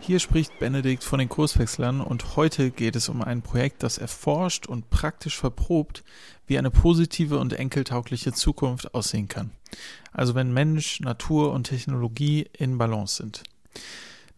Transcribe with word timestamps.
Hier 0.00 0.18
spricht 0.18 0.58
Benedikt 0.58 1.04
von 1.04 1.18
den 1.18 1.28
Kurswechslern 1.28 2.00
und 2.00 2.34
heute 2.36 2.70
geht 2.70 2.96
es 2.96 3.08
um 3.08 3.22
ein 3.22 3.42
Projekt, 3.42 3.82
das 3.82 3.98
erforscht 3.98 4.66
und 4.66 4.90
praktisch 4.90 5.36
verprobt, 5.36 6.02
wie 6.46 6.58
eine 6.58 6.70
positive 6.70 7.38
und 7.38 7.52
enkeltaugliche 7.52 8.32
Zukunft 8.32 8.94
aussehen 8.94 9.28
kann. 9.28 9.50
Also 10.12 10.34
wenn 10.34 10.52
Mensch, 10.52 11.00
Natur 11.00 11.52
und 11.52 11.64
Technologie 11.64 12.48
in 12.56 12.78
Balance 12.78 13.16
sind. 13.16 13.44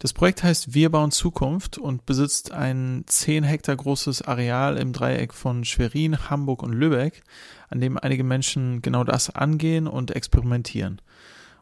Das 0.02 0.12
Projekt 0.12 0.42
heißt 0.42 0.74
Wir 0.74 0.90
bauen 0.90 1.12
Zukunft 1.12 1.78
und 1.78 2.06
besitzt 2.06 2.50
ein 2.50 3.04
10 3.06 3.44
Hektar 3.44 3.76
großes 3.76 4.22
Areal 4.22 4.76
im 4.76 4.92
Dreieck 4.92 5.32
von 5.32 5.64
Schwerin, 5.64 6.28
Hamburg 6.28 6.64
und 6.64 6.72
Lübeck, 6.72 7.22
an 7.70 7.80
dem 7.80 7.96
einige 7.96 8.24
Menschen 8.24 8.82
genau 8.82 9.04
das 9.04 9.30
angehen 9.30 9.86
und 9.86 10.10
experimentieren. 10.10 11.00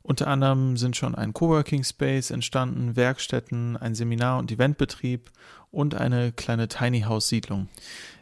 Unter 0.03 0.29
anderem 0.29 0.77
sind 0.77 0.97
schon 0.97 1.15
ein 1.15 1.35
Coworking 1.35 1.85
Space 1.85 2.31
entstanden, 2.31 2.97
Werkstätten, 2.97 3.77
ein 3.77 3.95
Seminar- 3.95 4.39
und 4.39 4.51
Eventbetrieb 4.51 5.31
und 5.71 5.95
eine 5.95 6.33
kleine 6.33 6.69
Tiny 6.69 7.03
House 7.03 7.29
Siedlung. 7.29 7.69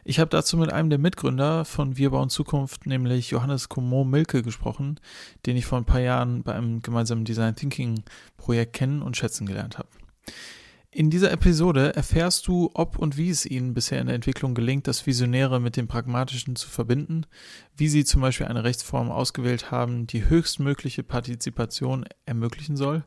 Ich 0.03 0.19
habe 0.19 0.29
dazu 0.29 0.57
mit 0.57 0.71
einem 0.71 0.89
der 0.89 0.99
Mitgründer 0.99 1.65
von 1.65 1.97
Wir 1.97 2.11
bauen 2.11 2.29
Zukunft, 2.29 2.85
nämlich 2.85 3.31
Johannes 3.31 3.69
Comeau 3.69 4.03
Milke, 4.03 4.43
gesprochen, 4.43 4.99
den 5.45 5.55
ich 5.55 5.65
vor 5.65 5.77
ein 5.77 5.85
paar 5.85 6.01
Jahren 6.01 6.43
bei 6.43 6.53
einem 6.53 6.81
gemeinsamen 6.81 7.25
Design 7.25 7.55
Thinking 7.55 8.03
Projekt 8.37 8.73
kennen 8.73 9.01
und 9.01 9.17
schätzen 9.17 9.47
gelernt 9.47 9.77
habe. 9.77 9.89
In 10.91 11.11
dieser 11.11 11.31
Episode 11.31 11.95
erfährst 11.95 12.47
du, 12.47 12.71
ob 12.73 12.97
und 12.97 13.15
wie 13.15 13.29
es 13.29 13.45
ihnen 13.45 13.75
bisher 13.75 14.01
in 14.01 14.07
der 14.07 14.15
Entwicklung 14.15 14.55
gelingt, 14.55 14.87
das 14.87 15.05
Visionäre 15.05 15.59
mit 15.59 15.77
dem 15.77 15.87
Pragmatischen 15.87 16.55
zu 16.55 16.67
verbinden, 16.67 17.27
wie 17.77 17.87
sie 17.87 18.05
zum 18.05 18.21
Beispiel 18.21 18.47
eine 18.47 18.63
Rechtsform 18.63 19.11
ausgewählt 19.11 19.69
haben, 19.69 20.07
die 20.07 20.27
höchstmögliche 20.27 21.03
Partizipation 21.03 22.05
ermöglichen 22.25 22.75
soll, 22.75 23.03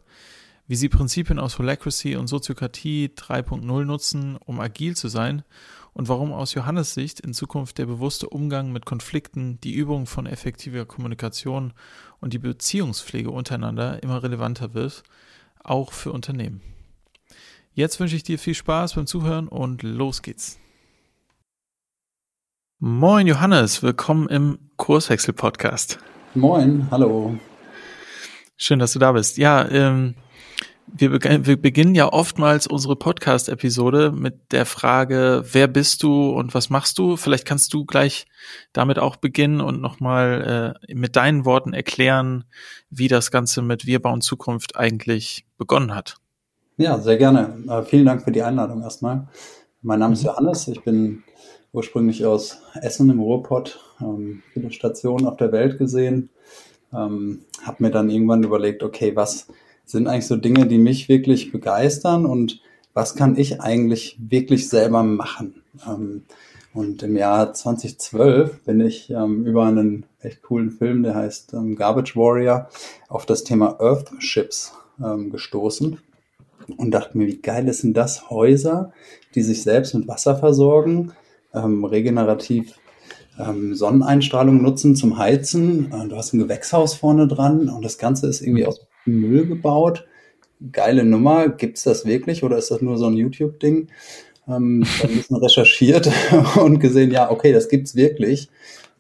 wie 0.69 0.77
sie 0.77 0.89
Prinzipien 0.89 1.41
aus 1.41 1.59
Holacracy 1.59 2.15
und 2.15 2.29
Soziokratie 2.29 3.11
3.0 3.17 3.85
nutzen, 3.85 4.37
um 4.37 4.61
agil 4.61 4.97
zu 4.97 5.09
sein 5.09 5.43
und 5.93 6.09
warum 6.09 6.33
aus 6.33 6.55
Johannes 6.55 6.95
Sicht 6.95 7.19
in 7.19 7.35
Zukunft 7.35 7.79
der 7.79 7.87
bewusste 7.87 8.29
Umgang 8.29 8.71
mit 8.71 8.87
Konflikten, 8.87 9.61
die 9.61 9.75
Übung 9.75 10.07
von 10.07 10.27
effektiver 10.27 10.85
Kommunikation 10.85 11.73
und 12.21 12.33
die 12.33 12.39
Beziehungspflege 12.39 13.33
untereinander 13.33 14.01
immer 14.05 14.23
relevanter 14.23 14.73
wird, 14.73 15.03
auch 15.65 15.93
für 15.93 16.13
Unternehmen. 16.13 16.61
Jetzt 17.75 17.99
wünsche 18.01 18.17
ich 18.17 18.23
dir 18.23 18.39
viel 18.39 18.55
Spaß 18.55 18.97
beim 18.97 19.07
Zuhören 19.07 19.49
und 19.49 19.83
los 19.83 20.21
geht's. 20.21 20.59
Moin 22.79 23.27
Johannes, 23.27 23.83
willkommen 23.83 24.29
im 24.29 24.59
Kurswechsel 24.77 25.33
Podcast. 25.33 25.99
Moin, 26.35 26.89
hallo. 26.91 27.39
Schön, 28.59 28.79
dass 28.79 28.93
du 28.93 28.99
da 28.99 29.13
bist. 29.13 29.39
Ja, 29.39 29.67
ähm, 29.71 30.17
wir, 30.87 31.19
be 31.19 31.47
wir 31.47 31.57
beginnen 31.57 31.95
ja 31.95 32.13
oftmals 32.13 32.67
unsere 32.67 32.95
Podcast-Episode 32.95 34.13
mit 34.13 34.53
der 34.53 34.67
Frage, 34.67 35.43
wer 35.53 35.67
bist 35.67 36.03
du 36.03 36.29
und 36.29 36.53
was 36.53 36.69
machst 36.69 36.99
du? 36.99 37.17
Vielleicht 37.17 37.47
kannst 37.47 37.73
du 37.73 37.87
gleich 37.87 38.27
damit 38.75 38.99
auch 38.99 39.17
beginnen 39.17 39.63
und 39.63 39.81
nochmal 39.81 40.77
äh, 40.89 40.95
mit 40.95 41.17
deinen 41.17 41.47
Worten 41.47 41.73
erklären, 41.73 42.45
wie 42.91 43.09
das 43.09 43.31
Ganze 43.31 43.63
mit 43.63 43.87
Wir 43.87 44.03
bauen 44.03 44.21
Zukunft 44.21 44.77
eigentlich 44.77 45.47
begonnen 45.57 45.95
hat. 45.95 46.22
Ja, 46.79 46.99
sehr 46.99 47.19
gerne. 47.19 47.63
Äh, 47.69 47.83
vielen 47.83 48.07
Dank 48.07 48.23
für 48.23 48.33
die 48.33 48.43
Einladung 48.43 48.83
erstmal. 48.83 49.29
Mein 49.83 49.99
Name 49.99 50.15
ist 50.15 50.23
mhm. 50.23 50.29
Johannes. 50.29 50.69
Ich 50.69 50.83
bin 50.83 51.23
ursprünglich 51.73 52.25
aus 52.25 52.63
Essen 52.81 53.11
im 53.11 53.21
Ruhrpott. 53.21 53.79
Ähm, 54.01 54.43
viele 54.55 54.73
Stationen 54.73 55.27
auf 55.27 55.37
der 55.37 55.53
Welt 55.53 55.77
gesehen. 55.77 56.31
Ähm, 56.91 57.41
habe 57.63 57.83
mir 57.83 57.91
dann 57.91 58.09
irgendwann 58.09 58.43
überlegt, 58.43 58.83
okay, 58.83 59.15
was 59.15 59.49
sind 59.85 60.09
eigentlich 60.09 60.27
so 60.27 60.37
Dinge, 60.37 60.67
die 60.67 60.79
mich 60.79 61.11
wirklich 61.11 61.53
begeistern 61.53 62.25
und 62.25 62.63
was 62.95 63.17
kann 63.17 63.37
ich 63.37 63.61
eigentlich 63.61 64.17
wirklich 64.19 64.71
selber 64.71 65.03
machen? 65.03 65.63
Ähm, 65.87 66.23
und 66.73 67.03
im 67.03 67.19
Jahr 67.19 67.53
2012 67.53 68.65
bin 68.65 68.81
ich 68.81 69.11
ähm, 69.11 69.45
über 69.45 69.67
einen 69.67 70.07
echt 70.21 70.41
coolen 70.41 70.71
Film, 70.71 71.03
der 71.03 71.17
heißt 71.17 71.53
ähm, 71.53 71.77
Garbage 71.77 72.17
Warrior, 72.17 72.71
auf 73.09 73.27
das 73.27 73.45
Thema 73.45 73.79
Earthships 73.79 74.73
ähm, 75.03 75.31
gestoßen 75.31 75.99
und 76.77 76.91
dachte 76.91 77.17
mir, 77.17 77.27
wie 77.27 77.41
geil 77.41 77.69
ist 77.69 77.83
denn 77.83 77.95
das? 77.95 78.31
Häuser, 78.31 78.93
die 79.35 79.43
sich 79.43 79.63
selbst 79.63 79.95
mit 79.95 80.09
Wasser 80.09 80.37
versorgen, 80.37 81.13
ähm, 81.55 81.85
regenerativ 81.85 82.75
ähm, 83.39 83.75
Sonneneinstrahlung 83.75 84.63
nutzen 84.63 84.97
zum 84.97 85.19
Heizen. 85.19 85.93
Äh, 85.93 86.09
du 86.09 86.17
hast 86.17 86.33
ein 86.33 86.39
Gewächshaus 86.39 86.95
vorne 86.95 87.27
dran 87.27 87.69
und 87.69 87.85
das 87.85 87.99
Ganze 87.99 88.27
ist 88.27 88.41
irgendwie 88.41 88.67
aus 88.67 88.87
Müll 89.05 89.47
gebaut. 89.47 90.07
Geile 90.71 91.05
Nummer. 91.05 91.49
Gibt 91.49 91.79
es 91.79 91.85
das 91.85 92.07
wirklich 92.07 92.45
oder 92.45 92.57
ist 92.59 92.71
das 92.71 92.83
nur 92.83 92.99
so 92.99 93.07
ein 93.07 93.17
YouTube-Ding? 93.17 93.89
Ähm, 94.49 94.85
ein 95.03 95.17
bisschen 95.17 95.37
recherchiert 95.37 96.11
und 96.57 96.79
gesehen, 96.79 97.11
ja, 97.11 97.31
okay, 97.31 97.53
das 97.53 97.69
gibt's 97.69 97.95
wirklich. 97.95 98.49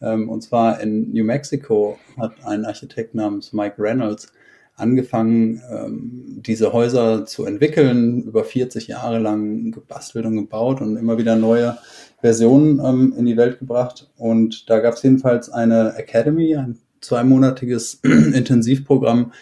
Ähm, 0.00 0.28
und 0.28 0.42
zwar 0.42 0.80
in 0.80 1.12
New 1.12 1.24
Mexico 1.24 1.98
hat 2.18 2.32
ein 2.44 2.64
Architekt 2.64 3.14
namens 3.14 3.52
Mike 3.52 3.76
Reynolds 3.78 4.32
angefangen, 4.76 5.62
ähm, 5.70 6.40
diese 6.44 6.72
Häuser 6.72 7.24
zu 7.26 7.44
entwickeln, 7.44 8.22
über 8.22 8.44
40 8.44 8.88
Jahre 8.88 9.18
lang 9.18 9.70
gebastelt 9.72 10.24
und 10.26 10.36
gebaut 10.36 10.80
und 10.80 10.96
immer 10.96 11.18
wieder 11.18 11.36
neue 11.36 11.78
Versionen 12.20 12.80
ähm, 12.84 13.14
in 13.16 13.26
die 13.26 13.36
Welt 13.36 13.58
gebracht. 13.58 14.10
Und 14.16 14.68
da 14.70 14.80
gab 14.80 14.94
es 14.94 15.02
jedenfalls 15.02 15.50
eine 15.50 15.94
Academy, 15.96 16.56
ein 16.56 16.78
zweimonatiges 17.00 17.94
Intensivprogramm, 18.02 19.32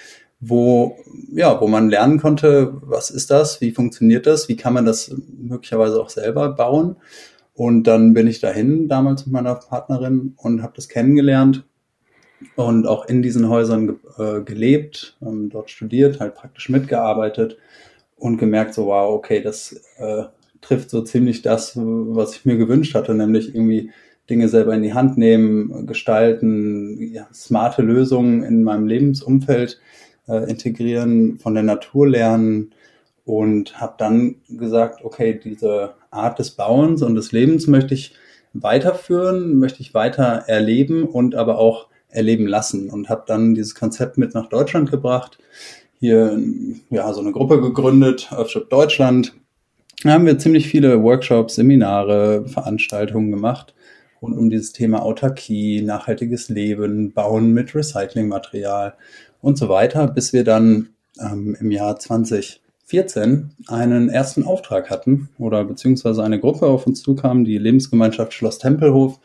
wo, 0.41 0.97
ja, 1.33 1.61
wo 1.61 1.69
man 1.69 1.91
lernen 1.91 2.19
konnte, 2.19 2.73
was 2.83 3.11
ist 3.11 3.31
das, 3.31 3.61
wie 3.61 3.73
funktioniert 3.73 4.27
das, 4.27 4.49
wie 4.49 4.57
kann 4.57 4.73
man 4.73 4.87
das 4.87 5.15
möglicherweise 5.39 6.01
auch 6.01 6.09
selber 6.09 6.49
bauen. 6.51 6.97
Und 7.53 7.85
dann 7.85 8.15
bin 8.15 8.27
ich 8.27 8.41
dahin, 8.41 8.89
damals 8.89 9.27
mit 9.27 9.35
meiner 9.35 9.55
Partnerin, 9.55 10.33
und 10.37 10.63
habe 10.63 10.73
das 10.77 10.89
kennengelernt 10.89 11.65
und 12.57 12.87
auch 12.87 13.07
in 13.07 13.23
diesen 13.23 13.49
Häusern 13.49 13.87
ge 13.87 13.97
äh, 14.19 14.43
gelebt, 14.43 15.17
ähm, 15.23 15.51
dort 15.51 15.71
studiert, 15.71 16.21
halt 16.21 16.35
praktisch 16.35 16.69
mitgearbeitet 16.69 17.59
und 18.17 18.39
gemerkt, 18.39 18.75
so 18.75 18.87
wow, 18.87 19.13
okay, 19.13 19.41
das 19.43 19.81
äh, 19.99 20.25
trifft 20.61 20.91
so 20.91 21.03
ziemlich 21.03 21.43
das, 21.43 21.73
was 21.77 22.37
ich 22.37 22.45
mir 22.45 22.57
gewünscht 22.57 22.95
hatte, 22.95 23.15
nämlich 23.15 23.55
irgendwie 23.55 23.91
Dinge 24.29 24.49
selber 24.49 24.75
in 24.75 24.83
die 24.83 24.95
Hand 24.95 25.19
nehmen, 25.19 25.87
gestalten, 25.87 27.13
ja, 27.13 27.27
smarte 27.33 27.83
Lösungen 27.83 28.43
in 28.43 28.63
meinem 28.63 28.87
Lebensumfeld 28.87 29.81
äh, 30.29 30.49
integrieren, 30.49 31.39
von 31.39 31.55
der 31.55 31.65
Natur 31.65 32.09
lernen 32.09 32.73
und 33.25 33.81
habe 33.81 33.95
dann 33.99 34.37
gesagt, 34.49 35.05
okay, 35.05 35.39
diese 35.43 35.95
Art 36.11 36.39
des 36.39 36.53
Bauens 36.53 37.03
und 37.03 37.17
des 37.17 37.33
Lebens 37.33 37.67
möchte 37.67 37.95
ich 37.95 38.15
weiterführen, 38.53 39.59
möchte 39.59 39.81
ich 39.81 39.95
weiter 39.95 40.45
erleben 40.47 41.05
und 41.05 41.35
aber 41.35 41.59
auch 41.59 41.90
erleben 42.11 42.47
lassen 42.47 42.91
und 42.91 43.09
habe 43.09 43.25
dann 43.27 43.55
dieses 43.55 43.75
Konzept 43.75 44.19
mit 44.19 44.35
nach 44.35 44.49
Deutschland 44.49 44.91
gebracht. 44.91 45.39
Hier 45.99 46.39
ja 46.91 47.13
so 47.13 47.21
eine 47.21 47.33
Gruppe 47.33 47.61
gegründet, 47.61 48.31
Earthship 48.33 48.71
Deutschland. 48.71 49.35
Da 50.03 50.13
haben 50.13 50.27
wir 50.27 50.39
ziemlich 50.39 50.69
viele 50.69 51.03
Workshops, 51.03 51.57
Seminare, 51.57 52.47
Veranstaltungen 52.49 53.31
gemacht 53.31 53.75
rund 54.23 54.37
um 54.37 54.51
dieses 54.51 54.73
Thema 54.73 55.03
Autarkie, 55.03 55.83
nachhaltiges 55.83 56.49
Leben, 56.49 57.13
Bauen 57.13 57.53
mit 57.53 57.75
Recyclingmaterial 57.75 58.95
und 59.41 59.57
so 59.57 59.69
weiter, 59.69 60.07
bis 60.09 60.33
wir 60.33 60.45
dann 60.45 60.91
ähm, 61.21 61.57
im 61.59 61.71
Jahr 61.71 61.99
2014 61.99 63.53
einen 63.67 64.09
ersten 64.09 64.45
Auftrag 64.45 64.91
hatten 64.91 65.31
oder 65.39 65.65
beziehungsweise 65.65 66.23
eine 66.23 66.41
Gruppe 66.41 66.67
auf 66.67 66.87
uns 66.87 67.03
zukam, 67.03 67.45
die 67.45 67.59
Lebensgemeinschaft 67.59 68.35
Schloss 68.35 68.59
Tempelhof, 68.59 69.19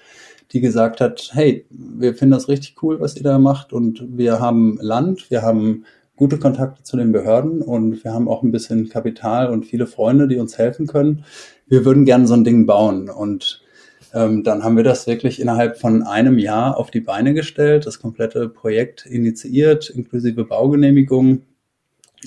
die 0.52 0.62
gesagt 0.62 1.02
hat, 1.02 1.32
hey, 1.34 1.66
wir 1.70 2.16
finden 2.16 2.34
das 2.34 2.50
richtig 2.50 2.76
cool, 2.82 3.00
was 3.00 3.16
ihr 3.16 3.24
da 3.24 3.40
macht 3.40 3.74
und 3.74 4.18
wir 4.18 4.40
haben 4.40 4.78
Land, 4.82 5.30
wir 5.30 5.42
haben 5.42 5.86
gute 6.16 6.38
Kontakte 6.38 6.84
zu 6.84 6.98
den 6.98 7.12
Behörden 7.12 7.62
und 7.62 8.04
wir 8.04 8.14
haben 8.14 8.28
auch 8.28 8.44
ein 8.44 8.52
bisschen 8.52 8.90
Kapital 8.90 9.50
und 9.50 9.66
viele 9.66 9.88
Freunde, 9.88 10.28
die 10.28 10.38
uns 10.38 10.58
helfen 10.58 10.88
können. 10.88 11.26
Wir 11.68 11.84
würden 11.84 12.06
gerne 12.06 12.28
so 12.28 12.34
ein 12.34 12.44
Ding 12.44 12.66
bauen 12.66 13.10
und 13.10 13.62
ähm, 14.14 14.44
dann 14.44 14.64
haben 14.64 14.78
wir 14.78 14.84
das 14.84 15.08
wirklich 15.08 15.42
innerhalb 15.42 15.78
von 15.78 16.04
einem 16.04 16.38
Jahr 16.38 16.78
auf 16.78 16.90
die 16.90 17.02
Beine 17.02 17.34
gestellt, 17.34 17.86
das 17.86 18.00
komplette 18.00 18.48
Projekt 18.48 19.06
initiiert, 19.06 19.90
inklusive 19.90 20.46
Baugenehmigung, 20.46 21.42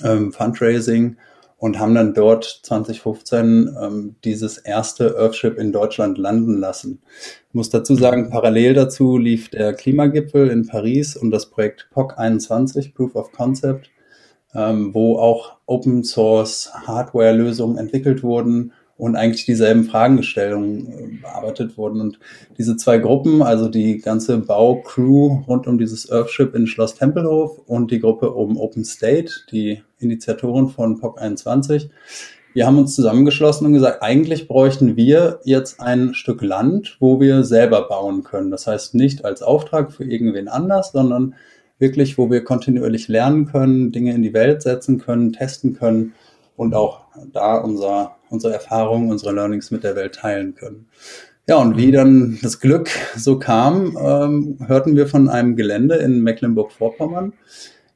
ähm, 0.03 0.31
Fundraising 0.31 1.17
und 1.59 1.77
haben 1.77 1.93
dann 1.93 2.13
dort 2.13 2.61
2015 2.63 3.77
ähm, 3.81 4.15
dieses 4.23 4.57
erste 4.57 5.15
Earthship 5.17 5.57
in 5.57 5.71
Deutschland 5.71 6.17
landen 6.17 6.57
lassen. 6.57 7.01
Ich 7.49 7.53
muss 7.53 7.69
dazu 7.69 7.95
sagen, 7.95 8.29
parallel 8.29 8.73
dazu 8.73 9.17
lief 9.17 9.49
der 9.49 9.73
Klimagipfel 9.73 10.49
in 10.49 10.65
Paris 10.65 11.15
und 11.15 11.31
das 11.31 11.49
Projekt 11.49 11.89
POC 11.91 12.17
21, 12.17 12.93
Proof 12.93 13.15
of 13.15 13.31
Concept, 13.33 13.91
ähm, 14.55 14.93
wo 14.93 15.17
auch 15.17 15.57
Open 15.65 16.03
Source 16.03 16.71
Hardware-Lösungen 16.73 17.77
entwickelt 17.77 18.23
wurden 18.23 18.71
und 18.99 19.15
eigentlich 19.15 19.45
dieselben 19.45 19.85
Fragestellungen 19.85 20.87
äh, 20.87 21.21
bearbeitet 21.21 21.77
wurden. 21.77 22.01
Und 22.01 22.19
diese 22.57 22.75
zwei 22.75 22.97
Gruppen, 22.97 23.41
also 23.41 23.69
die 23.69 23.99
ganze 23.99 24.37
Baucrew 24.37 25.41
rund 25.47 25.67
um 25.67 25.79
dieses 25.79 26.11
Earthship 26.11 26.53
in 26.53 26.67
Schloss 26.67 26.95
Tempelhof 26.95 27.59
und 27.65 27.91
die 27.91 28.01
Gruppe 28.01 28.31
um 28.31 28.57
Open 28.57 28.83
State, 28.83 29.31
die 29.51 29.81
Initiatoren 29.99 30.67
von 30.67 30.99
POC 30.99 31.17
21, 31.17 31.89
wir 32.53 32.65
haben 32.65 32.77
uns 32.77 32.93
zusammengeschlossen 32.93 33.67
und 33.67 33.73
gesagt, 33.73 34.03
eigentlich 34.03 34.49
bräuchten 34.49 34.97
wir 34.97 35.39
jetzt 35.45 35.79
ein 35.79 36.13
Stück 36.13 36.41
Land, 36.41 36.97
wo 36.99 37.21
wir 37.21 37.45
selber 37.45 37.87
bauen 37.87 38.23
können. 38.23 38.51
Das 38.51 38.67
heißt 38.67 38.95
nicht 38.95 39.23
als 39.23 39.41
Auftrag 39.41 39.93
für 39.93 40.03
irgendwen 40.03 40.49
anders, 40.49 40.91
sondern 40.91 41.35
wirklich, 41.77 42.17
wo 42.17 42.29
wir 42.29 42.43
kontinuierlich 42.43 43.07
lernen 43.07 43.45
können, 43.45 43.93
Dinge 43.93 44.13
in 44.13 44.23
die 44.23 44.33
Welt 44.33 44.61
setzen 44.61 44.97
können, 44.99 45.31
testen 45.31 45.73
können 45.73 46.13
und 46.59 46.75
auch 46.75 47.05
da 47.31 47.55
unser, 47.55 48.17
unsere 48.29 48.53
Erfahrungen, 48.53 49.09
unsere 49.09 49.33
Learnings 49.33 49.71
mit 49.71 49.85
der 49.85 49.95
Welt 49.95 50.15
teilen 50.15 50.55
können. 50.55 50.87
Ja, 51.47 51.55
und 51.55 51.77
wie 51.77 51.93
dann 51.93 52.37
das 52.41 52.59
Glück 52.59 52.89
so 53.15 53.39
kam, 53.39 53.97
ähm, 53.97 54.57
hörten 54.67 54.97
wir 54.97 55.07
von 55.07 55.29
einem 55.29 55.55
Gelände 55.55 55.95
in 55.95 56.21
Mecklenburg-Vorpommern, 56.21 57.31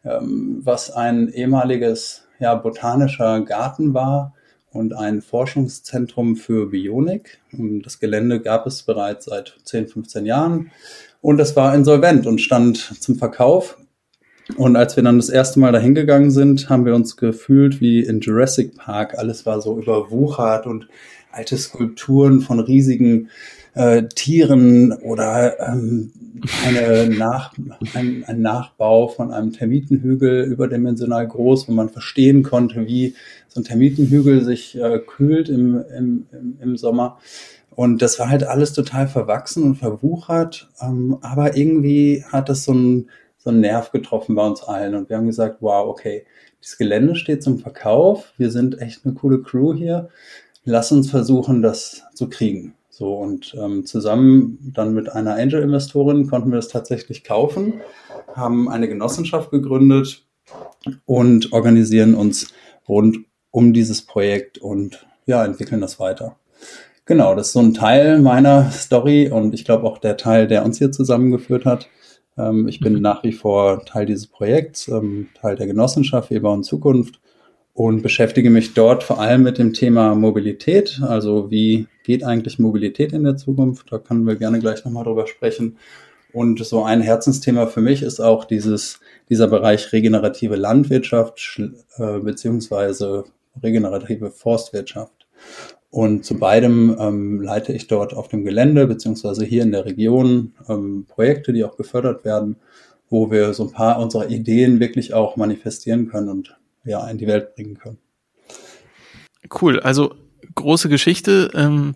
ähm, 0.06 0.62
was 0.64 0.92
ein 0.92 1.28
ehemaliges 1.28 2.26
ja, 2.40 2.56
botanischer 2.56 3.42
Garten 3.42 3.94
war 3.94 4.34
und 4.72 4.94
ein 4.96 5.22
Forschungszentrum 5.22 6.38
für 6.38 6.68
Bionik. 6.68 7.42
Das 7.84 8.00
Gelände 8.00 8.40
gab 8.40 8.66
es 8.66 8.84
bereits 8.84 9.26
seit 9.26 9.58
10, 9.66 9.90
15 9.90 10.26
Jahren 10.26 10.72
und 11.20 11.38
es 11.42 11.58
war 11.58 11.76
insolvent 11.76 12.26
und 12.28 12.40
stand 12.40 12.78
zum 12.78 13.16
Verkauf. 13.16 13.78
Und 14.58 14.76
als 14.76 14.96
wir 14.96 15.04
dann 15.04 15.18
das 15.18 15.30
erste 15.30 15.60
Mal 15.60 15.72
dahin 15.72 15.96
gegangen 15.96 16.32
sind, 16.32 16.70
haben 16.70 16.86
wir 16.86 16.96
uns 16.96 17.16
gefühlt 17.16 17.80
wie 17.80 18.02
in 18.02 18.20
Jurassic 18.20 18.76
Park. 18.76 19.18
Alles 19.18 19.46
war 19.46 19.62
so 19.62 19.80
überwuchert 19.80 20.68
und 20.68 20.88
alte 21.32 21.58
Skulpturen 21.58 22.42
von 22.42 22.60
riesigen 22.60 23.30
äh, 23.74 24.04
Tieren 24.04 24.92
oder 24.92 25.60
ähm, 25.60 26.12
eine 26.66 27.08
Nach, 27.08 27.54
ein, 27.94 28.24
ein 28.28 28.42
Nachbau 28.42 29.08
von 29.08 29.32
einem 29.32 29.52
Termitenhügel 29.52 30.44
überdimensional 30.44 31.28
groß, 31.28 31.68
wo 31.68 31.72
man 31.72 31.90
verstehen 31.90 32.44
konnte, 32.44 32.86
wie 32.86 33.16
so 33.48 33.62
ein 33.62 33.64
Termitenhügel 33.64 34.44
sich 34.44 34.78
äh, 34.80 35.00
kühlt 35.00 35.50
im, 35.50 35.84
im, 35.98 36.28
im, 36.62 36.78
Sommer. 36.78 37.18
Und 37.72 38.02
das 38.02 38.20
war 38.20 38.30
halt 38.30 38.44
alles 38.44 38.74
total 38.74 39.08
verwachsen 39.08 39.64
und 39.64 39.76
verwuchert, 39.76 40.70
ähm, 40.82 41.18
aber 41.22 41.58
irgendwie 41.58 42.24
hat 42.32 42.50
das 42.50 42.66
so 42.66 42.74
ein 42.74 43.10
so 43.44 43.50
einen 43.50 43.60
Nerv 43.60 43.92
getroffen 43.92 44.36
bei 44.36 44.46
uns 44.46 44.64
allen. 44.64 44.96
Und 44.96 45.10
wir 45.10 45.18
haben 45.18 45.28
gesagt, 45.28 45.58
wow, 45.60 45.88
okay, 45.88 46.26
dieses 46.62 46.78
Gelände 46.78 47.16
steht 47.16 47.44
zum 47.44 47.60
Verkauf. 47.60 48.34
Wir 48.38 48.52
sind 48.52 48.80
echt 48.80 49.06
eine 49.06 49.14
coole 49.16 49.42
Crew 49.42 49.74
hier. 49.74 50.10
Lass 50.64 50.92
uns 50.94 51.10
versuchen, 51.10 51.62
das 51.62 52.04
zu 52.14 52.30
kriegen. 52.30 52.74
So 52.90 53.16
und 53.16 53.54
ähm, 53.60 53.86
zusammen 53.86 54.72
dann 54.74 54.94
mit 54.94 55.12
einer 55.12 55.36
Angel-Investorin 55.36 56.28
konnten 56.28 56.52
wir 56.52 56.58
das 56.58 56.68
tatsächlich 56.68 57.24
kaufen, 57.24 57.82
haben 58.36 58.70
eine 58.70 58.88
Genossenschaft 58.88 59.50
gegründet 59.50 60.26
und 61.06 61.52
organisieren 61.52 62.14
uns 62.14 62.54
rund 62.88 63.18
um 63.50 63.74
dieses 63.74 64.04
Projekt 64.04 64.60
und 64.60 65.06
ja, 65.26 65.44
entwickeln 65.44 65.82
das 65.82 66.00
weiter. 66.00 66.38
Genau, 67.06 67.36
das 67.36 67.48
ist 67.48 67.54
so 67.54 67.60
ein 67.60 67.74
Teil 67.74 68.22
meiner 68.22 68.72
Story 68.72 69.28
und 69.30 69.54
ich 69.54 69.66
glaube 69.66 69.86
auch 69.86 69.98
der 69.98 70.16
Teil, 70.16 70.48
der 70.48 70.64
uns 70.64 70.78
hier 70.78 70.92
zusammengeführt 70.92 71.66
hat. 71.66 71.90
Ähm, 72.38 72.68
ich 72.68 72.80
bin 72.80 72.94
mhm. 72.94 73.02
nach 73.02 73.24
wie 73.24 73.32
vor 73.32 73.86
Teil 73.86 74.06
dieses 74.06 74.28
Projekts, 74.28 74.88
ähm, 74.88 75.30
Teil 75.40 75.56
der 75.56 75.68
Genossenschaft 75.68 76.30
Wir 76.30 76.42
bauen 76.42 76.64
Zukunft 76.64 77.20
und 77.74 78.04
beschäftige 78.04 78.50
mich 78.50 78.74
dort 78.74 79.04
vor 79.04 79.20
allem 79.20 79.44
mit 79.44 79.58
dem 79.58 79.74
Thema 79.74 80.16
Mobilität. 80.16 81.02
Also 81.02 81.50
wie 81.50 81.88
geht 82.04 82.24
eigentlich 82.24 82.60
Mobilität 82.60 83.14
in 83.14 83.24
der 83.24 83.38
Zukunft? 83.38 83.92
Da 83.92 83.98
können 83.98 84.26
wir 84.28 84.36
gerne 84.36 84.60
gleich 84.60 84.86
nochmal 84.86 85.04
drüber 85.04 85.28
sprechen. 85.28 85.78
Und 86.34 86.64
so 86.66 86.84
ein 86.84 87.02
Herzensthema 87.02 87.68
für 87.68 87.82
mich 87.82 88.02
ist 88.02 88.20
auch 88.20 88.46
dieses, 88.46 89.00
dieser 89.30 89.48
Bereich 89.48 89.94
regenerative 89.94 90.56
Landwirtschaft 90.56 91.62
äh, 91.98 92.20
beziehungsweise 92.20 93.26
regenerative 93.62 94.32
Forstwirtschaft. 94.32 95.28
Und 95.94 96.26
zu 96.26 96.40
beidem 96.40 96.98
ähm, 97.00 97.40
leite 97.40 97.72
ich 97.72 97.86
dort 97.86 98.16
auf 98.16 98.28
dem 98.28 98.44
Gelände 98.44 98.88
beziehungsweise 98.88 99.46
hier 99.46 99.62
in 99.62 99.72
der 99.72 99.86
Region 99.86 100.56
ähm, 100.68 101.06
Projekte, 101.08 101.54
die 101.54 101.64
auch 101.64 101.78
gefördert 101.78 102.26
werden, 102.26 102.56
wo 103.12 103.30
wir 103.30 103.54
so 103.54 103.66
ein 103.66 103.74
paar 103.74 104.00
unserer 104.00 104.28
Ideen 104.28 104.80
wirklich 104.80 105.14
auch 105.14 105.36
manifestieren 105.36 106.08
können 106.08 106.30
und 106.30 106.58
ja 106.84 107.08
in 107.08 107.20
die 107.20 107.28
Welt 107.28 107.54
bringen 107.54 107.78
können. 107.78 108.00
Cool, 109.62 109.80
also 109.82 110.16
große 110.56 110.90
Geschichte 110.90 111.52
ähm, 111.54 111.94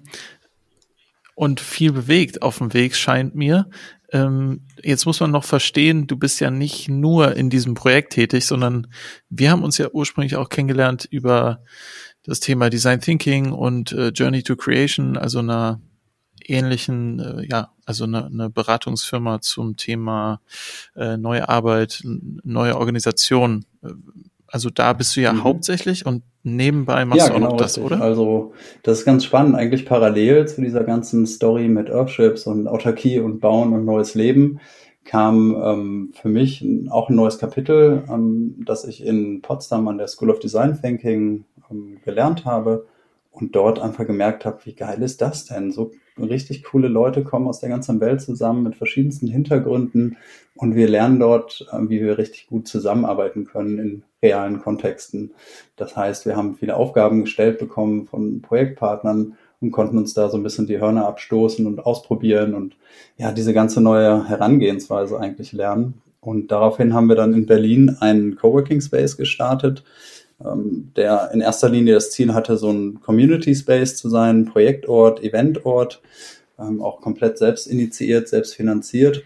und 1.34 1.60
viel 1.60 1.92
bewegt 1.92 2.44
auf 2.44 2.60
dem 2.60 2.76
Weg 2.76 2.96
scheint 2.96 3.34
mir. 3.34 3.68
Ähm, 4.12 4.62
jetzt 4.84 5.08
muss 5.08 5.20
man 5.22 5.32
noch 5.32 5.44
verstehen, 5.44 6.06
du 6.06 6.18
bist 6.18 6.40
ja 6.40 6.52
nicht 6.52 6.88
nur 6.88 7.36
in 7.36 7.50
diesem 7.50 7.74
Projekt 7.74 8.14
tätig, 8.14 8.46
sondern 8.46 8.86
wir 9.32 9.50
haben 9.50 9.64
uns 9.64 9.80
ja 9.80 9.90
ursprünglich 9.92 10.36
auch 10.36 10.50
kennengelernt 10.50 11.08
über 11.10 11.64
das 12.28 12.42
Thema 12.42 12.70
Design 12.70 13.00
Thinking 13.00 13.52
und 13.52 13.94
äh, 13.94 14.10
Journey 14.10 14.44
to 14.44 14.56
Creation, 14.56 15.18
also 15.18 15.40
einer 15.40 15.80
ähnlichen, 16.46 17.20
äh, 17.20 17.48
ja, 17.50 17.72
also 17.86 18.04
eine, 18.04 18.26
eine 18.26 18.50
Beratungsfirma 18.50 19.42
zum 19.42 19.78
Thema 19.78 20.42
äh, 20.96 21.18
neue 21.18 21.48
Arbeit, 21.50 22.04
neue 22.04 22.78
Organisation. 22.78 23.66
Also 24.46 24.70
da 24.70 24.94
bist 24.94 25.16
du 25.16 25.22
ja 25.22 25.34
mhm. 25.34 25.44
hauptsächlich 25.44 26.06
und 26.06 26.24
nebenbei 26.44 27.06
machst 27.06 27.22
ja, 27.22 27.28
du 27.28 27.34
auch 27.34 27.38
genau, 27.38 27.50
noch 27.52 27.58
das, 27.58 27.78
richtig. 27.78 27.98
oder? 27.98 28.02
Also 28.02 28.54
das 28.84 29.00
ist 29.00 29.06
ganz 29.06 29.24
spannend, 29.24 29.56
eigentlich 29.56 29.86
parallel 29.86 30.48
zu 30.48 30.62
dieser 30.62 30.84
ganzen 30.84 31.26
Story 31.26 31.70
mit 31.70 31.90
Earthships 31.90 32.46
und 32.46 32.68
Autarkie 32.68 33.20
und 33.20 33.40
Bauen 33.40 33.74
und 33.74 33.86
neues 33.86 34.16
Leben 34.16 34.60
kam 35.08 35.56
ähm, 35.64 36.14
für 36.14 36.28
mich 36.28 36.66
auch 36.90 37.10
ein 37.10 37.16
neues 37.16 37.40
Kapitel, 37.40 38.04
ähm, 38.10 38.56
das 38.66 38.84
ich 38.86 39.06
in 39.06 39.42
Potsdam 39.42 39.88
an 39.88 39.98
der 39.98 40.08
School 40.08 40.30
of 40.30 40.40
Design 40.40 40.80
Thinking 40.80 41.46
ähm, 41.72 42.00
gelernt 42.04 42.46
habe 42.46 42.88
und 43.32 43.56
dort 43.56 43.80
einfach 43.80 44.06
gemerkt 44.06 44.46
habe, 44.46 44.60
wie 44.66 44.74
geil 44.74 45.02
ist 45.02 45.22
das 45.22 45.46
denn? 45.46 45.72
So 45.72 45.92
richtig 46.18 46.64
coole 46.64 46.88
Leute 46.88 47.24
kommen 47.24 47.48
aus 47.48 47.60
der 47.60 47.70
ganzen 47.70 48.00
Welt 48.00 48.22
zusammen 48.22 48.64
mit 48.64 48.76
verschiedensten 48.76 49.28
Hintergründen 49.28 50.18
und 50.56 50.76
wir 50.76 50.88
lernen 50.88 51.20
dort, 51.20 51.68
äh, 51.72 51.90
wie 51.90 52.02
wir 52.02 52.18
richtig 52.18 52.48
gut 52.48 52.68
zusammenarbeiten 52.68 53.46
können 53.46 53.80
in 53.80 54.04
realen 54.22 54.60
Kontexten. 54.62 55.32
Das 55.76 55.96
heißt, 55.96 56.26
wir 56.26 56.36
haben 56.36 56.56
viele 56.56 56.76
Aufgaben 56.76 57.22
gestellt 57.22 57.60
bekommen 57.60 58.08
von 58.08 58.42
Projektpartnern 58.42 59.38
und 59.62 59.72
konnten 59.72 59.98
uns 59.98 60.14
da 60.14 60.30
so 60.30 60.38
ein 60.38 60.44
bisschen 60.44 60.68
die 60.68 60.80
Hörner 60.80 61.08
abstoßen 61.08 61.66
und 61.66 61.86
ausprobieren 61.86 62.54
und 62.54 62.76
ja, 63.18 63.32
diese 63.32 63.54
ganze 63.54 63.82
neue 63.82 64.28
Herangehensweise 64.28 65.20
eigentlich 65.20 65.52
lernen. 65.52 66.02
Und 66.20 66.52
daraufhin 66.52 66.94
haben 66.94 67.08
wir 67.08 67.16
dann 67.16 67.34
in 67.34 67.46
Berlin 67.46 67.98
einen 68.00 68.36
Coworking 68.36 68.82
Space 68.82 69.18
gestartet, 69.18 69.84
ähm, 70.44 70.92
der 70.96 71.32
in 71.34 71.42
erster 71.42 71.70
Linie 71.70 71.96
das 71.96 72.12
Ziel 72.12 72.34
hatte, 72.34 72.58
so 72.58 72.70
ein 72.70 73.02
Community 73.02 73.56
Space 73.56 73.96
zu 73.96 74.10
sein, 74.10 74.46
Projektort, 74.46 75.24
Eventort, 75.24 76.02
ähm, 76.60 76.82
auch 76.82 77.02
komplett 77.02 77.38
selbst 77.38 77.68
initiiert, 77.68 78.28
selbst 78.28 78.56
finanziert. 78.56 79.24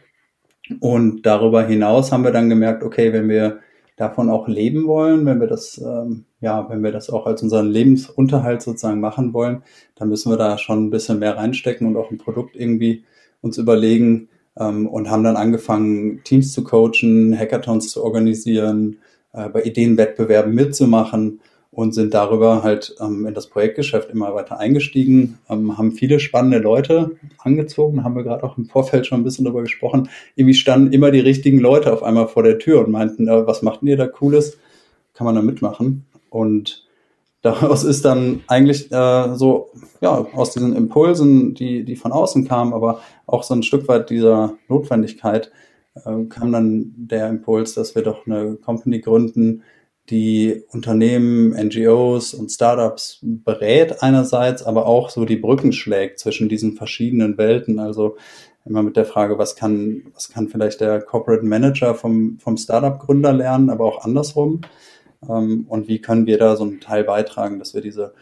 Und 0.80 1.24
darüber 1.26 1.66
hinaus 1.66 2.12
haben 2.12 2.24
wir 2.24 2.32
dann 2.32 2.50
gemerkt, 2.50 2.84
okay, 2.84 3.12
wenn 3.14 3.28
wir 3.30 3.60
davon 3.98 4.30
auch 4.30 4.48
leben 4.48 4.88
wollen, 4.88 5.26
wenn 5.26 5.40
wir 5.40 5.48
das, 5.48 5.78
ähm, 5.78 6.26
ja, 6.40 6.68
wenn 6.70 6.84
wir 6.84 6.92
das 6.92 7.10
auch 7.10 7.26
als 7.26 7.44
unseren 7.44 7.70
Lebensunterhalt 7.70 8.62
sozusagen 8.62 9.00
machen 9.00 9.34
wollen, 9.34 9.64
dann 9.96 10.10
müssen 10.10 10.32
wir 10.32 10.38
da 10.38 10.58
schon 10.58 10.86
ein 10.86 10.90
bisschen 10.90 11.20
mehr 11.20 11.38
reinstecken 11.38 11.88
und 11.88 11.98
auch 11.98 12.10
ein 12.10 12.18
Produkt 12.18 12.56
irgendwie 12.56 13.04
uns 13.42 13.58
überlegen 13.58 14.30
ähm, 14.58 14.88
und 14.88 15.10
haben 15.10 15.24
dann 15.24 15.36
angefangen, 15.36 16.24
Teams 16.24 16.54
zu 16.54 16.64
coachen, 16.64 17.38
Hackathons 17.38 17.90
zu 17.90 18.04
organisieren, 18.04 18.98
äh, 19.34 19.50
bei 19.50 19.64
Ideenwettbewerben 19.64 20.54
mitzumachen 20.54 21.40
und 21.72 21.94
sind 21.94 22.14
darüber 22.14 22.64
halt 22.64 22.96
ähm, 23.00 23.26
in 23.26 23.34
das 23.34 23.48
Projektgeschäft 23.48 24.10
immer 24.10 24.36
weiter 24.36 24.60
eingestiegen, 24.60 25.40
ähm, 25.50 25.78
haben 25.78 25.94
viele 25.94 26.20
spannende 26.20 26.58
Leute 26.58 27.12
angezogen, 27.38 28.04
haben 28.04 28.16
wir 28.16 28.24
gerade 28.24 28.44
auch 28.44 28.58
im 28.58 28.66
Vorfeld 28.66 29.08
schon 29.08 29.22
ein 29.22 29.24
bisschen 29.24 29.46
darüber 29.46 29.62
gesprochen. 29.62 30.10
Irgendwie 30.36 30.54
standen 30.54 30.92
immer 30.92 31.12
die 31.12 31.22
richtigen 31.22 31.60
Leute 31.60 31.94
auf 31.94 32.04
einmal 32.04 32.28
vor 32.28 32.44
der 32.44 32.60
Tür 32.60 32.86
und 32.86 32.92
meinten, 32.92 33.28
äh, 33.28 33.48
was 33.48 33.62
macht 33.62 33.84
ihr 33.84 33.96
da 33.96 34.08
Cooles? 34.08 34.58
Kann 35.14 35.26
man 35.26 35.36
da 35.36 35.42
mitmachen? 35.42 36.06
Und 36.30 36.86
daraus 37.42 37.86
ist 37.86 38.04
dann 38.04 38.42
eigentlich 38.48 38.92
äh, 38.92 39.36
so, 39.36 39.70
ja, 40.02 40.28
aus 40.34 40.52
diesen 40.52 40.76
Impulsen, 40.76 41.54
die, 41.54 41.86
die 41.86 41.96
von 41.96 42.12
außen 42.12 42.48
kamen, 42.48 42.74
aber 42.74 43.00
auch 43.28 43.44
so 43.44 43.54
ein 43.54 43.64
Stück 43.64 43.88
weit 43.88 44.10
dieser 44.10 44.56
Notwendigkeit, 44.68 45.52
äh, 46.06 46.26
kam 46.26 46.52
dann 46.52 46.94
der 46.96 47.30
Impuls, 47.30 47.74
dass 47.74 47.96
wir 47.96 48.04
doch 48.04 48.26
eine 48.26 48.56
Company 48.56 49.00
gründen, 49.00 49.64
die 50.10 50.64
Unternehmen, 50.72 51.52
NGOs 51.52 52.34
und 52.34 52.52
Startups 52.52 53.20
berät 53.22 54.04
einerseits, 54.04 54.64
aber 54.64 54.86
auch 54.86 55.10
so 55.10 55.26
die 55.26 55.38
Brücken 55.38 55.72
schlägt 55.72 56.20
zwischen 56.20 56.50
diesen 56.50 56.74
verschiedenen 56.74 57.38
Welten. 57.38 57.80
Also 57.80 58.18
immer 58.66 58.84
mit 58.84 58.98
der 58.98 59.06
Frage, 59.06 59.38
was 59.38 59.56
kann, 59.56 60.04
was 60.14 60.30
kann 60.30 60.50
vielleicht 60.50 60.82
der 60.82 61.02
Corporate 61.02 61.46
Manager 61.46 61.96
vom, 61.96 62.38
vom 62.40 62.58
Startup-Gründer 62.58 63.34
lernen, 63.34 63.70
aber 63.70 63.86
auch 63.86 64.04
andersrum. 64.04 64.62
Ähm, 65.28 65.66
und 65.68 65.88
wie 65.88 66.02
können 66.02 66.26
wir 66.26 66.38
da 66.38 66.56
so 66.56 66.64
einen 66.64 66.82
Teil 66.82 67.04
beitragen, 67.04 67.60
dass 67.60 67.74
wir 67.74 67.82
diese, 67.82 68.14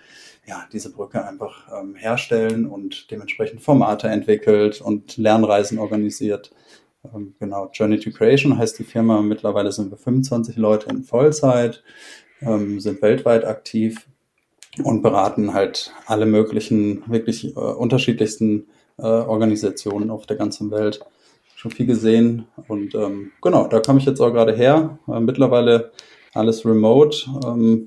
ja, 0.45 0.65
diese 0.71 0.91
Brücke 0.91 1.25
einfach 1.25 1.67
ähm, 1.79 1.95
herstellen 1.95 2.67
und 2.67 3.09
dementsprechend 3.11 3.61
Formate 3.61 4.07
entwickelt 4.07 4.81
und 4.81 5.17
Lernreisen 5.17 5.79
organisiert. 5.79 6.51
Ähm, 7.03 7.35
genau, 7.39 7.69
Journey 7.73 7.99
to 7.99 8.11
Creation 8.11 8.57
heißt 8.57 8.77
die 8.79 8.83
Firma. 8.83 9.21
Mittlerweile 9.21 9.71
sind 9.71 9.91
wir 9.91 9.97
25 9.97 10.57
Leute 10.57 10.89
in 10.89 11.03
Vollzeit, 11.03 11.83
ähm, 12.41 12.79
sind 12.79 13.01
weltweit 13.01 13.45
aktiv 13.45 14.07
und 14.83 15.01
beraten 15.01 15.53
halt 15.53 15.93
alle 16.05 16.25
möglichen, 16.25 17.03
wirklich 17.07 17.55
äh, 17.55 17.59
unterschiedlichsten 17.59 18.67
äh, 18.97 19.03
Organisationen 19.03 20.09
auf 20.09 20.25
der 20.25 20.37
ganzen 20.37 20.71
Welt. 20.71 20.99
Schon 21.55 21.71
viel 21.71 21.85
gesehen 21.85 22.45
und 22.67 22.95
ähm, 22.95 23.31
genau, 23.41 23.67
da 23.67 23.81
komme 23.81 23.99
ich 23.99 24.05
jetzt 24.05 24.21
auch 24.21 24.31
gerade 24.31 24.53
her. 24.53 24.97
Äh, 25.07 25.19
mittlerweile 25.19 25.91
alles 26.33 26.63
remote. 26.65 27.27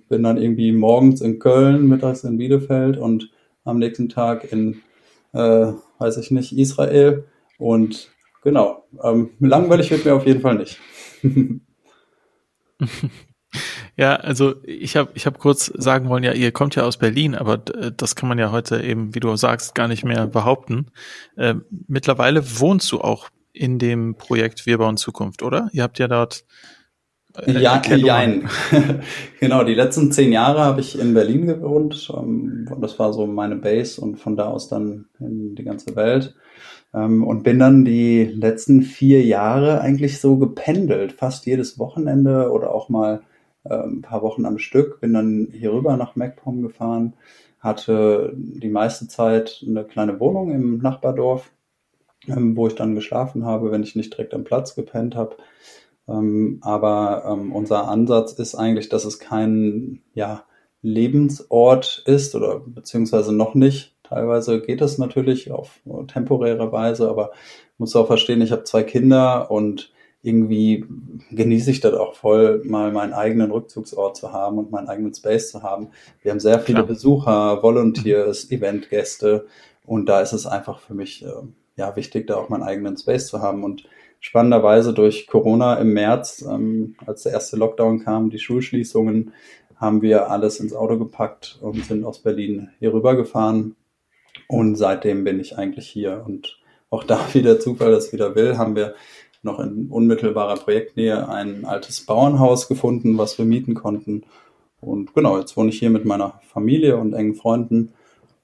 Bin 0.08 0.22
dann 0.22 0.36
irgendwie 0.36 0.72
morgens 0.72 1.20
in 1.20 1.38
Köln, 1.38 1.86
mittags 1.88 2.24
in 2.24 2.38
Bielefeld 2.38 2.98
und 2.98 3.30
am 3.64 3.78
nächsten 3.78 4.08
Tag 4.08 4.50
in, 4.50 4.82
weiß 5.32 6.16
ich 6.16 6.32
nicht, 6.32 6.58
Israel. 6.58 7.22
Und 7.56 8.11
genau, 8.42 8.84
ähm, 9.02 9.30
langweilig 9.40 9.90
wird 9.90 10.04
mir 10.04 10.14
auf 10.14 10.26
jeden 10.26 10.40
Fall 10.40 10.56
nicht. 10.56 10.78
Ja, 13.96 14.16
also 14.16 14.54
ich 14.64 14.96
habe 14.96 15.10
ich 15.14 15.26
hab 15.26 15.38
kurz 15.38 15.66
sagen 15.66 16.08
wollen, 16.08 16.24
ja, 16.24 16.32
ihr 16.32 16.52
kommt 16.52 16.74
ja 16.74 16.84
aus 16.84 16.96
Berlin, 16.96 17.34
aber 17.34 17.58
das 17.58 18.16
kann 18.16 18.28
man 18.28 18.38
ja 18.38 18.50
heute 18.50 18.82
eben, 18.82 19.14
wie 19.14 19.20
du 19.20 19.36
sagst, 19.36 19.74
gar 19.74 19.88
nicht 19.88 20.04
mehr 20.04 20.26
behaupten. 20.26 20.86
Äh, 21.36 21.56
mittlerweile 21.86 22.42
wohnst 22.60 22.90
du 22.92 23.00
auch 23.02 23.28
in 23.52 23.78
dem 23.78 24.14
Projekt 24.16 24.64
Wir 24.64 24.78
bauen 24.78 24.96
Zukunft, 24.96 25.42
oder? 25.42 25.68
Ihr 25.72 25.82
habt 25.82 25.98
ja 25.98 26.08
dort 26.08 26.44
äh, 27.36 27.60
ja, 27.60 27.80
jein. 27.82 28.48
genau, 29.40 29.64
die 29.64 29.74
letzten 29.74 30.12
zehn 30.12 30.32
Jahre 30.32 30.60
habe 30.60 30.80
ich 30.80 30.98
in 30.98 31.14
Berlin 31.14 31.46
gewohnt. 31.46 32.10
Ähm, 32.14 32.68
das 32.80 32.98
war 32.98 33.12
so 33.12 33.26
meine 33.26 33.56
Base 33.56 34.00
und 34.00 34.16
von 34.16 34.36
da 34.36 34.46
aus 34.46 34.68
dann 34.68 35.06
in 35.18 35.54
die 35.54 35.64
ganze 35.64 35.94
Welt. 35.96 36.34
Ähm, 36.94 37.24
und 37.24 37.42
bin 37.42 37.58
dann 37.58 37.84
die 37.84 38.24
letzten 38.24 38.82
vier 38.82 39.22
Jahre 39.24 39.80
eigentlich 39.80 40.20
so 40.20 40.36
gependelt, 40.36 41.12
fast 41.12 41.46
jedes 41.46 41.78
Wochenende 41.78 42.50
oder 42.50 42.74
auch 42.74 42.88
mal 42.88 43.22
äh, 43.64 43.74
ein 43.74 44.02
paar 44.02 44.22
Wochen 44.22 44.44
am 44.44 44.58
Stück, 44.58 45.00
bin 45.00 45.12
dann 45.12 45.48
hier 45.52 45.72
rüber 45.72 45.96
nach 45.96 46.16
MacPom 46.16 46.62
gefahren, 46.62 47.14
hatte 47.60 48.32
die 48.36 48.68
meiste 48.68 49.08
Zeit 49.08 49.64
eine 49.66 49.84
kleine 49.84 50.18
Wohnung 50.20 50.50
im 50.52 50.78
Nachbardorf, 50.78 51.52
ähm, 52.28 52.56
wo 52.56 52.66
ich 52.66 52.74
dann 52.74 52.94
geschlafen 52.94 53.44
habe, 53.44 53.70
wenn 53.70 53.82
ich 53.82 53.96
nicht 53.96 54.12
direkt 54.12 54.34
am 54.34 54.44
Platz 54.44 54.74
gepennt 54.74 55.16
habe. 55.16 55.36
Ähm, 56.08 56.58
aber 56.62 57.24
ähm, 57.26 57.52
unser 57.52 57.88
Ansatz 57.88 58.32
ist 58.32 58.54
eigentlich, 58.54 58.88
dass 58.88 59.04
es 59.04 59.18
kein 59.18 60.02
ja, 60.14 60.44
Lebensort 60.82 62.02
ist 62.06 62.34
oder 62.34 62.60
beziehungsweise 62.60 63.32
noch 63.32 63.54
nicht. 63.54 63.91
Teilweise 64.12 64.60
geht 64.60 64.82
es 64.82 64.98
natürlich 64.98 65.50
auf 65.50 65.80
temporäre 66.12 66.70
Weise, 66.70 67.08
aber 67.08 67.30
muss 67.78 67.96
auch 67.96 68.06
verstehen, 68.06 68.42
ich 68.42 68.52
habe 68.52 68.64
zwei 68.64 68.82
Kinder 68.82 69.50
und 69.50 69.90
irgendwie 70.20 70.84
genieße 71.30 71.70
ich 71.70 71.80
das 71.80 71.94
auch 71.94 72.14
voll, 72.14 72.60
mal 72.66 72.92
meinen 72.92 73.14
eigenen 73.14 73.50
Rückzugsort 73.50 74.18
zu 74.18 74.30
haben 74.30 74.58
und 74.58 74.70
meinen 74.70 74.88
eigenen 74.88 75.14
Space 75.14 75.50
zu 75.50 75.62
haben. 75.62 75.88
Wir 76.20 76.30
haben 76.30 76.40
sehr 76.40 76.60
viele 76.60 76.80
Klar. 76.80 76.88
Besucher, 76.88 77.62
Volunteers, 77.62 78.50
mhm. 78.50 78.58
Eventgäste 78.58 79.46
und 79.86 80.10
da 80.10 80.20
ist 80.20 80.34
es 80.34 80.46
einfach 80.46 80.80
für 80.80 80.92
mich 80.92 81.24
äh, 81.24 81.30
ja 81.76 81.96
wichtig, 81.96 82.26
da 82.26 82.36
auch 82.36 82.50
meinen 82.50 82.64
eigenen 82.64 82.98
Space 82.98 83.28
zu 83.28 83.40
haben 83.40 83.64
und 83.64 83.84
spannenderweise 84.20 84.92
durch 84.92 85.26
Corona 85.26 85.76
im 85.76 85.94
März, 85.94 86.44
ähm, 86.46 86.96
als 87.06 87.22
der 87.22 87.32
erste 87.32 87.56
Lockdown 87.56 88.04
kam, 88.04 88.28
die 88.28 88.38
Schulschließungen, 88.38 89.32
haben 89.76 90.02
wir 90.02 90.30
alles 90.30 90.60
ins 90.60 90.74
Auto 90.74 90.98
gepackt 90.98 91.58
und 91.62 91.82
sind 91.86 92.04
aus 92.04 92.18
Berlin 92.18 92.68
hier 92.78 92.92
rüber 92.92 93.16
gefahren. 93.16 93.74
Und 94.48 94.76
seitdem 94.76 95.24
bin 95.24 95.40
ich 95.40 95.58
eigentlich 95.58 95.88
hier. 95.88 96.22
Und 96.26 96.58
auch 96.90 97.04
da, 97.04 97.20
wie 97.32 97.42
der 97.42 97.60
Zufall 97.60 97.90
das 97.90 98.12
wieder 98.12 98.34
will, 98.34 98.58
haben 98.58 98.76
wir 98.76 98.94
noch 99.42 99.58
in 99.58 99.88
unmittelbarer 99.88 100.56
Projektnähe 100.56 101.28
ein 101.28 101.64
altes 101.64 102.06
Bauernhaus 102.06 102.68
gefunden, 102.68 103.18
was 103.18 103.38
wir 103.38 103.44
mieten 103.44 103.74
konnten. 103.74 104.24
Und 104.80 105.14
genau, 105.14 105.38
jetzt 105.38 105.56
wohne 105.56 105.70
ich 105.70 105.78
hier 105.78 105.90
mit 105.90 106.04
meiner 106.04 106.40
Familie 106.52 106.96
und 106.96 107.12
engen 107.12 107.34
Freunden 107.34 107.92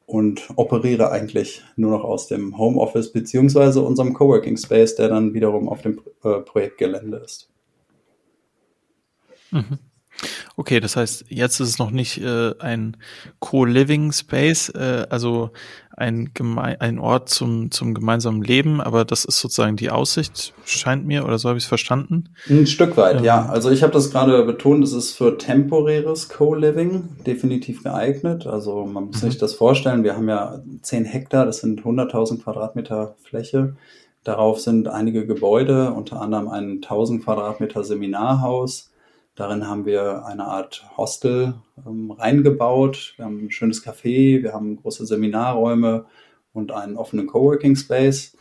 und 0.07 0.49
operiere 0.57 1.11
eigentlich 1.11 1.63
nur 1.77 1.91
noch 1.91 2.03
aus 2.03 2.29
dem 2.29 2.57
Homeoffice 2.57 3.13
beziehungsweise 3.13 3.83
unserem 3.83 4.15
Coworking 4.15 4.57
Space, 4.57 4.97
der 4.97 5.09
dann 5.09 5.35
wiederum 5.35 5.69
auf 5.69 5.83
dem 5.83 6.01
äh, 6.25 6.41
Projektgelände 6.41 7.19
ist. 7.19 7.51
Mhm. 9.51 9.79
Okay, 10.59 10.81
das 10.81 10.97
heißt, 10.97 11.27
jetzt 11.29 11.61
ist 11.61 11.69
es 11.69 11.79
noch 11.79 11.93
nicht 11.93 12.21
äh, 12.21 12.53
ein 12.59 12.97
Co-Living 13.39 14.11
Space, 14.11 14.71
äh, 14.71 15.07
also 15.09 15.51
ein, 15.97 16.33
Geme 16.35 16.81
ein 16.81 16.99
Ort 16.99 17.29
zum, 17.29 17.71
zum 17.71 17.95
gemeinsamen 17.95 18.43
Leben, 18.43 18.81
aber 18.81 19.05
das 19.05 19.25
ist 19.25 19.39
sozusagen 19.39 19.77
die 19.77 19.91
Aussicht, 19.91 20.55
scheint 20.65 21.07
mir, 21.07 21.25
oder 21.25 21.39
so 21.39 21.49
habe 21.49 21.59
ich 21.59 21.63
es 21.63 21.69
verstanden? 21.69 22.31
Ein 22.51 22.67
Stück 22.67 22.97
weit, 22.97 23.19
ähm, 23.19 23.25
ja. 23.25 23.47
Also 23.47 23.71
ich 23.71 23.85
habe 23.85 23.93
das 23.93 24.11
gerade 24.11 24.43
betont, 24.43 24.83
es 24.83 24.93
ist 24.93 25.13
für 25.13 25.39
temporäres 25.39 26.29
Co-Living 26.29 27.05
definitiv 27.25 27.85
geeignet. 27.85 28.49
Also 28.49 28.85
man 28.85 29.05
muss 29.05 29.23
mhm. 29.23 29.29
sich 29.29 29.39
das 29.39 29.55
vorstellen, 29.55 30.03
wir 30.03 30.17
haben 30.17 30.29
ja 30.29 30.61
10 30.83 31.05
Hektar, 31.05 31.47
das 31.47 31.59
sind 31.59 31.83
100.000 31.83 32.43
Quadratmeter 32.43 33.15
Fläche. 33.23 33.77
Darauf 34.25 34.59
sind 34.59 34.89
einige 34.89 35.25
Gebäude, 35.25 35.93
unter 35.93 36.21
anderem 36.21 36.49
ein 36.49 36.81
1000 36.83 37.23
Quadratmeter 37.23 37.85
Seminarhaus, 37.85 38.91
Darin 39.39 39.69
haben 39.69 39.87
wir 39.87 40.27
eine 40.27 40.47
Art 40.47 40.85
Hostel 40.97 41.55
ähm, 41.87 42.11
reingebaut. 42.11 43.15
Wir 43.17 43.25
haben 43.25 43.47
ein 43.47 43.53
schönes 43.53 43.87
Café, 43.87 44.43
wir 44.43 44.53
haben 44.53 44.75
große 44.75 45.07
Seminarräume 45.07 46.07
und 46.53 46.73
einen 46.73 46.97
offenen 46.97 47.29
Coworking 47.29 47.77
Space. 47.77 48.37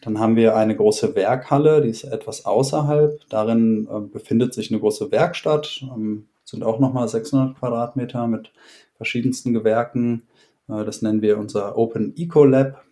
Dann 0.00 0.18
haben 0.18 0.36
wir 0.36 0.56
eine 0.56 0.74
große 0.74 1.14
Werkhalle, 1.14 1.82
die 1.82 1.90
ist 1.90 2.04
etwas 2.04 2.46
außerhalb. 2.46 3.20
Darin 3.28 3.86
äh, 3.92 4.00
befindet 4.00 4.54
sich 4.54 4.70
eine 4.70 4.80
große 4.80 5.12
Werkstatt, 5.12 5.82
ähm, 5.82 6.28
sind 6.44 6.64
auch 6.64 6.78
nochmal 6.78 7.08
600 7.08 7.58
Quadratmeter 7.58 8.26
mit 8.26 8.50
verschiedensten 8.96 9.52
Gewerken. 9.52 10.22
Äh, 10.66 10.82
das 10.86 11.02
nennen 11.02 11.20
wir 11.20 11.36
unser 11.36 11.76
Open 11.76 12.14
Eco 12.16 12.46
Lab. 12.46 12.84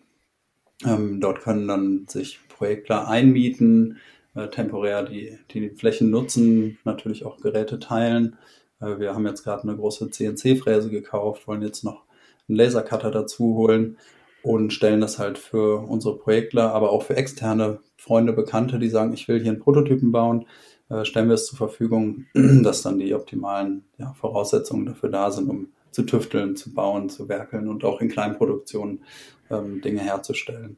Ähm, 0.85 1.19
dort 1.19 1.41
können 1.41 1.67
dann 1.67 2.05
sich 2.07 2.39
Projektler 2.49 3.07
einmieten, 3.07 3.97
äh, 4.37 4.49
temporär 4.49 5.03
die, 5.03 5.37
die 5.51 5.69
Flächen 5.71 6.09
nutzen, 6.09 6.77
natürlich 6.83 7.25
auch 7.25 7.37
Geräte 7.37 7.79
teilen. 7.79 8.37
Äh, 8.79 8.99
wir 8.99 9.13
haben 9.13 9.25
jetzt 9.25 9.43
gerade 9.43 9.63
eine 9.63 9.75
große 9.75 10.09
CNC-Fräse 10.11 10.89
gekauft, 10.89 11.47
wollen 11.47 11.61
jetzt 11.61 11.83
noch 11.83 12.03
einen 12.47 12.57
Lasercutter 12.57 13.11
dazu 13.11 13.55
holen 13.55 13.97
und 14.43 14.71
stellen 14.71 15.01
das 15.01 15.19
halt 15.19 15.37
für 15.37 15.79
unsere 15.79 16.17
Projektler, 16.17 16.73
aber 16.73 16.91
auch 16.91 17.03
für 17.03 17.17
externe 17.17 17.79
Freunde, 17.97 18.31
Bekannte, 18.31 18.79
die 18.79 18.89
sagen, 18.89 19.13
ich 19.13 19.27
will 19.27 19.41
hier 19.41 19.51
einen 19.51 19.59
Prototypen 19.59 20.11
bauen, 20.11 20.45
äh, 20.89 21.03
stellen 21.03 21.27
wir 21.27 21.35
es 21.35 21.47
zur 21.47 21.57
Verfügung, 21.57 22.25
dass 22.33 22.83
dann 22.83 22.99
die 22.99 23.13
optimalen 23.13 23.85
ja, 23.97 24.13
Voraussetzungen 24.13 24.85
dafür 24.85 25.09
da 25.09 25.31
sind, 25.31 25.49
um 25.49 25.69
zu 25.91 26.03
tüfteln, 26.03 26.55
zu 26.55 26.73
bauen, 26.73 27.09
zu 27.09 27.27
werkeln 27.27 27.67
und 27.67 27.83
auch 27.83 28.01
in 28.01 28.09
Kleinproduktionen 28.09 29.03
ähm, 29.49 29.81
Dinge 29.81 30.01
herzustellen. 30.01 30.77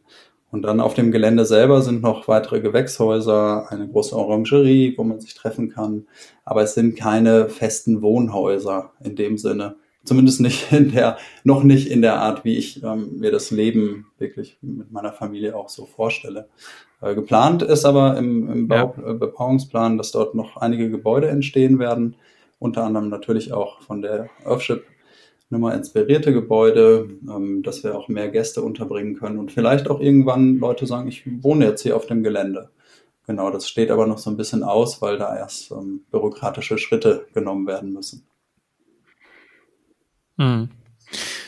Und 0.52 0.64
dann 0.64 0.80
auf 0.80 0.96
dem 0.96 1.12
Gelände 1.12 1.46
selber 1.46 1.82
sind 1.82 2.02
noch 2.02 2.28
weitere 2.28 2.60
Gewächshäuser, 2.60 3.72
eine 3.72 3.88
große 3.88 4.16
Orangerie, 4.16 4.96
wo 4.98 5.04
man 5.04 5.20
sich 5.20 5.36
treffen 5.36 5.70
kann. 5.70 6.08
Aber 6.44 6.64
es 6.64 6.74
sind 6.74 6.98
keine 6.98 7.50
festen 7.50 8.02
Wohnhäuser 8.02 8.92
in 9.04 9.16
dem 9.16 9.38
Sinne. 9.38 9.76
Zumindest 10.06 10.42
nicht 10.42 10.72
in 10.72 10.92
der, 10.92 11.18
noch 11.44 11.64
nicht 11.64 11.88
in 11.88 12.02
der 12.02 12.16
Art, 12.20 12.46
wie 12.46 12.58
ich 12.58 12.82
ähm, 12.84 13.20
mir 13.20 13.32
das 13.32 13.52
Leben 13.52 14.08
wirklich 14.18 14.58
mit 14.62 14.92
meiner 14.92 15.14
Familie 15.14 15.56
auch 15.56 15.70
so 15.70 15.86
vorstelle. 15.86 16.48
Äh, 17.02 17.14
geplant 17.14 17.62
ist 17.62 17.86
aber 17.86 18.18
im, 18.18 18.50
im 18.50 18.68
Bau, 18.68 18.96
ja. 18.98 19.12
Äh, 19.12 19.14
Bebauungsplan, 19.14 19.98
dass 19.98 20.12
dort 20.12 20.34
noch 20.34 20.58
einige 20.58 20.90
Gebäude 20.90 21.28
entstehen 21.28 21.78
werden. 21.78 22.16
Unter 22.58 22.86
anderem 22.86 23.10
natürlich 23.10 23.54
auch 23.54 23.82
von 23.82 24.02
der 24.02 24.30
Earthship 24.46 24.84
nochmal 25.50 25.76
inspirierte 25.76 26.32
Gebäude, 26.34 27.10
ähm, 27.28 27.64
dass 27.64 27.84
wir 27.84 27.98
auch 27.98 28.08
mehr 28.08 28.30
Gäste 28.30 28.62
unterbringen 28.62 29.16
können 29.16 29.40
und 29.40 29.52
vielleicht 29.52 29.90
auch 29.90 30.00
irgendwann 30.00 30.58
Leute 30.58 30.86
sagen, 30.86 31.08
ich 31.08 31.24
wohne 31.44 31.66
jetzt 31.66 31.82
hier 31.82 31.96
auf 31.96 32.06
dem 32.06 32.24
Gelände. 32.24 32.70
Genau, 33.26 33.52
das 33.52 33.68
steht 33.70 33.92
aber 33.92 34.08
noch 34.08 34.18
so 34.18 34.30
ein 34.30 34.38
bisschen 34.38 34.64
aus, 34.64 35.02
weil 35.02 35.18
da 35.18 35.36
erst 35.36 35.72
ähm, 35.72 36.02
bürokratische 36.12 36.78
Schritte 36.78 37.28
genommen 37.34 37.68
werden 37.68 37.94
müssen. 37.94 38.26
Hm. 40.38 40.70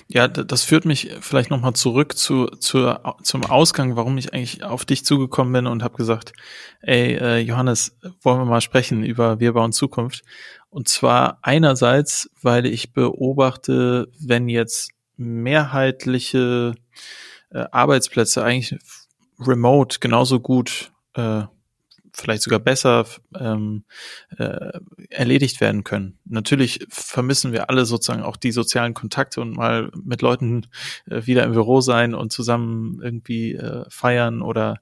Ja, 0.08 0.28
das 0.28 0.64
führt 0.64 0.84
mich 0.84 1.10
vielleicht 1.22 1.52
nochmal 1.52 1.74
zurück 1.74 2.18
zu, 2.18 2.48
zu, 2.48 2.94
zum 3.24 3.46
Ausgang, 3.46 3.96
warum 3.96 4.18
ich 4.18 4.34
eigentlich 4.34 4.62
auf 4.64 4.84
dich 4.84 5.06
zugekommen 5.06 5.54
bin 5.54 5.68
und 5.68 5.84
habe 5.84 5.96
gesagt, 5.96 6.34
ey, 6.82 7.16
äh, 7.16 7.38
Johannes, 7.38 7.98
wollen 8.22 8.40
wir 8.40 8.46
mal 8.46 8.60
sprechen 8.60 9.04
über 9.04 9.40
Wir 9.40 9.54
bauen 9.54 9.72
Zukunft. 9.72 10.24
Und 10.72 10.88
zwar 10.88 11.38
einerseits, 11.42 12.32
weil 12.42 12.66
ich 12.66 12.94
beobachte, 12.94 14.08
wenn 14.20 14.48
jetzt 14.48 14.92
mehrheitliche 15.18 16.76
äh, 17.52 17.66
Arbeitsplätze 17.72 18.44
eigentlich 18.44 18.80
remote 19.38 20.00
genauso 20.00 20.40
gut, 20.40 20.92
äh, 21.14 21.44
vielleicht 22.14 22.44
sogar 22.44 22.60
besser 22.60 23.06
ähm, 23.38 23.84
äh, 24.38 24.80
erledigt 25.10 25.60
werden 25.62 25.84
können. 25.84 26.18
Natürlich 26.26 26.86
vermissen 26.90 27.52
wir 27.52 27.70
alle 27.70 27.86
sozusagen 27.86 28.24
auch 28.24 28.38
die 28.38 28.52
sozialen 28.52 28.94
Kontakte 28.94 29.42
und 29.42 29.56
mal 29.56 29.92
mit 30.04 30.22
Leuten 30.22 30.68
äh, 31.10 31.26
wieder 31.26 31.44
im 31.44 31.54
Büro 31.54 31.82
sein 31.82 32.14
und 32.14 32.32
zusammen 32.32 33.02
irgendwie 33.02 33.54
äh, 33.54 33.86
feiern 33.90 34.42
oder 34.42 34.80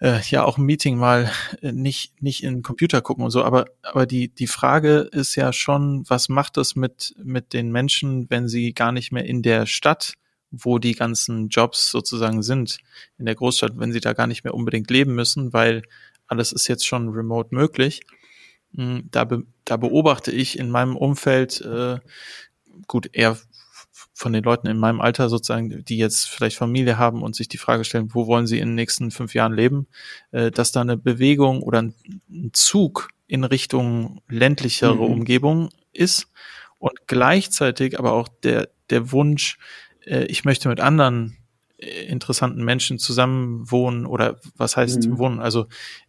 äh, 0.00 0.20
ja 0.28 0.44
auch 0.44 0.58
ein 0.58 0.64
Meeting 0.64 0.96
mal 0.96 1.30
äh, 1.62 1.72
nicht 1.72 2.22
nicht 2.22 2.42
in 2.42 2.56
den 2.56 2.62
Computer 2.62 3.00
gucken 3.00 3.24
und 3.24 3.30
so, 3.30 3.42
aber 3.44 3.66
aber 3.82 4.06
die 4.06 4.28
die 4.28 4.46
Frage 4.46 5.08
ist 5.12 5.34
ja 5.36 5.52
schon, 5.52 6.04
was 6.08 6.28
macht 6.28 6.56
das 6.56 6.76
mit 6.76 7.14
mit 7.22 7.52
den 7.52 7.72
Menschen, 7.72 8.28
wenn 8.30 8.48
sie 8.48 8.72
gar 8.74 8.92
nicht 8.92 9.12
mehr 9.12 9.24
in 9.24 9.42
der 9.42 9.66
Stadt, 9.66 10.14
wo 10.50 10.78
die 10.78 10.94
ganzen 10.94 11.48
Jobs 11.48 11.90
sozusagen 11.90 12.42
sind, 12.42 12.78
in 13.18 13.26
der 13.26 13.34
Großstadt, 13.34 13.78
wenn 13.78 13.92
sie 13.92 14.00
da 14.00 14.12
gar 14.12 14.26
nicht 14.26 14.44
mehr 14.44 14.54
unbedingt 14.54 14.90
leben 14.90 15.14
müssen, 15.14 15.52
weil 15.52 15.82
alles 16.26 16.52
ist 16.52 16.68
jetzt 16.68 16.86
schon 16.86 17.08
remote 17.08 17.54
möglich. 17.54 18.00
Hm, 18.74 19.08
da, 19.10 19.24
be, 19.24 19.44
da 19.64 19.76
beobachte 19.76 20.32
ich 20.32 20.58
in 20.58 20.70
meinem 20.70 20.96
Umfeld 20.96 21.60
äh, 21.62 21.98
gut 22.86 23.08
eher 23.12 23.38
von 24.16 24.32
den 24.32 24.44
Leuten 24.44 24.66
in 24.66 24.78
meinem 24.78 25.02
Alter 25.02 25.28
sozusagen, 25.28 25.84
die 25.84 25.98
jetzt 25.98 26.26
vielleicht 26.26 26.56
Familie 26.56 26.96
haben 26.96 27.22
und 27.22 27.36
sich 27.36 27.48
die 27.48 27.58
Frage 27.58 27.84
stellen, 27.84 28.14
wo 28.14 28.26
wollen 28.26 28.46
sie 28.46 28.58
in 28.58 28.70
den 28.70 28.74
nächsten 28.74 29.10
fünf 29.10 29.34
Jahren 29.34 29.52
leben, 29.52 29.88
äh, 30.30 30.50
dass 30.50 30.72
da 30.72 30.80
eine 30.80 30.96
Bewegung 30.96 31.62
oder 31.62 31.82
ein, 31.82 31.94
Zug 32.54 33.10
in 33.26 33.44
Richtung 33.44 34.22
ländlichere 34.26 34.94
mhm. 34.94 35.00
Umgebung 35.02 35.68
ist 35.92 36.28
und 36.78 36.94
gleichzeitig 37.06 37.98
aber 37.98 38.12
auch 38.12 38.28
der, 38.42 38.70
der 38.88 39.12
Wunsch, 39.12 39.58
äh, 40.06 40.24
ich 40.24 40.46
möchte 40.46 40.70
mit 40.70 40.80
anderen 40.80 41.36
äh, 41.76 42.06
interessanten 42.06 42.64
Menschen 42.64 42.98
zusammen 42.98 43.70
wohnen 43.70 44.06
oder 44.06 44.40
was 44.56 44.78
heißt 44.78 45.08
mhm. 45.08 45.18
wohnen, 45.18 45.40
also 45.40 45.66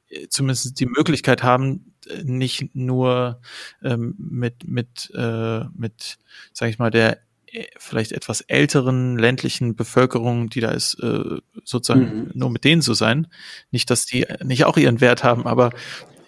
äh, 0.07 0.29
zumindest 0.29 0.79
die 0.79 0.85
Möglichkeit 0.85 1.43
haben, 1.43 1.93
nicht 2.23 2.73
nur 2.73 3.41
ähm, 3.83 4.15
mit 4.17 4.65
mit 4.65 5.11
äh, 5.13 5.65
mit 5.75 6.19
sage 6.53 6.69
ich 6.69 6.79
mal 6.79 6.89
der 6.89 7.17
äh, 7.17 7.26
vielleicht 7.77 8.11
etwas 8.11 8.41
älteren 8.41 9.17
ländlichen 9.17 9.75
Bevölkerung, 9.75 10.49
die 10.49 10.59
da 10.59 10.71
ist, 10.71 10.95
äh, 11.01 11.39
sozusagen 11.63 12.01
mhm. 12.01 12.31
nur 12.33 12.49
mit 12.49 12.63
denen 12.63 12.81
zu 12.81 12.93
sein. 12.93 13.27
Nicht, 13.71 13.89
dass 13.89 14.05
die 14.05 14.25
nicht 14.43 14.65
auch 14.65 14.77
ihren 14.77 15.01
Wert 15.01 15.23
haben, 15.23 15.47
aber 15.47 15.71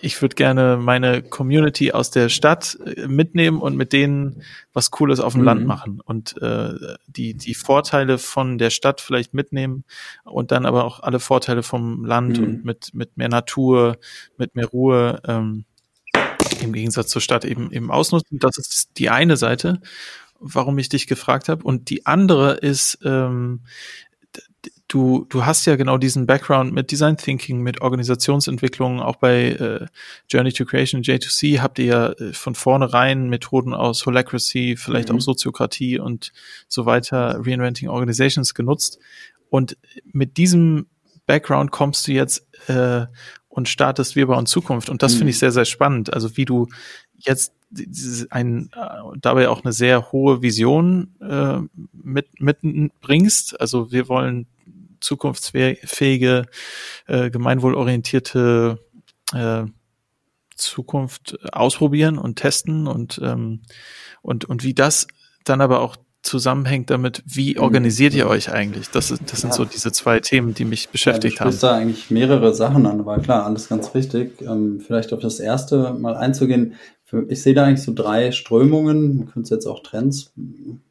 ich 0.01 0.21
würde 0.21 0.35
gerne 0.35 0.77
meine 0.77 1.21
Community 1.21 1.91
aus 1.91 2.11
der 2.11 2.29
Stadt 2.29 2.77
äh, 2.85 3.07
mitnehmen 3.07 3.59
und 3.59 3.75
mit 3.75 3.93
denen 3.93 4.43
was 4.73 4.91
Cooles 4.91 5.19
auf 5.19 5.33
dem 5.33 5.41
mhm. 5.41 5.45
Land 5.45 5.65
machen 5.65 6.01
und 6.03 6.41
äh, 6.41 6.73
die 7.07 7.35
die 7.35 7.53
Vorteile 7.53 8.17
von 8.17 8.57
der 8.57 8.69
Stadt 8.69 9.01
vielleicht 9.01 9.33
mitnehmen 9.33 9.83
und 10.23 10.51
dann 10.51 10.65
aber 10.65 10.85
auch 10.85 11.01
alle 11.01 11.19
Vorteile 11.19 11.63
vom 11.63 12.05
Land 12.05 12.39
mhm. 12.39 12.43
und 12.43 12.65
mit 12.65 12.93
mit 12.93 13.17
mehr 13.17 13.29
Natur, 13.29 13.97
mit 14.37 14.55
mehr 14.55 14.67
Ruhe 14.67 15.21
ähm, 15.27 15.65
im 16.61 16.73
Gegensatz 16.73 17.09
zur 17.09 17.21
Stadt 17.21 17.45
eben 17.45 17.71
eben 17.71 17.91
ausnutzen. 17.91 18.39
Das 18.39 18.57
ist 18.57 18.91
die 18.97 19.09
eine 19.09 19.37
Seite 19.37 19.81
warum 20.39 20.77
ich 20.77 20.89
dich 20.89 21.07
gefragt 21.07 21.49
habe. 21.49 21.63
Und 21.63 21.89
die 21.89 22.05
andere 22.05 22.53
ist, 22.53 22.99
ähm, 23.03 23.61
du, 24.87 25.25
du 25.29 25.45
hast 25.45 25.65
ja 25.65 25.75
genau 25.75 25.97
diesen 25.97 26.25
Background 26.25 26.73
mit 26.73 26.91
Design 26.91 27.15
Thinking, 27.15 27.61
mit 27.61 27.81
Organisationsentwicklung, 27.81 28.99
auch 28.99 29.17
bei 29.17 29.51
äh, 29.51 29.85
Journey 30.29 30.51
to 30.51 30.65
Creation, 30.65 31.01
J2C 31.01 31.59
habt 31.59 31.79
ihr 31.79 31.85
ja 31.85 32.09
äh, 32.13 32.33
von 32.33 32.55
vornherein 32.55 33.29
Methoden 33.29 33.73
aus 33.73 34.05
Holacracy, 34.05 34.75
vielleicht 34.77 35.09
mhm. 35.09 35.17
auch 35.17 35.21
Soziokratie 35.21 35.99
und 35.99 36.31
so 36.67 36.85
weiter, 36.85 37.39
Reinventing 37.45 37.87
Organizations 37.87 38.53
genutzt. 38.53 38.99
Und 39.49 39.77
mit 40.11 40.37
diesem 40.37 40.87
Background 41.25 41.71
kommst 41.71 42.07
du 42.07 42.11
jetzt 42.11 42.47
äh, 42.67 43.05
und 43.47 43.69
startest 43.69 44.15
Wir 44.15 44.27
bauen 44.27 44.45
Zukunft. 44.45 44.89
Und 44.89 45.03
das 45.03 45.13
mhm. 45.13 45.17
finde 45.19 45.31
ich 45.31 45.39
sehr, 45.39 45.51
sehr 45.51 45.65
spannend. 45.65 46.13
Also 46.13 46.37
wie 46.37 46.45
du 46.45 46.67
jetzt 47.17 47.53
ein, 48.29 48.69
äh, 48.75 49.17
dabei 49.21 49.49
auch 49.49 49.63
eine 49.63 49.73
sehr 49.73 50.11
hohe 50.11 50.41
Vision 50.41 51.15
äh, 51.21 51.59
mit, 51.93 52.39
mitbringst. 52.39 53.59
Also 53.59 53.91
wir 53.91 54.07
wollen 54.07 54.47
zukunftsfähige, 54.99 56.45
äh, 57.07 57.29
gemeinwohlorientierte 57.29 58.79
äh, 59.33 59.63
Zukunft 60.55 61.37
ausprobieren 61.53 62.17
und 62.17 62.35
testen 62.35 62.87
und, 62.87 63.19
ähm, 63.23 63.61
und, 64.21 64.45
und 64.45 64.63
wie 64.63 64.73
das 64.73 65.07
dann 65.45 65.61
aber 65.61 65.81
auch 65.81 65.95
zusammenhängt 66.21 66.89
damit, 66.89 67.23
wie 67.25 67.55
mhm. 67.55 67.61
organisiert 67.61 68.13
ihr 68.13 68.27
euch 68.27 68.51
eigentlich? 68.51 68.89
Das, 68.89 69.09
ist, 69.09 69.21
das 69.31 69.41
sind 69.41 69.51
ja. 69.51 69.55
so 69.55 69.65
diese 69.65 69.91
zwei 69.91 70.19
Themen, 70.19 70.53
die 70.53 70.65
mich 70.65 70.89
beschäftigt 70.89 71.39
ja, 71.39 71.45
du 71.45 71.51
haben. 71.51 71.59
da 71.59 71.75
eigentlich 71.75 72.11
mehrere 72.11 72.53
Sachen 72.53 72.85
an, 72.85 72.99
aber 72.99 73.19
klar, 73.19 73.45
alles 73.45 73.69
ganz 73.69 73.95
richtig. 73.95 74.41
Ähm, 74.41 74.81
vielleicht 74.85 75.13
auf 75.13 75.21
das 75.21 75.39
erste 75.39 75.93
mal 75.93 76.17
einzugehen 76.17 76.75
ich 77.27 77.41
sehe 77.41 77.53
da 77.53 77.65
eigentlich 77.65 77.83
so 77.83 77.93
drei 77.93 78.31
Strömungen, 78.31 79.17
man 79.17 79.25
könnte 79.25 79.41
es 79.41 79.49
jetzt 79.49 79.65
auch 79.65 79.81
Trends 79.81 80.31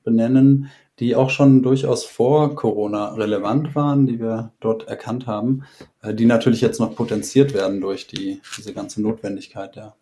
benennen, 0.04 0.70
die 0.98 1.14
auch 1.14 1.30
schon 1.30 1.62
durchaus 1.62 2.04
vor 2.04 2.54
Corona 2.56 3.14
relevant 3.14 3.74
waren, 3.74 4.06
die 4.06 4.18
wir 4.18 4.52
dort 4.60 4.88
erkannt 4.88 5.26
haben, 5.26 5.64
äh, 6.02 6.14
die 6.14 6.26
natürlich 6.26 6.60
jetzt 6.60 6.80
noch 6.80 6.94
potenziert 6.94 7.54
werden 7.54 7.80
durch 7.80 8.06
die, 8.06 8.40
diese 8.56 8.72
ganze 8.72 9.00
Notwendigkeit 9.00 9.76
der 9.76 9.94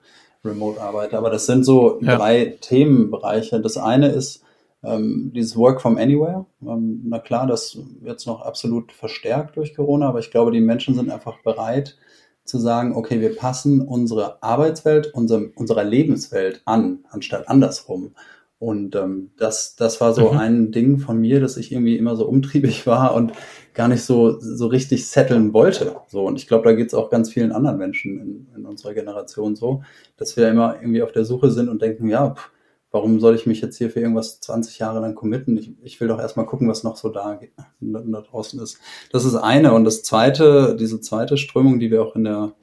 Remote-Arbeit. 0.44 1.14
Aber 1.14 1.30
das 1.30 1.46
sind 1.46 1.64
so 1.64 2.00
ja. 2.00 2.16
drei 2.16 2.56
Themenbereiche. 2.60 3.60
Das 3.60 3.76
eine 3.76 4.08
ist 4.08 4.42
ähm, 4.82 5.32
dieses 5.34 5.56
Work 5.56 5.82
from 5.82 5.98
Anywhere. 5.98 6.46
Ähm, 6.62 7.02
na 7.04 7.18
klar, 7.18 7.46
das 7.46 7.76
wird 7.76 8.12
jetzt 8.12 8.26
noch 8.26 8.40
absolut 8.40 8.92
verstärkt 8.92 9.56
durch 9.56 9.74
Corona, 9.74 10.08
aber 10.08 10.20
ich 10.20 10.30
glaube, 10.30 10.50
die 10.50 10.60
Menschen 10.60 10.94
sind 10.94 11.10
einfach 11.10 11.42
bereit, 11.42 11.96
zu 12.48 12.58
sagen, 12.58 12.94
okay, 12.94 13.20
wir 13.20 13.34
passen 13.36 13.80
unsere 13.80 14.42
Arbeitswelt 14.42 15.12
unserem, 15.14 15.52
unserer 15.56 15.84
Lebenswelt 15.84 16.62
an, 16.64 17.00
anstatt 17.10 17.48
andersrum. 17.48 18.12
Und 18.58 18.96
ähm, 18.96 19.32
das, 19.36 19.76
das 19.76 20.00
war 20.00 20.14
so 20.14 20.32
mhm. 20.32 20.38
ein 20.38 20.72
Ding 20.72 20.98
von 20.98 21.20
mir, 21.20 21.40
dass 21.40 21.58
ich 21.58 21.72
irgendwie 21.72 21.96
immer 21.96 22.16
so 22.16 22.26
umtriebig 22.26 22.86
war 22.86 23.14
und 23.14 23.32
gar 23.74 23.88
nicht 23.88 24.02
so, 24.02 24.40
so 24.40 24.66
richtig 24.68 25.06
setteln 25.08 25.52
wollte. 25.52 25.96
So, 26.08 26.24
und 26.24 26.36
ich 26.36 26.46
glaube, 26.46 26.64
da 26.64 26.74
geht 26.74 26.88
es 26.88 26.94
auch 26.94 27.10
ganz 27.10 27.30
vielen 27.30 27.52
anderen 27.52 27.76
Menschen 27.76 28.18
in, 28.18 28.46
in 28.56 28.64
unserer 28.64 28.94
Generation 28.94 29.56
so, 29.56 29.82
dass 30.16 30.36
wir 30.36 30.48
immer 30.48 30.76
irgendwie 30.80 31.02
auf 31.02 31.12
der 31.12 31.26
Suche 31.26 31.50
sind 31.50 31.68
und 31.68 31.82
denken, 31.82 32.08
ja, 32.08 32.30
pff, 32.30 32.50
warum 32.96 33.20
soll 33.20 33.34
ich 33.34 33.44
mich 33.44 33.60
jetzt 33.60 33.76
hier 33.76 33.90
für 33.90 34.00
irgendwas 34.00 34.40
20 34.40 34.78
Jahre 34.78 35.00
lang 35.00 35.14
committen? 35.14 35.58
Ich, 35.58 35.70
ich 35.82 36.00
will 36.00 36.08
doch 36.08 36.18
erstmal 36.18 36.46
gucken, 36.46 36.66
was 36.66 36.82
noch 36.82 36.96
so 36.96 37.10
da, 37.10 37.38
da 37.80 38.20
draußen 38.22 38.58
ist. 38.58 38.78
Das 39.12 39.26
ist 39.26 39.34
eine. 39.34 39.74
Und 39.74 39.84
das 39.84 40.02
zweite, 40.02 40.74
diese 40.80 41.02
zweite 41.02 41.36
Strömung, 41.36 41.78
die 41.78 41.90
wir 41.90 42.02
auch 42.02 42.16
in 42.16 42.24
der 42.24 42.54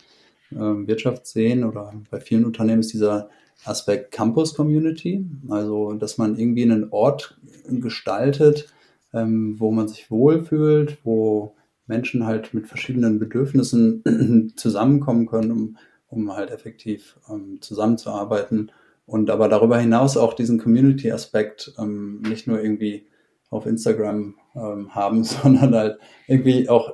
äh, 0.51 0.55
Wirtschaft 0.55 1.27
sehen 1.27 1.63
oder 1.63 1.93
bei 2.09 2.19
vielen 2.19 2.45
Unternehmen, 2.45 2.79
ist 2.79 2.93
dieser 2.93 3.29
Aspekt 3.63 4.11
Campus 4.11 4.55
Community. 4.55 5.23
Also, 5.49 5.93
dass 5.93 6.17
man 6.17 6.35
irgendwie 6.39 6.63
einen 6.63 6.89
Ort 6.89 7.39
gestaltet, 7.67 8.73
ähm, 9.13 9.59
wo 9.59 9.71
man 9.71 9.87
sich 9.87 10.09
wohlfühlt, 10.09 10.97
wo 11.03 11.53
Menschen 11.85 12.25
halt 12.25 12.55
mit 12.55 12.67
verschiedenen 12.67 13.19
Bedürfnissen 13.19 14.53
zusammenkommen 14.55 15.27
können, 15.27 15.51
um, 15.51 15.77
um 16.07 16.35
halt 16.35 16.49
effektiv 16.49 17.19
ähm, 17.29 17.59
zusammenzuarbeiten 17.61 18.71
und 19.05 19.29
aber 19.29 19.49
darüber 19.49 19.77
hinaus 19.77 20.17
auch 20.17 20.33
diesen 20.33 20.59
Community-Aspekt 20.59 21.73
ähm, 21.77 22.21
nicht 22.21 22.47
nur 22.47 22.61
irgendwie 22.61 23.07
auf 23.49 23.65
Instagram 23.65 24.35
ähm, 24.55 24.93
haben, 24.93 25.23
sondern 25.23 25.75
halt 25.75 25.97
irgendwie 26.27 26.69
auch, 26.69 26.93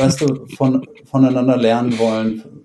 weißt 0.00 0.22
du, 0.22 0.46
von, 0.56 0.86
voneinander 1.04 1.56
lernen 1.56 1.98
wollen. 1.98 2.64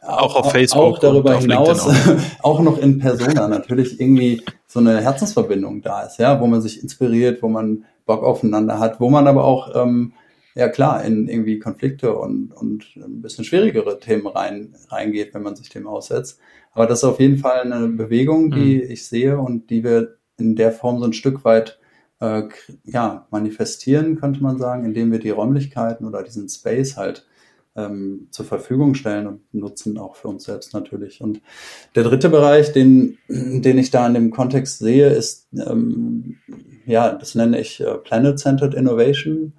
Auch 0.00 0.36
auf 0.36 0.52
Facebook. 0.52 0.82
Auch 0.82 0.98
darüber 0.98 1.38
hinaus, 1.38 1.86
auch. 1.86 1.94
auch. 2.42 2.60
noch 2.60 2.78
in 2.78 2.98
Persona 2.98 3.48
natürlich 3.48 4.00
irgendwie 4.00 4.42
so 4.66 4.78
eine 4.78 5.00
Herzensverbindung 5.00 5.82
da 5.82 6.02
ist, 6.02 6.18
ja, 6.18 6.40
wo 6.40 6.46
man 6.46 6.62
sich 6.62 6.82
inspiriert, 6.82 7.42
wo 7.42 7.48
man 7.48 7.84
Bock 8.06 8.22
aufeinander 8.22 8.78
hat, 8.78 9.00
wo 9.00 9.10
man 9.10 9.26
aber 9.26 9.44
auch, 9.44 9.74
ähm, 9.74 10.12
ja 10.54 10.68
klar, 10.68 11.04
in 11.04 11.28
irgendwie 11.28 11.58
Konflikte 11.58 12.16
und, 12.16 12.52
und 12.52 12.84
ein 12.96 13.22
bisschen 13.22 13.44
schwierigere 13.44 14.00
Themen 14.00 14.26
rein, 14.26 14.74
reingeht, 14.88 15.34
wenn 15.34 15.42
man 15.42 15.56
sich 15.56 15.68
dem 15.68 15.86
aussetzt. 15.86 16.40
Aber 16.72 16.86
das 16.86 17.00
ist 17.00 17.04
auf 17.04 17.20
jeden 17.20 17.38
Fall 17.38 17.60
eine 17.60 17.88
Bewegung, 17.88 18.50
die 18.50 18.76
mhm. 18.76 18.90
ich 18.90 19.06
sehe 19.06 19.38
und 19.38 19.70
die 19.70 19.84
wir 19.84 20.16
in 20.36 20.56
der 20.56 20.72
Form 20.72 20.98
so 20.98 21.04
ein 21.04 21.12
Stück 21.12 21.44
weit 21.44 21.78
äh, 22.20 22.42
ja, 22.84 23.26
manifestieren, 23.30 24.16
könnte 24.16 24.42
man 24.42 24.58
sagen, 24.58 24.84
indem 24.84 25.12
wir 25.12 25.18
die 25.18 25.30
Räumlichkeiten 25.30 26.06
oder 26.06 26.22
diesen 26.22 26.48
Space 26.48 26.96
halt 26.96 27.26
ähm, 27.76 28.28
zur 28.30 28.44
Verfügung 28.44 28.94
stellen 28.94 29.26
und 29.26 29.54
nutzen, 29.54 29.98
auch 29.98 30.16
für 30.16 30.28
uns 30.28 30.44
selbst 30.44 30.74
natürlich. 30.74 31.20
Und 31.20 31.40
der 31.94 32.04
dritte 32.04 32.28
Bereich, 32.28 32.72
den, 32.72 33.18
den 33.28 33.78
ich 33.78 33.90
da 33.90 34.06
in 34.06 34.14
dem 34.14 34.30
Kontext 34.30 34.78
sehe, 34.80 35.08
ist, 35.08 35.48
ähm, 35.54 36.38
ja, 36.86 37.12
das 37.12 37.34
nenne 37.34 37.60
ich 37.60 37.80
äh, 37.80 37.94
Planet-Centered 37.98 38.74
Innovation. 38.74 39.52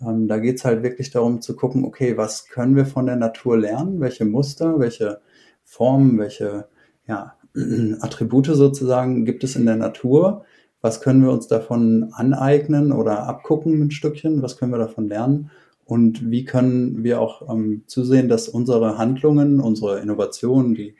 Ähm, 0.00 0.28
da 0.28 0.38
geht 0.38 0.56
es 0.56 0.64
halt 0.64 0.82
wirklich 0.82 1.10
darum 1.10 1.40
zu 1.40 1.56
gucken, 1.56 1.84
okay, 1.84 2.16
was 2.16 2.48
können 2.48 2.76
wir 2.76 2.86
von 2.86 3.06
der 3.06 3.16
Natur 3.16 3.58
lernen, 3.58 4.00
welche 4.00 4.24
Muster, 4.24 4.78
welche 4.78 5.20
Formen, 5.64 6.18
welche 6.18 6.68
ja, 7.06 7.36
Attribute 8.00 8.46
sozusagen 8.46 9.24
gibt 9.24 9.44
es 9.44 9.56
in 9.56 9.66
der 9.66 9.76
Natur? 9.76 10.44
Was 10.80 11.00
können 11.00 11.22
wir 11.22 11.30
uns 11.30 11.48
davon 11.48 12.10
aneignen 12.12 12.92
oder 12.92 13.26
abgucken 13.26 13.80
ein 13.82 13.90
Stückchen? 13.90 14.42
Was 14.42 14.58
können 14.58 14.72
wir 14.72 14.78
davon 14.78 15.08
lernen? 15.08 15.50
Und 15.86 16.30
wie 16.30 16.44
können 16.44 17.04
wir 17.04 17.20
auch 17.20 17.48
ähm, 17.50 17.84
zusehen, 17.86 18.28
dass 18.28 18.48
unsere 18.48 18.98
Handlungen, 18.98 19.60
unsere 19.60 20.00
Innovationen, 20.00 20.74
die 20.74 20.94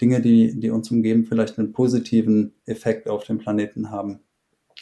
Dinge, 0.00 0.20
die, 0.20 0.58
die 0.58 0.70
uns 0.70 0.90
umgeben, 0.90 1.24
vielleicht 1.24 1.58
einen 1.58 1.72
positiven 1.72 2.54
Effekt 2.66 3.08
auf 3.08 3.24
den 3.24 3.38
Planeten 3.38 3.90
haben 3.90 4.20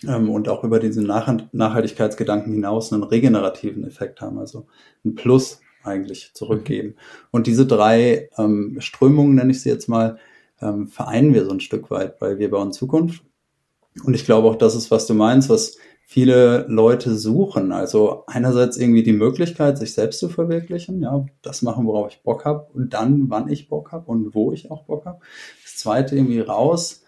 ähm, 0.07 0.31
und 0.31 0.49
auch 0.49 0.65
über 0.65 0.79
diesen 0.79 1.07
Nach 1.07 1.33
Nachhaltigkeitsgedanken 1.53 2.53
hinaus 2.53 2.93
einen 2.93 3.03
regenerativen 3.03 3.85
Effekt 3.85 4.21
haben, 4.21 4.39
also 4.39 4.67
ein 5.05 5.15
Plus 5.15 5.61
eigentlich 5.83 6.33
zurückgeben. 6.35 6.97
Und 7.31 7.47
diese 7.47 7.67
drei 7.67 8.29
ähm, 8.39 8.77
Strömungen, 8.81 9.35
nenne 9.35 9.53
ich 9.53 9.63
sie 9.63 9.69
jetzt 9.69 9.89
mal, 9.89 10.19
ähm, 10.61 10.89
vereinen 10.89 11.35
wir 11.35 11.45
so 11.45 11.53
ein 11.53 11.61
Stück 11.61 11.91
weit 11.91 12.19
bei 12.19 12.39
Wir 12.39 12.51
bauen 12.51 12.73
Zukunft. 12.73 13.23
Und 14.05 14.15
ich 14.15 14.25
glaube 14.25 14.49
auch, 14.49 14.57
das 14.57 14.75
ist, 14.75 14.91
was 14.91 15.07
du 15.07 15.15
meinst, 15.15 15.49
was 15.49 15.77
viele 16.09 16.67
Leute 16.69 17.17
suchen. 17.17 17.73
Also 17.73 18.25
einerseits 18.27 18.77
irgendwie 18.77 19.03
die 19.03 19.13
Möglichkeit, 19.13 19.77
sich 19.77 19.93
selbst 19.93 20.21
zu 20.21 20.29
verwirklichen, 20.29 21.03
ja, 21.03 21.27
das 21.43 21.63
machen, 21.63 21.87
worauf 21.87 22.13
ich 22.13 22.23
Bock 22.23 22.45
habe 22.45 22.69
und 22.73 22.95
dann, 22.95 23.29
wann 23.29 23.49
ich 23.49 23.69
Bock 23.69 23.93
habe 23.93 24.11
und 24.11 24.35
wo 24.35 24.53
ich 24.53 24.71
auch 24.71 24.85
Bock 24.85 25.05
habe. 25.05 25.19
Das 25.65 25.77
zweite 25.77 26.15
irgendwie 26.15 26.41
raus, 26.41 27.05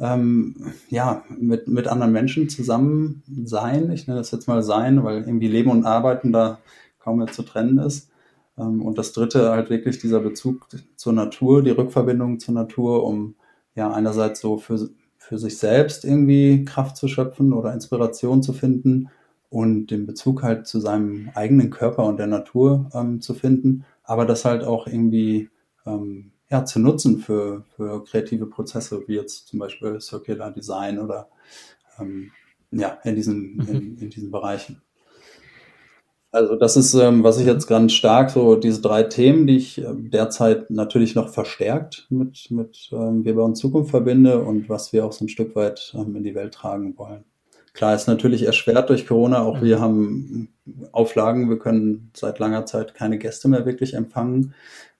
ähm, 0.00 0.72
ja, 0.88 1.24
mit, 1.28 1.68
mit 1.68 1.88
anderen 1.88 2.12
Menschen 2.12 2.48
zusammen 2.48 3.22
sein. 3.44 3.90
Ich 3.90 4.06
nenne 4.06 4.20
das 4.20 4.30
jetzt 4.30 4.48
mal 4.48 4.62
sein, 4.62 5.02
weil 5.04 5.22
irgendwie 5.22 5.48
Leben 5.48 5.70
und 5.70 5.84
Arbeiten 5.84 6.32
da 6.32 6.58
kaum 6.98 7.18
mehr 7.18 7.28
zu 7.28 7.42
trennen 7.42 7.78
ist. 7.78 8.10
Ähm, 8.56 8.82
und 8.82 8.98
das 8.98 9.12
dritte 9.12 9.50
halt 9.50 9.70
wirklich 9.70 9.98
dieser 9.98 10.20
Bezug 10.20 10.68
zur 10.96 11.12
Natur, 11.12 11.62
die 11.62 11.70
Rückverbindung 11.70 12.40
zur 12.40 12.54
Natur, 12.54 13.04
um 13.04 13.34
ja 13.74 13.92
einerseits 13.92 14.40
so 14.40 14.58
für 14.58 14.88
für 15.28 15.38
sich 15.38 15.58
selbst 15.58 16.06
irgendwie 16.06 16.64
Kraft 16.64 16.96
zu 16.96 17.06
schöpfen 17.06 17.52
oder 17.52 17.74
Inspiration 17.74 18.42
zu 18.42 18.54
finden 18.54 19.10
und 19.50 19.88
den 19.88 20.06
Bezug 20.06 20.42
halt 20.42 20.66
zu 20.66 20.80
seinem 20.80 21.30
eigenen 21.34 21.68
Körper 21.68 22.06
und 22.06 22.18
der 22.18 22.28
Natur 22.28 22.88
ähm, 22.94 23.20
zu 23.20 23.34
finden, 23.34 23.84
aber 24.04 24.24
das 24.24 24.46
halt 24.46 24.64
auch 24.64 24.86
irgendwie 24.86 25.50
ähm, 25.84 26.32
ja, 26.50 26.64
zu 26.64 26.80
nutzen 26.80 27.18
für, 27.18 27.64
für 27.76 28.04
kreative 28.04 28.46
Prozesse, 28.46 29.02
wie 29.06 29.16
jetzt 29.16 29.48
zum 29.48 29.58
Beispiel 29.58 30.00
Circular 30.00 30.50
Design 30.50 30.98
oder 30.98 31.28
ähm, 32.00 32.30
ja, 32.70 32.98
in 33.04 33.16
diesen, 33.16 33.56
mhm. 33.56 33.68
in, 33.68 33.98
in 33.98 34.10
diesen 34.10 34.30
Bereichen. 34.30 34.82
Also 36.30 36.56
das 36.56 36.76
ist, 36.76 36.92
ähm, 36.92 37.24
was 37.24 37.38
ich 37.38 37.46
jetzt 37.46 37.66
ganz 37.66 37.94
stark, 37.94 38.30
so 38.30 38.54
diese 38.54 38.82
drei 38.82 39.02
Themen, 39.02 39.46
die 39.46 39.56
ich 39.56 39.78
äh, 39.78 39.86
derzeit 39.94 40.70
natürlich 40.70 41.14
noch 41.14 41.30
verstärkt 41.30 42.06
mit, 42.10 42.50
mit 42.50 42.90
ähm, 42.92 43.24
Wir 43.24 43.34
bauen 43.34 43.54
Zukunft 43.54 43.90
verbinde 43.90 44.42
und 44.42 44.68
was 44.68 44.92
wir 44.92 45.06
auch 45.06 45.12
so 45.12 45.24
ein 45.24 45.30
Stück 45.30 45.56
weit 45.56 45.94
ähm, 45.96 46.14
in 46.16 46.24
die 46.24 46.34
Welt 46.34 46.52
tragen 46.52 46.98
wollen. 46.98 47.24
Klar, 47.72 47.94
ist 47.94 48.08
natürlich 48.08 48.42
erschwert 48.42 48.90
durch 48.90 49.06
Corona. 49.06 49.42
Auch 49.42 49.62
wir 49.62 49.80
haben 49.80 50.48
Auflagen. 50.92 51.48
Wir 51.48 51.58
können 51.58 52.10
seit 52.14 52.40
langer 52.40 52.66
Zeit 52.66 52.94
keine 52.94 53.18
Gäste 53.18 53.48
mehr 53.48 53.64
wirklich 53.64 53.94
empfangen. 53.94 54.54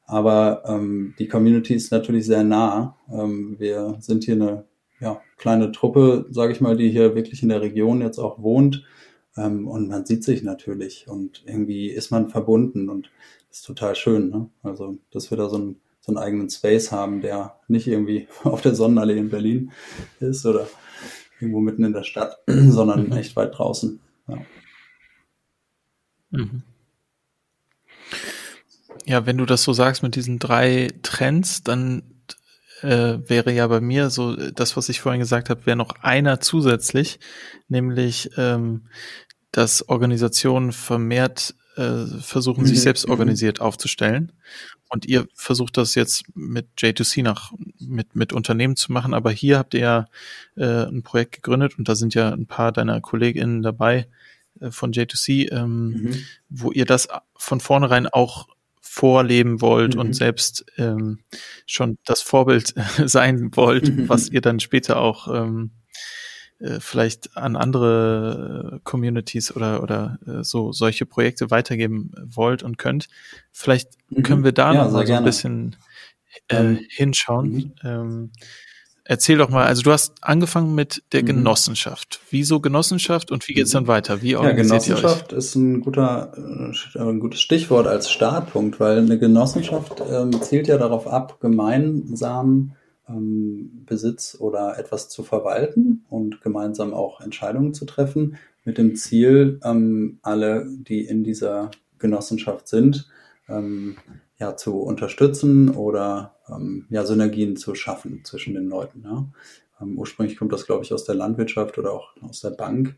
Aber 0.08 0.62
ähm, 0.66 1.14
die 1.18 1.28
Community 1.28 1.74
ist 1.74 1.92
natürlich 1.92 2.24
sehr 2.24 2.42
nah. 2.42 2.96
Ähm, 3.12 3.56
wir 3.58 3.98
sind 4.00 4.24
hier 4.24 4.34
eine 4.34 4.64
ja, 5.00 5.20
kleine 5.36 5.70
Truppe, 5.70 6.26
sage 6.30 6.52
ich 6.52 6.62
mal, 6.62 6.78
die 6.78 6.88
hier 6.88 7.14
wirklich 7.14 7.42
in 7.42 7.50
der 7.50 7.60
Region 7.60 8.00
jetzt 8.00 8.18
auch 8.18 8.42
wohnt 8.42 8.84
ähm, 9.36 9.68
und 9.68 9.88
man 9.88 10.06
sieht 10.06 10.24
sich 10.24 10.42
natürlich 10.42 11.06
und 11.08 11.42
irgendwie 11.46 11.88
ist 11.90 12.10
man 12.10 12.30
verbunden 12.30 12.88
und 12.88 13.10
das 13.48 13.58
ist 13.58 13.66
total 13.66 13.94
schön. 13.94 14.30
Ne? 14.30 14.48
Also, 14.62 14.96
dass 15.10 15.30
wir 15.30 15.36
da 15.36 15.50
so, 15.50 15.58
ein, 15.58 15.76
so 16.00 16.10
einen 16.10 16.18
eigenen 16.18 16.48
Space 16.48 16.90
haben, 16.90 17.20
der 17.20 17.60
nicht 17.68 17.86
irgendwie 17.86 18.28
auf 18.44 18.62
der 18.62 18.74
Sonnenallee 18.74 19.18
in 19.18 19.28
Berlin 19.28 19.72
ist 20.20 20.44
oder 20.46 20.68
irgendwo 21.38 21.60
mitten 21.60 21.84
in 21.84 21.92
der 21.92 22.04
Stadt, 22.04 22.38
sondern 22.46 23.06
mhm. 23.06 23.12
echt 23.16 23.36
weit 23.36 23.56
draußen. 23.56 24.00
Ja. 24.26 24.38
Mhm. 26.30 26.62
Ja, 29.08 29.24
wenn 29.24 29.38
du 29.38 29.46
das 29.46 29.62
so 29.62 29.72
sagst 29.72 30.02
mit 30.02 30.16
diesen 30.16 30.38
drei 30.38 30.90
Trends, 31.02 31.62
dann 31.62 32.02
äh, 32.82 33.18
wäre 33.26 33.54
ja 33.54 33.66
bei 33.66 33.80
mir 33.80 34.10
so 34.10 34.36
das, 34.36 34.76
was 34.76 34.90
ich 34.90 35.00
vorhin 35.00 35.20
gesagt 35.20 35.48
habe, 35.48 35.64
wäre 35.64 35.78
noch 35.78 35.92
einer 36.02 36.40
zusätzlich, 36.40 37.18
nämlich 37.68 38.28
ähm, 38.36 38.88
dass 39.50 39.88
Organisationen 39.88 40.72
vermehrt 40.72 41.54
äh, 41.76 42.04
versuchen, 42.20 42.64
mhm. 42.64 42.66
sich 42.66 42.82
selbst 42.82 43.06
mhm. 43.06 43.12
organisiert 43.12 43.62
aufzustellen. 43.62 44.32
Und 44.90 45.06
ihr 45.06 45.26
versucht 45.32 45.78
das 45.78 45.94
jetzt 45.94 46.24
mit 46.34 46.68
J2C 46.76 47.22
nach, 47.22 47.52
mit, 47.80 48.14
mit 48.14 48.34
Unternehmen 48.34 48.76
zu 48.76 48.92
machen, 48.92 49.14
aber 49.14 49.30
hier 49.30 49.56
habt 49.56 49.72
ihr 49.72 49.80
ja 49.80 50.06
äh, 50.54 50.86
ein 50.86 51.02
Projekt 51.02 51.36
gegründet 51.36 51.78
und 51.78 51.88
da 51.88 51.94
sind 51.94 52.12
ja 52.12 52.30
ein 52.30 52.46
paar 52.46 52.72
deiner 52.72 53.00
KollegInnen 53.00 53.62
dabei 53.62 54.06
äh, 54.60 54.70
von 54.70 54.92
J2C, 54.92 55.50
ähm, 55.50 55.88
mhm. 55.88 56.24
wo 56.50 56.72
ihr 56.72 56.84
das 56.84 57.08
von 57.38 57.60
vornherein 57.60 58.06
auch 58.06 58.48
vorleben 58.88 59.60
wollt 59.60 59.94
mhm. 59.94 60.00
und 60.00 60.12
selbst 60.14 60.64
ähm, 60.76 61.20
schon 61.66 61.98
das 62.04 62.22
Vorbild 62.22 62.74
sein 63.04 63.50
wollt, 63.54 63.94
mhm. 63.94 64.08
was 64.08 64.30
ihr 64.30 64.40
dann 64.40 64.60
später 64.60 64.98
auch 64.98 65.28
ähm, 65.32 65.72
äh, 66.58 66.80
vielleicht 66.80 67.36
an 67.36 67.54
andere 67.54 68.74
äh, 68.76 68.80
Communities 68.82 69.54
oder, 69.54 69.82
oder 69.82 70.18
äh, 70.26 70.42
so 70.42 70.72
solche 70.72 71.06
Projekte 71.06 71.50
weitergeben 71.50 72.12
wollt 72.34 72.62
und 72.62 72.78
könnt. 72.78 73.08
Vielleicht 73.52 73.90
mhm. 74.08 74.22
können 74.22 74.44
wir 74.44 74.52
da 74.52 74.72
ja, 74.72 74.84
noch 74.84 74.92
mal 74.92 75.06
so 75.06 75.12
ein 75.12 75.24
bisschen 75.24 75.76
äh, 76.48 76.56
ähm, 76.56 76.80
hinschauen. 76.88 77.50
Mhm. 77.50 77.72
Ähm, 77.84 78.32
erzähl 79.08 79.38
doch 79.38 79.48
mal, 79.48 79.66
also 79.66 79.82
du 79.82 79.90
hast 79.90 80.14
angefangen 80.20 80.74
mit 80.74 81.02
der 81.12 81.22
mhm. 81.22 81.26
Genossenschaft. 81.26 82.20
Wieso 82.30 82.60
Genossenschaft 82.60 83.32
und 83.32 83.48
wie 83.48 83.54
geht's 83.54 83.70
dann 83.70 83.88
weiter? 83.88 84.22
Wie 84.22 84.36
organisiert 84.36 84.86
ja, 84.86 84.94
Genossenschaft 84.94 85.32
ist 85.32 85.54
ein 85.56 85.80
guter, 85.80 86.32
ein 86.94 87.18
gutes 87.18 87.40
Stichwort 87.40 87.86
als 87.86 88.10
Startpunkt, 88.10 88.78
weil 88.78 88.98
eine 88.98 89.18
Genossenschaft 89.18 90.02
ähm, 90.08 90.40
zielt 90.42 90.68
ja 90.68 90.76
darauf 90.76 91.08
ab, 91.08 91.40
gemeinsam 91.40 92.72
ähm, 93.08 93.84
Besitz 93.86 94.36
oder 94.38 94.78
etwas 94.78 95.08
zu 95.08 95.24
verwalten 95.24 96.04
und 96.10 96.42
gemeinsam 96.42 96.92
auch 96.92 97.20
Entscheidungen 97.22 97.72
zu 97.72 97.86
treffen, 97.86 98.36
mit 98.64 98.76
dem 98.76 98.94
Ziel, 98.94 99.58
ähm, 99.64 100.18
alle, 100.20 100.66
die 100.68 101.00
in 101.00 101.24
dieser 101.24 101.70
Genossenschaft 101.98 102.68
sind, 102.68 103.08
ähm, 103.48 103.96
ja, 104.38 104.56
zu 104.56 104.80
unterstützen 104.80 105.70
oder 105.70 106.36
ähm, 106.48 106.86
ja, 106.90 107.04
Synergien 107.04 107.56
zu 107.56 107.74
schaffen 107.74 108.24
zwischen 108.24 108.54
den 108.54 108.68
Leuten. 108.68 109.02
Ja. 109.04 109.26
Ähm, 109.80 109.98
ursprünglich 109.98 110.36
kommt 110.36 110.52
das, 110.52 110.66
glaube 110.66 110.84
ich, 110.84 110.92
aus 110.92 111.04
der 111.04 111.14
Landwirtschaft 111.14 111.78
oder 111.78 111.92
auch 111.92 112.10
aus 112.22 112.40
der 112.40 112.50
Bank. 112.50 112.96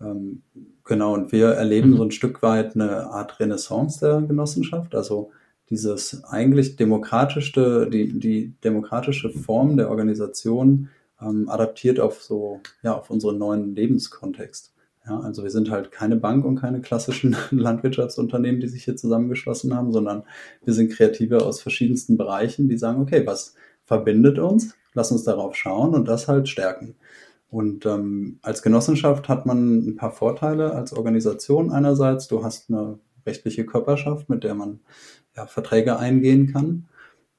Ähm, 0.00 0.42
genau, 0.84 1.14
und 1.14 1.32
wir 1.32 1.48
erleben 1.48 1.90
mhm. 1.90 1.96
so 1.96 2.04
ein 2.04 2.10
Stück 2.10 2.42
weit 2.42 2.74
eine 2.74 3.06
Art 3.10 3.40
Renaissance 3.40 4.00
der 4.00 4.20
Genossenschaft. 4.22 4.94
Also 4.94 5.30
dieses 5.70 6.22
eigentlich 6.24 6.76
demokratischste, 6.76 7.88
die, 7.90 8.18
die 8.18 8.54
demokratische 8.62 9.30
Form 9.30 9.76
der 9.76 9.90
Organisation 9.90 10.88
ähm, 11.20 11.48
adaptiert 11.48 11.98
auf 11.98 12.22
so, 12.22 12.60
ja, 12.82 12.96
auf 12.96 13.10
unseren 13.10 13.38
neuen 13.38 13.74
Lebenskontext. 13.74 14.72
Ja, 15.06 15.20
also 15.20 15.44
wir 15.44 15.50
sind 15.50 15.70
halt 15.70 15.92
keine 15.92 16.16
Bank 16.16 16.44
und 16.44 16.56
keine 16.56 16.80
klassischen 16.80 17.36
Landwirtschaftsunternehmen, 17.50 18.60
die 18.60 18.68
sich 18.68 18.84
hier 18.84 18.96
zusammengeschlossen 18.96 19.74
haben, 19.74 19.92
sondern 19.92 20.24
wir 20.64 20.74
sind 20.74 20.92
Kreative 20.92 21.44
aus 21.44 21.60
verschiedensten 21.60 22.16
Bereichen, 22.16 22.68
die 22.68 22.78
sagen, 22.78 23.00
okay, 23.00 23.24
was 23.24 23.54
verbindet 23.84 24.38
uns? 24.38 24.74
Lass 24.94 25.12
uns 25.12 25.22
darauf 25.24 25.54
schauen 25.54 25.94
und 25.94 26.08
das 26.08 26.26
halt 26.26 26.48
stärken. 26.48 26.96
Und 27.48 27.86
ähm, 27.86 28.38
als 28.42 28.62
Genossenschaft 28.62 29.28
hat 29.28 29.46
man 29.46 29.86
ein 29.86 29.96
paar 29.96 30.10
Vorteile 30.10 30.72
als 30.72 30.92
Organisation 30.92 31.70
einerseits. 31.70 32.26
Du 32.26 32.42
hast 32.42 32.70
eine 32.70 32.98
rechtliche 33.24 33.64
Körperschaft, 33.64 34.28
mit 34.28 34.42
der 34.42 34.54
man 34.54 34.80
ja, 35.36 35.46
Verträge 35.46 35.98
eingehen 35.98 36.52
kann. 36.52 36.88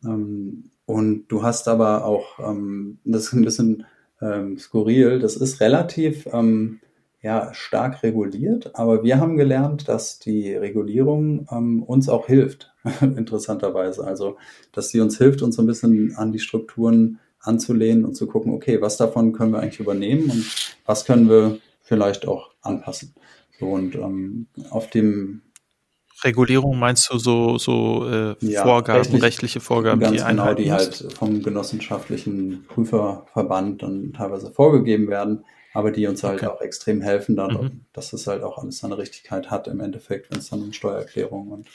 Ähm, 0.06 0.71
und 0.86 1.27
du 1.27 1.43
hast 1.43 1.67
aber 1.67 2.06
auch, 2.06 2.39
ähm, 2.39 2.99
das 3.03 3.25
ist 3.25 3.34
ein 3.34 3.43
bisschen 3.43 3.86
ähm, 4.21 4.58
skurril, 4.58 5.19
das 5.19 5.36
ist 5.36 5.60
relativ 5.60 6.27
ähm, 6.32 6.80
ja, 7.28 7.54
stark 7.54 8.04
reguliert, 8.04 8.72
aber 8.76 9.04
wir 9.04 9.20
haben 9.20 9.36
gelernt, 9.36 9.90
dass 9.90 10.18
die 10.18 10.54
Regulierung 10.54 11.46
ähm, 11.52 11.84
uns 11.84 12.08
auch 12.08 12.26
hilft, 12.28 12.74
interessanterweise. 13.02 14.08
Also, 14.08 14.38
dass 14.72 14.92
sie 14.92 15.02
uns 15.02 15.18
hilft, 15.18 15.42
uns 15.42 15.58
so 15.58 15.62
ein 15.62 15.68
bisschen 15.68 16.16
an 16.16 16.32
die 16.32 16.40
Strukturen 16.40 17.20
anzulehnen 17.42 18.06
und 18.06 18.16
zu 18.16 18.28
gucken, 18.28 18.54
okay, 18.54 18.80
was 18.80 18.96
davon 18.96 19.34
können 19.34 19.52
wir 19.52 19.60
eigentlich 19.60 19.82
übernehmen 19.82 20.30
und 20.30 20.46
was 20.86 21.04
können 21.04 21.30
wir 21.30 21.58
vielleicht 21.82 22.26
auch 22.30 22.52
anpassen. 22.62 23.13
So, 23.60 23.66
und 23.66 23.96
ähm, 23.96 24.48
auf 24.70 24.90
dem 24.90 25.42
Regulierung 26.24 26.80
meinst 26.80 27.12
du 27.12 27.18
so, 27.18 27.58
so 27.58 28.08
äh, 28.10 28.36
ja, 28.40 28.63
Vorgaben, 28.63 29.00
rechtlich, 29.02 29.24
rechtliche 29.24 29.60
Vorgaben, 29.60 30.00
ganz 30.00 30.22
die 30.22 30.26
genau, 30.26 30.54
die 30.54 30.72
halt 30.72 31.13
vom 31.13 31.44
genossenschaftlichen 31.44 32.63
Prüferverband 32.70 33.84
dann 33.84 34.13
teilweise 34.13 34.50
vorgegeben 34.50 35.10
werden, 35.10 35.44
aber 35.78 35.92
die 35.92 36.08
uns 36.08 36.24
halt 36.24 36.42
okay. 36.42 36.48
auch 36.48 36.60
extrem 36.60 37.02
helfen, 37.02 37.36
dann, 37.36 37.52
mhm. 37.52 37.82
dass 37.94 38.12
es 38.12 38.26
halt 38.26 38.42
auch 38.42 38.58
alles 38.58 38.80
seine 38.80 38.98
Richtigkeit 38.98 39.52
hat 39.52 39.68
im 39.68 39.80
Endeffekt, 39.80 40.32
wenn 40.32 40.40
es 40.40 40.50
dann 40.50 40.63
um 40.63 40.74
Steuererklärungen 40.74 41.52
und 41.54 41.68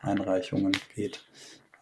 Einreichungen 0.00 0.72
geht. 0.94 1.22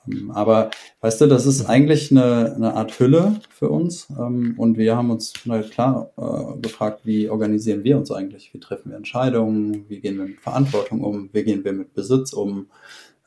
Ähm, 0.09 0.33
aber 0.33 0.73
weißt 1.03 1.21
du, 1.21 1.27
das 1.29 1.47
ist 1.47 1.67
eigentlich 1.67 2.11
eine, 2.11 2.53
eine 2.57 2.75
Art 2.75 2.99
Hülle 2.99 3.41
für 3.51 3.69
uns. 3.69 4.09
Ähm, 4.11 4.55
und 4.57 4.77
wir 4.77 4.97
haben 4.97 5.13
uns 5.13 5.35
na 5.45 5.63
klar 5.63 6.11
äh, 6.17 6.61
gefragt, 6.61 7.03
wie 7.05 7.31
organisieren 7.31 7.85
wir 7.85 7.97
uns 7.97 8.11
eigentlich? 8.11 8.53
Wie 8.53 8.59
treffen 8.59 8.91
wir 8.91 8.97
Entscheidungen? 8.97 9.89
Wie 9.89 10.01
gehen 10.01 10.19
wir 10.19 10.25
mit 10.25 10.41
Verantwortung 10.41 11.05
um? 11.05 11.31
Wie 11.33 11.45
gehen 11.45 11.63
wir 11.63 11.75
mit 11.75 11.95
Besitz 11.95 12.33
um? 12.33 12.71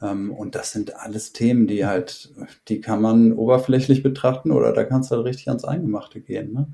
Ähm, 0.01 0.29
und 0.29 0.55
das 0.55 0.73
sind 0.73 0.97
alles 0.97 1.31
Themen, 1.31 1.67
die 1.67 1.85
halt, 1.85 2.33
die 2.67 2.81
kann 2.81 3.01
man 3.01 3.31
oberflächlich 3.31 4.03
betrachten 4.03 4.51
oder 4.51 4.73
da 4.73 4.83
kannst 4.83 5.09
du 5.09 5.15
halt 5.15 5.25
richtig 5.25 5.47
ans 5.47 5.63
Eingemachte 5.63 6.19
gehen. 6.19 6.51
Ne? 6.51 6.67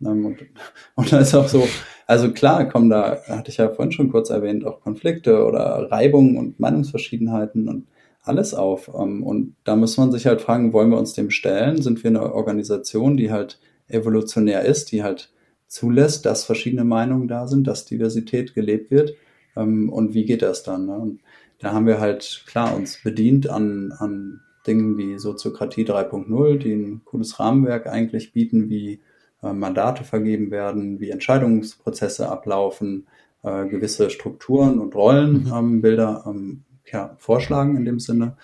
Und, 0.00 0.38
und 0.94 1.12
da 1.12 1.18
ist 1.18 1.34
auch 1.34 1.48
so, 1.48 1.66
also 2.06 2.32
klar 2.32 2.68
kommen 2.68 2.90
da, 2.90 3.20
hatte 3.28 3.50
ich 3.50 3.58
ja 3.58 3.68
vorhin 3.68 3.92
schon 3.92 4.10
kurz 4.10 4.30
erwähnt, 4.30 4.64
auch 4.64 4.80
Konflikte 4.80 5.44
oder 5.44 5.90
Reibungen 5.90 6.36
und 6.36 6.58
Meinungsverschiedenheiten 6.58 7.68
und 7.68 7.86
alles 8.22 8.54
auf. 8.54 8.90
Ähm, 8.94 9.22
und 9.22 9.56
da 9.64 9.76
muss 9.76 9.96
man 9.96 10.12
sich 10.12 10.26
halt 10.26 10.40
fragen, 10.40 10.72
wollen 10.72 10.90
wir 10.90 10.98
uns 10.98 11.12
dem 11.12 11.30
stellen? 11.30 11.80
Sind 11.82 12.02
wir 12.02 12.10
eine 12.10 12.34
Organisation, 12.34 13.16
die 13.16 13.30
halt 13.30 13.58
evolutionär 13.88 14.64
ist, 14.64 14.92
die 14.92 15.02
halt 15.02 15.32
zulässt, 15.66 16.26
dass 16.26 16.44
verschiedene 16.44 16.84
Meinungen 16.84 17.28
da 17.28 17.46
sind, 17.46 17.66
dass 17.66 17.84
Diversität 17.84 18.54
gelebt 18.54 18.90
wird? 18.90 19.14
Ähm, 19.56 19.88
und 19.90 20.14
wie 20.14 20.24
geht 20.24 20.42
das 20.42 20.62
dann? 20.62 20.86
Ne? 20.86 20.96
Und 20.98 21.20
da 21.58 21.72
haben 21.72 21.86
wir 21.86 22.00
halt 22.00 22.44
klar 22.46 22.74
uns 22.74 23.02
bedient 23.02 23.48
an, 23.48 23.92
an 23.92 24.40
Dingen 24.66 24.98
wie 24.98 25.18
Soziokratie 25.18 25.84
3.0, 25.84 26.58
die 26.58 26.74
ein 26.74 27.02
cooles 27.04 27.38
Rahmenwerk 27.38 27.86
eigentlich 27.86 28.32
bieten, 28.32 28.68
wie 28.68 29.00
äh, 29.42 29.52
Mandate 29.52 30.04
vergeben 30.04 30.50
werden, 30.50 31.00
wie 31.00 31.10
Entscheidungsprozesse 31.10 32.28
ablaufen, 32.28 33.06
äh, 33.42 33.66
gewisse 33.66 34.10
Strukturen 34.10 34.78
und 34.78 34.94
Rollenbilder 34.94 36.24
mhm. 36.26 36.30
ähm, 36.30 36.64
ja, 36.92 37.14
vorschlagen 37.18 37.76
in 37.76 37.84
dem 37.84 38.00
Sinne. 38.00 38.36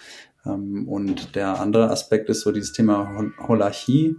Ähm, 0.44 0.88
und 0.88 1.34
der 1.34 1.60
andere 1.60 1.90
Aspekt 1.90 2.28
ist 2.28 2.40
so 2.40 2.52
dieses 2.52 2.72
Thema 2.72 3.14
Hol 3.16 3.32
Holarchie, 3.46 4.16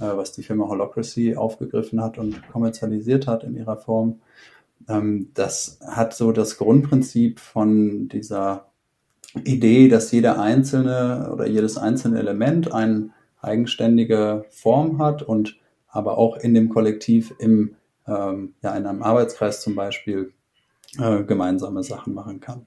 äh, 0.00 0.16
was 0.16 0.32
die 0.32 0.42
Firma 0.42 0.68
Holocracy 0.68 1.36
aufgegriffen 1.36 2.02
hat 2.02 2.18
und 2.18 2.46
kommerzialisiert 2.48 3.26
hat 3.26 3.44
in 3.44 3.56
ihrer 3.56 3.76
Form. 3.76 4.20
Ähm, 4.88 5.30
das 5.34 5.78
hat 5.86 6.14
so 6.14 6.32
das 6.32 6.58
Grundprinzip 6.58 7.40
von 7.40 8.08
dieser 8.08 8.66
Idee, 9.44 9.88
dass 9.88 10.10
jeder 10.10 10.40
einzelne 10.40 11.30
oder 11.32 11.46
jedes 11.46 11.76
einzelne 11.76 12.18
Element 12.18 12.72
eine 12.72 13.10
eigenständige 13.40 14.44
Form 14.50 14.98
hat 14.98 15.22
und 15.22 15.58
aber 15.88 16.18
auch 16.18 16.36
in 16.36 16.54
dem 16.54 16.68
Kollektiv 16.68 17.34
im, 17.38 17.76
ähm, 18.06 18.54
ja, 18.62 18.76
in 18.76 18.86
einem 18.86 19.02
Arbeitskreis 19.02 19.62
zum 19.62 19.74
Beispiel 19.74 20.32
äh, 20.98 21.22
gemeinsame 21.24 21.82
Sachen 21.82 22.14
machen 22.14 22.40
kann. 22.40 22.66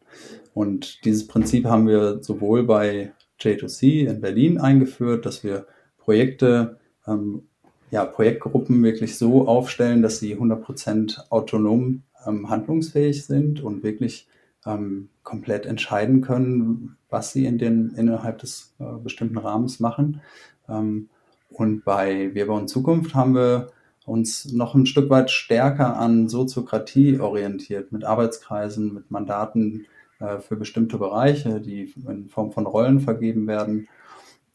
Und 0.53 1.05
dieses 1.05 1.27
Prinzip 1.27 1.65
haben 1.65 1.87
wir 1.87 2.21
sowohl 2.23 2.63
bei 2.63 3.13
J2C 3.39 4.07
in 4.07 4.21
Berlin 4.21 4.59
eingeführt, 4.59 5.25
dass 5.25 5.43
wir 5.43 5.65
Projekte, 5.97 6.77
ähm, 7.07 7.43
ja, 7.89 8.05
Projektgruppen 8.05 8.83
wirklich 8.83 9.17
so 9.17 9.47
aufstellen, 9.47 10.01
dass 10.01 10.19
sie 10.19 10.35
100% 10.35 11.29
autonom 11.29 12.03
ähm, 12.25 12.49
handlungsfähig 12.49 13.25
sind 13.25 13.61
und 13.61 13.83
wirklich 13.83 14.27
ähm, 14.65 15.09
komplett 15.23 15.65
entscheiden 15.65 16.21
können, 16.21 16.97
was 17.09 17.33
sie 17.33 17.45
in 17.45 17.57
den, 17.57 17.93
innerhalb 17.95 18.39
des 18.39 18.73
äh, 18.79 18.83
bestimmten 19.03 19.37
Rahmens 19.37 19.79
machen. 19.79 20.21
Ähm, 20.69 21.09
und 21.51 21.83
bei 21.83 22.33
Wir 22.33 22.47
bauen 22.47 22.67
Zukunft 22.67 23.13
haben 23.13 23.35
wir 23.35 23.71
uns 24.05 24.51
noch 24.51 24.73
ein 24.73 24.85
Stück 24.85 25.09
weit 25.09 25.29
stärker 25.29 25.97
an 25.97 26.27
Soziokratie 26.27 27.19
orientiert, 27.19 27.91
mit 27.91 28.03
Arbeitskreisen, 28.03 28.93
mit 28.93 29.11
Mandaten 29.11 29.85
äh, 30.19 30.39
für 30.39 30.55
bestimmte 30.55 30.97
Bereiche, 30.97 31.61
die 31.61 31.93
in 32.07 32.29
Form 32.29 32.51
von 32.51 32.65
Rollen 32.65 32.99
vergeben 32.99 33.47
werden 33.47 33.87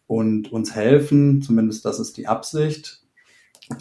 und 0.07 0.53
uns 0.53 0.75
helfen, 0.75 1.43
zumindest 1.43 1.85
das 1.85 1.99
ist 2.01 2.17
die 2.17 2.29
Absicht, 2.29 3.03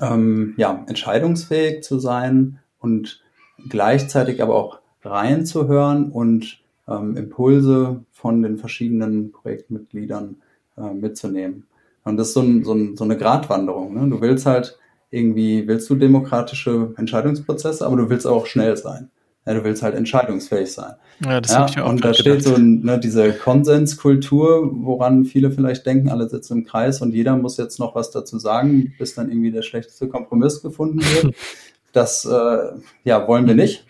ähm, 0.02 0.54
ja, 0.58 0.84
entscheidungsfähig 0.88 1.84
zu 1.84 2.00
sein 2.00 2.60
und 2.80 3.24
gleichzeitig 3.70 4.42
aber 4.42 4.56
auch 4.56 4.80
reinzuhören 5.04 6.12
und 6.12 6.60
ähm, 6.88 7.16
Impulse 7.16 8.04
von 8.12 8.42
den 8.42 8.58
verschiedenen 8.58 9.32
Projektmitgliedern 9.32 10.38
äh, 10.78 10.94
mitzunehmen. 10.94 11.68
Und 12.06 12.18
das 12.18 12.30
ist 12.30 12.34
so, 12.36 12.42
ein, 12.42 12.64
so, 12.64 12.74
ein, 12.74 12.96
so 12.96 13.04
eine 13.04 13.18
Gratwanderung. 13.18 13.94
Ne? 13.94 14.10
Du 14.10 14.22
willst 14.22 14.46
halt 14.46 14.78
irgendwie, 15.10 15.68
willst 15.68 15.90
du 15.90 15.96
demokratische 15.96 16.94
Entscheidungsprozesse, 16.98 17.86
aber 17.86 17.98
du 17.98 18.10
willst 18.10 18.28
auch 18.28 18.46
schnell 18.46 18.78
sein. 18.78 19.10
Ja, 19.46 19.54
du 19.54 19.64
willst 19.64 19.84
halt 19.84 19.94
entscheidungsfähig 19.96 20.72
sein. 20.72 20.94
Ja, 21.24 21.40
das 21.40 21.52
ja, 21.52 21.68
ich 21.70 21.80
auch 21.80 21.90
Und 21.90 22.04
da 22.04 22.14
steht 22.14 22.44
so 22.44 22.58
ne, 22.58 23.00
diese 23.00 23.32
Konsenskultur, 23.32 24.72
woran 24.74 25.24
viele 25.26 25.52
vielleicht 25.52 25.86
denken, 25.86 26.10
alle 26.10 26.28
sitzen 26.28 26.60
im 26.60 26.66
Kreis 26.66 27.02
und 27.02 27.14
jeder 27.14 27.38
muss 27.38 27.58
jetzt 27.58 27.80
noch 27.80 27.94
was 27.94 28.10
dazu 28.10 28.40
sagen, 28.40 28.96
bis 28.98 29.14
dann 29.14 29.30
irgendwie 29.30 29.52
der 29.52 29.62
schlechteste 29.62 30.08
Kompromiss 30.08 30.64
gefunden 30.64 31.00
wird. 31.00 31.36
das 31.94 32.26
äh, 32.26 32.72
ja, 33.04 33.28
wollen 33.28 33.46
wir 33.46 33.56
nicht. 33.56 33.86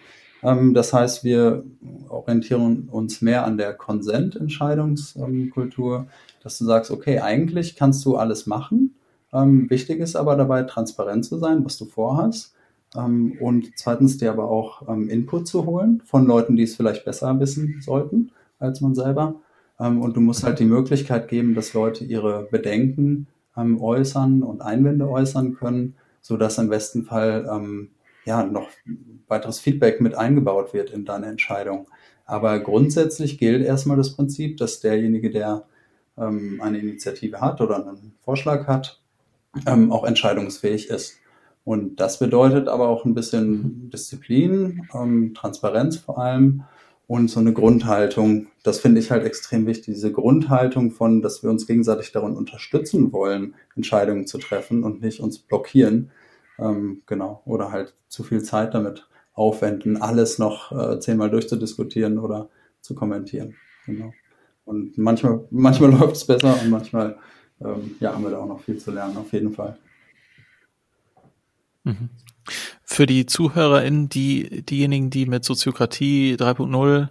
Ähm, 0.45 0.73
das 0.75 0.93
heißt, 0.93 1.23
wir 1.23 1.63
orientieren 2.07 2.87
uns 2.91 3.21
mehr 3.21 3.45
an 3.45 3.57
der 3.57 3.73
Konsententscheidungskultur, 3.73 6.05
dass 6.43 6.59
du 6.59 6.65
sagst, 6.65 6.91
okay, 6.91 7.19
eigentlich 7.19 7.75
kannst 7.75 8.05
du 8.05 8.15
alles 8.15 8.45
machen. 8.45 8.93
Ähm, 9.33 9.67
wichtig 9.69 9.99
ist 9.99 10.15
aber 10.15 10.35
dabei, 10.35 10.63
transparent 10.63 11.25
zu 11.25 11.37
sein, 11.39 11.65
was 11.65 11.77
du 11.77 11.85
vorhast. 11.85 12.53
Ähm, 12.95 13.37
und 13.39 13.71
zweitens 13.75 14.19
dir 14.19 14.31
aber 14.31 14.49
auch 14.49 14.87
Input 14.87 15.47
zu 15.47 15.65
holen 15.65 16.01
von 16.05 16.27
Leuten, 16.27 16.55
die 16.55 16.63
es 16.63 16.75
vielleicht 16.75 17.05
besser 17.05 17.39
wissen 17.39 17.81
sollten 17.81 18.31
als 18.59 18.81
man 18.81 18.95
selber. 18.95 19.35
Und 19.77 20.15
du 20.15 20.21
musst 20.21 20.45
halt 20.45 20.59
die 20.59 20.65
Möglichkeit 20.65 21.27
geben, 21.27 21.55
dass 21.55 21.73
Leute 21.73 22.05
ihre 22.05 22.47
Bedenken 22.49 23.27
äußern 23.57 24.43
und 24.43 24.61
Einwände 24.61 25.09
äußern 25.09 25.55
können, 25.55 25.95
so 26.21 26.37
dass 26.37 26.57
im 26.57 26.69
besten 26.69 27.03
Fall 27.03 27.89
ja 28.25 28.43
noch 28.43 28.69
weiteres 29.27 29.59
Feedback 29.59 30.01
mit 30.01 30.15
eingebaut 30.15 30.73
wird 30.73 30.89
in 30.89 31.05
deine 31.05 31.27
Entscheidung. 31.27 31.87
Aber 32.25 32.59
grundsätzlich 32.59 33.37
gilt 33.37 33.63
erstmal 33.63 33.97
das 33.97 34.15
Prinzip, 34.15 34.57
dass 34.57 34.79
derjenige, 34.79 35.29
der 35.29 35.65
ähm, 36.17 36.59
eine 36.61 36.79
Initiative 36.79 37.39
hat 37.39 37.61
oder 37.61 37.75
einen 37.75 38.15
Vorschlag 38.23 38.67
hat, 38.67 39.01
ähm, 39.67 39.91
auch 39.91 40.03
entscheidungsfähig 40.03 40.89
ist. 40.89 41.19
Und 41.63 41.99
das 41.99 42.19
bedeutet 42.19 42.67
aber 42.67 42.89
auch 42.89 43.05
ein 43.05 43.15
bisschen 43.15 43.89
Disziplin, 43.89 44.87
ähm, 44.93 45.33
Transparenz 45.33 45.97
vor 45.97 46.19
allem 46.19 46.63
und 47.07 47.29
so 47.29 47.39
eine 47.39 47.53
Grundhaltung. 47.53 48.47
Das 48.63 48.79
finde 48.79 48.99
ich 48.99 49.11
halt 49.11 49.23
extrem 49.25 49.65
wichtig, 49.65 49.95
diese 49.95 50.11
Grundhaltung 50.11 50.91
von, 50.91 51.21
dass 51.21 51.43
wir 51.43 51.49
uns 51.49 51.67
gegenseitig 51.67 52.11
darin 52.11 52.35
unterstützen 52.35 53.11
wollen, 53.11 53.55
Entscheidungen 53.75 54.27
zu 54.27 54.37
treffen 54.37 54.83
und 54.83 55.01
nicht 55.01 55.19
uns 55.19 55.39
blockieren. 55.39 56.11
Ähm, 56.57 57.01
genau. 57.05 57.41
Oder 57.45 57.71
halt 57.71 57.95
zu 58.07 58.23
viel 58.23 58.43
Zeit 58.43 58.73
damit 58.73 59.07
aufwenden, 59.33 60.01
alles 60.01 60.39
noch 60.39 60.71
äh, 60.71 60.99
zehnmal 60.99 61.29
durchzudiskutieren 61.29 62.17
oder 62.17 62.49
zu 62.81 62.95
kommentieren. 62.95 63.55
Genau. 63.85 64.13
Und 64.63 64.97
manchmal, 64.97 65.45
manchmal 65.51 65.91
läuft 65.99 66.15
es 66.15 66.25
besser 66.25 66.59
und 66.61 66.69
manchmal 66.69 67.17
ähm, 67.61 67.95
ja, 67.99 68.13
haben 68.13 68.23
wir 68.23 68.31
da 68.31 68.39
auch 68.39 68.47
noch 68.47 68.61
viel 68.61 68.77
zu 68.77 68.91
lernen, 68.91 69.17
auf 69.17 69.31
jeden 69.33 69.53
Fall. 69.53 69.77
Mhm. 71.83 72.09
Für 72.83 73.05
die 73.05 73.25
ZuhörerInnen, 73.25 74.09
die, 74.09 74.63
diejenigen, 74.63 75.09
die 75.09 75.25
mit 75.25 75.43
Soziokratie 75.43 76.35
3.0 76.35 77.09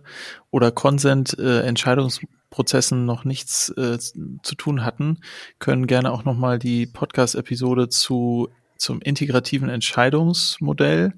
oder 0.51 0.71
Consent 0.71 1.37
äh, 1.39 1.63
Entscheidungsprozessen 1.63 3.05
noch 3.05 3.25
nichts 3.25 3.71
äh, 3.71 3.99
zu 3.99 4.55
tun 4.57 4.85
hatten, 4.85 5.19
können 5.59 5.87
gerne 5.87 6.13
auch 6.13 6.25
nochmal 6.25 6.59
die 6.59 6.87
Podcast-Episode 6.87 7.89
zu, 7.89 8.49
zum 8.77 9.01
integrativen 9.01 9.69
Entscheidungsmodell 9.69 11.15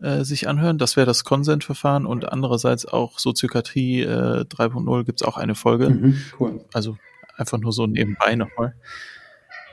äh, 0.00 0.24
sich 0.24 0.48
anhören. 0.48 0.78
Das 0.78 0.96
wäre 0.96 1.06
das 1.06 1.24
Consent-Verfahren 1.24 2.06
und 2.06 2.30
andererseits 2.30 2.86
auch 2.86 3.18
Soziokratie 3.18 4.02
äh, 4.02 4.44
3.0 4.44 5.04
gibt 5.04 5.22
es 5.22 5.26
auch 5.26 5.36
eine 5.36 5.54
Folge. 5.54 5.90
Mhm, 5.90 6.22
cool. 6.38 6.64
Also 6.72 6.98
einfach 7.36 7.58
nur 7.58 7.72
so 7.72 7.86
nebenbei 7.86 8.34
nochmal. 8.34 8.74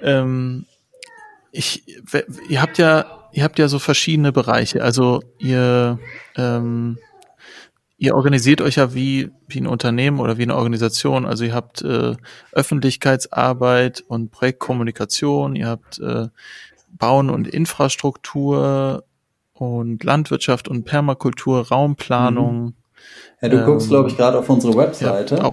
Ähm, 0.02 0.66
ich, 1.52 1.84
ihr 2.50 2.62
habt 2.62 2.78
ja, 2.78 3.30
ihr 3.32 3.44
habt 3.44 3.60
ja 3.60 3.68
so 3.68 3.80
verschiedene 3.80 4.32
Bereiche. 4.32 4.84
Also 4.84 5.22
ihr, 5.40 6.00
ähm, 6.36 6.98
ihr 7.98 8.16
organisiert 8.16 8.62
euch 8.62 8.76
ja 8.76 8.94
wie, 8.94 9.30
wie 9.48 9.62
ein 9.62 9.68
Unternehmen 9.68 10.20
oder 10.20 10.38
wie 10.38 10.44
eine 10.44 10.56
Organisation. 10.56 11.26
Also 11.26 11.44
ihr 11.44 11.54
habt 11.54 11.82
äh, 11.82 12.16
Öffentlichkeitsarbeit 12.52 14.02
und 14.08 14.32
Projektkommunikation, 14.32 15.56
ihr 15.56 15.68
habt 15.68 16.00
äh, 16.00 16.28
Bauen 16.98 17.30
und 17.30 17.48
Infrastruktur 17.48 19.04
und 19.54 20.04
Landwirtschaft 20.04 20.68
und 20.68 20.86
Permakultur, 20.86 21.68
Raumplanung. 21.68 22.64
Mhm. 22.64 22.74
Ja, 23.42 23.50
du 23.50 23.58
ähm, 23.58 23.66
guckst, 23.66 23.90
glaube 23.90 24.10
ich, 24.10 24.18
gerade 24.18 24.40
auf 24.40 24.50
unsere 24.50 24.76
Webseite. 24.76 25.36
Ja, 25.36 25.52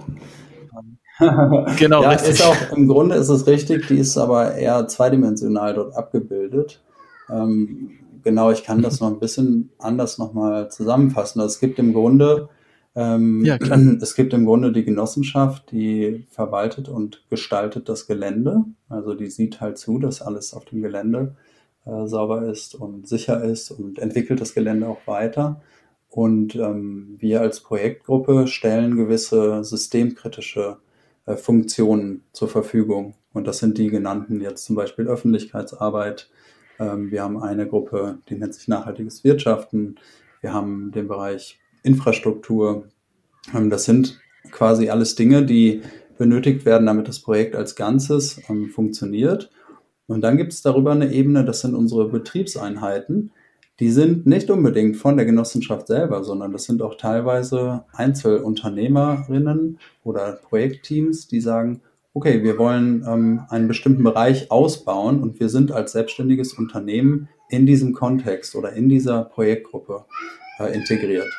genau, 1.77 2.01
ja, 2.01 2.09
richtig. 2.11 2.31
ist 2.31 2.45
auch, 2.45 2.55
im 2.75 2.87
Grunde 2.87 3.15
ist 3.15 3.29
es 3.29 3.45
richtig, 3.45 3.87
die 3.87 3.97
ist 3.97 4.17
aber 4.17 4.55
eher 4.55 4.87
zweidimensional 4.87 5.73
dort 5.73 5.95
abgebildet. 5.95 6.81
Ähm, 7.29 7.91
genau, 8.23 8.51
ich 8.51 8.63
kann 8.63 8.81
das 8.81 8.99
noch 8.99 9.09
ein 9.09 9.19
bisschen 9.19 9.71
anders 9.77 10.17
nochmal 10.17 10.71
zusammenfassen. 10.71 11.39
Also 11.39 11.53
es 11.53 11.59
gibt 11.59 11.77
im 11.79 11.93
Grunde 11.93 12.49
Ähm, 12.95 13.43
ja, 13.45 13.57
klar. 13.59 13.79
Es 14.01 14.15
gibt 14.15 14.33
im 14.33 14.45
Grunde 14.45 14.71
die 14.71 14.85
Genossenschaft, 14.85 15.71
die 15.71 16.25
verwaltet 16.29 16.89
und 16.89 17.23
gestaltet 17.29 17.89
das 17.89 18.07
Gelände. 18.07 18.65
Also 18.89 19.13
die 19.13 19.29
sieht 19.29 19.61
halt 19.61 19.77
zu, 19.77 19.99
dass 19.99 20.21
alles 20.21 20.53
auf 20.53 20.65
dem 20.65 20.81
Gelände 20.81 21.35
äh, 21.85 22.07
sauber 22.07 22.45
ist 22.49 22.75
und 22.75 23.07
sicher 23.07 23.43
ist 23.43 23.71
und 23.71 23.99
entwickelt 23.99 24.41
das 24.41 24.53
Gelände 24.53 24.87
auch 24.87 25.07
weiter. 25.07 25.61
Und 26.09 26.55
ähm, 26.55 27.15
wir 27.19 27.39
als 27.39 27.61
Projektgruppe 27.61 28.47
stellen 28.47 28.97
gewisse 28.97 29.63
systemkritische 29.63 30.77
äh, 31.25 31.37
Funktionen 31.37 32.23
zur 32.33 32.49
Verfügung. 32.49 33.15
Und 33.31 33.47
das 33.47 33.59
sind 33.59 33.77
die 33.77 33.87
genannten 33.87 34.41
jetzt 34.41 34.65
zum 34.65 34.75
Beispiel 34.75 35.07
Öffentlichkeitsarbeit. 35.07 36.29
Ähm, 36.79 37.11
wir 37.11 37.23
haben 37.23 37.41
eine 37.41 37.65
Gruppe, 37.65 38.19
die 38.27 38.35
nennt 38.35 38.53
sich 38.53 38.67
nachhaltiges 38.67 39.23
Wirtschaften. 39.23 39.95
Wir 40.41 40.53
haben 40.53 40.91
den 40.91 41.07
Bereich 41.07 41.60
Infrastruktur. 41.83 42.85
Ähm, 43.53 43.69
das 43.69 43.85
sind 43.85 44.19
quasi 44.51 44.89
alles 44.89 45.15
Dinge, 45.15 45.45
die 45.45 45.81
benötigt 46.17 46.65
werden, 46.65 46.85
damit 46.85 47.07
das 47.07 47.19
Projekt 47.19 47.55
als 47.55 47.75
Ganzes 47.75 48.41
ähm, 48.49 48.69
funktioniert. 48.69 49.51
Und 50.07 50.21
dann 50.21 50.37
gibt 50.37 50.53
es 50.53 50.61
darüber 50.61 50.91
eine 50.91 51.11
Ebene, 51.11 51.45
das 51.45 51.61
sind 51.61 51.73
unsere 51.73 52.09
Betriebseinheiten. 52.09 53.31
Die 53.79 53.89
sind 53.89 54.27
nicht 54.27 54.51
unbedingt 54.51 54.97
von 54.97 55.17
der 55.17 55.25
Genossenschaft 55.25 55.87
selber, 55.87 56.23
sondern 56.23 56.51
das 56.51 56.65
sind 56.65 56.81
auch 56.81 56.97
teilweise 56.97 57.85
Einzelunternehmerinnen 57.93 59.79
oder 60.03 60.33
Projektteams, 60.33 61.27
die 61.27 61.41
sagen, 61.41 61.81
okay, 62.13 62.43
wir 62.43 62.57
wollen 62.57 63.03
ähm, 63.07 63.41
einen 63.49 63.67
bestimmten 63.67 64.03
Bereich 64.03 64.51
ausbauen 64.51 65.21
und 65.21 65.39
wir 65.39 65.49
sind 65.49 65.71
als 65.71 65.93
selbstständiges 65.93 66.53
Unternehmen 66.53 67.29
in 67.49 67.65
diesem 67.65 67.93
Kontext 67.93 68.55
oder 68.55 68.73
in 68.73 68.89
dieser 68.89 69.23
Projektgruppe 69.23 70.05
äh, 70.59 70.73
integriert. 70.73 71.29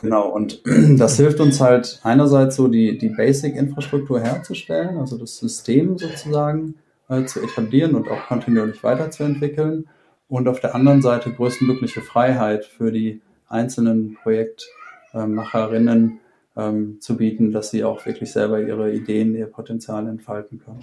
Genau, 0.00 0.28
und 0.28 0.62
das 0.98 1.16
hilft 1.16 1.40
uns 1.40 1.60
halt 1.60 2.00
einerseits 2.02 2.56
so 2.56 2.68
die, 2.68 2.98
die 2.98 3.08
Basic-Infrastruktur 3.08 4.20
herzustellen, 4.20 4.98
also 4.98 5.18
das 5.18 5.38
System 5.38 5.98
sozusagen 5.98 6.74
äh, 7.08 7.24
zu 7.24 7.40
etablieren 7.40 7.94
und 7.94 8.08
auch 8.08 8.26
kontinuierlich 8.26 8.82
weiterzuentwickeln 8.84 9.88
und 10.28 10.46
auf 10.48 10.60
der 10.60 10.74
anderen 10.74 11.02
Seite 11.02 11.32
größtmögliche 11.32 12.02
Freiheit 12.02 12.64
für 12.64 12.92
die 12.92 13.20
einzelnen 13.48 14.16
Projektmacherinnen 14.22 16.20
ähm, 16.56 17.00
zu 17.00 17.16
bieten, 17.16 17.52
dass 17.52 17.70
sie 17.70 17.84
auch 17.84 18.04
wirklich 18.04 18.30
selber 18.30 18.60
ihre 18.60 18.92
Ideen, 18.92 19.34
ihr 19.34 19.46
Potenzial 19.46 20.06
entfalten 20.06 20.60
können. 20.60 20.82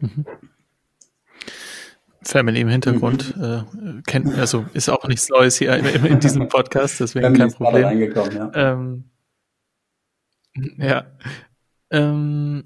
Mhm. 0.00 0.24
Family 2.24 2.60
im 2.60 2.68
Hintergrund 2.68 3.36
mhm. 3.36 3.44
äh, 3.98 4.02
kennt, 4.06 4.38
also 4.38 4.64
ist 4.74 4.88
auch 4.88 5.06
nichts 5.08 5.28
Neues 5.28 5.56
hier 5.56 5.74
in, 5.76 6.04
in 6.04 6.20
diesem 6.20 6.48
Podcast, 6.48 7.00
deswegen 7.00 7.24
Family 7.24 7.38
kein 7.38 7.52
Problem. 7.52 8.14
Ja. 8.32 8.50
Ähm, 8.54 9.04
ja. 10.78 11.04
Ähm, 11.90 12.64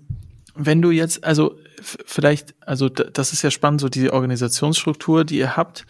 wenn 0.55 0.83
du 0.83 0.91
jetzt, 0.91 1.25
also 1.25 1.57
vielleicht, 1.83 2.55
also 2.61 2.89
das 2.89 3.33
ist 3.33 3.43
ja 3.43 3.51
spannend, 3.51 3.81
so 3.81 3.89
die 3.89 4.11
Organisationsstruktur, 4.11 5.25
die 5.25 5.39
ihr 5.39 5.57
habt. 5.57 5.87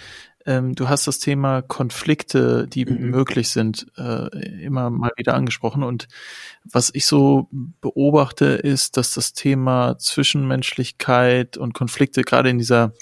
Ähm, 0.47 0.75
du 0.77 0.89
hast 0.89 1.07
das 1.07 1.19
Thema 1.19 1.61
Konflikte, 1.61 2.69
die 2.69 2.87
mhm. 2.87 3.11
möglich 3.11 3.51
sind, 3.51 3.87
äh, 3.99 4.29
immer 4.63 4.91
mal 4.91 5.11
wieder 5.17 5.35
angesprochen. 5.35 5.83
Und 5.83 6.07
was 6.65 6.91
ich 6.95 7.07
so 7.07 7.49
beobachte, 7.81 8.47
ist, 8.47 8.97
dass 8.97 9.13
das 9.13 9.33
Thema 9.33 9.99
Zwischenmenschlichkeit 9.99 11.57
und 11.57 11.75
Konflikte 11.75 12.23
gerade 12.23 12.49
in 12.49 12.59
dieser 12.59 12.93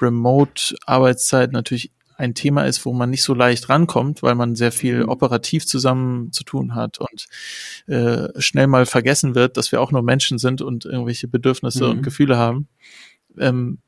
Remote-Arbeitszeit 0.00 1.52
natürlich 1.52 1.92
ein 2.16 2.34
Thema 2.34 2.64
ist, 2.64 2.84
wo 2.84 2.92
man 2.92 3.10
nicht 3.10 3.22
so 3.22 3.32
leicht 3.32 3.68
rankommt, 3.68 4.24
weil 4.24 4.34
man 4.34 4.56
sehr 4.56 4.72
viel 4.72 5.04
mhm. 5.04 5.08
operativ 5.08 5.66
zusammen 5.66 6.32
zu 6.32 6.42
tun 6.42 6.74
hat 6.74 6.98
und 6.98 7.26
äh, 7.86 8.28
schnell 8.40 8.66
mal 8.66 8.86
vergessen 8.86 9.36
wird, 9.36 9.56
dass 9.56 9.70
wir 9.70 9.80
auch 9.80 9.92
nur 9.92 10.02
Menschen 10.02 10.38
sind 10.38 10.60
und 10.60 10.84
irgendwelche 10.84 11.28
Bedürfnisse 11.28 11.84
mhm. 11.84 11.90
und 11.90 12.02
Gefühle 12.02 12.36
haben. 12.36 12.66
Ähm, 13.38 13.78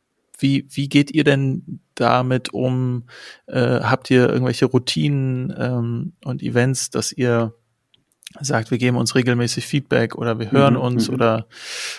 wie, 0.40 0.66
wie 0.70 0.88
geht 0.88 1.10
ihr 1.10 1.24
denn 1.24 1.80
damit 1.94 2.52
um? 2.52 3.04
Äh, 3.46 3.80
habt 3.80 4.10
ihr 4.10 4.28
irgendwelche 4.28 4.66
Routinen 4.66 5.54
ähm, 5.56 6.12
und 6.24 6.42
Events, 6.42 6.90
dass 6.90 7.12
ihr 7.12 7.54
sagt, 8.40 8.70
wir 8.70 8.78
geben 8.78 8.96
uns 8.96 9.14
regelmäßig 9.14 9.66
Feedback 9.66 10.14
oder 10.14 10.38
wir 10.38 10.52
hören 10.52 10.74
mhm. 10.74 10.80
uns 10.80 11.08
mhm. 11.08 11.14
oder 11.14 11.46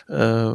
äh, 0.08 0.54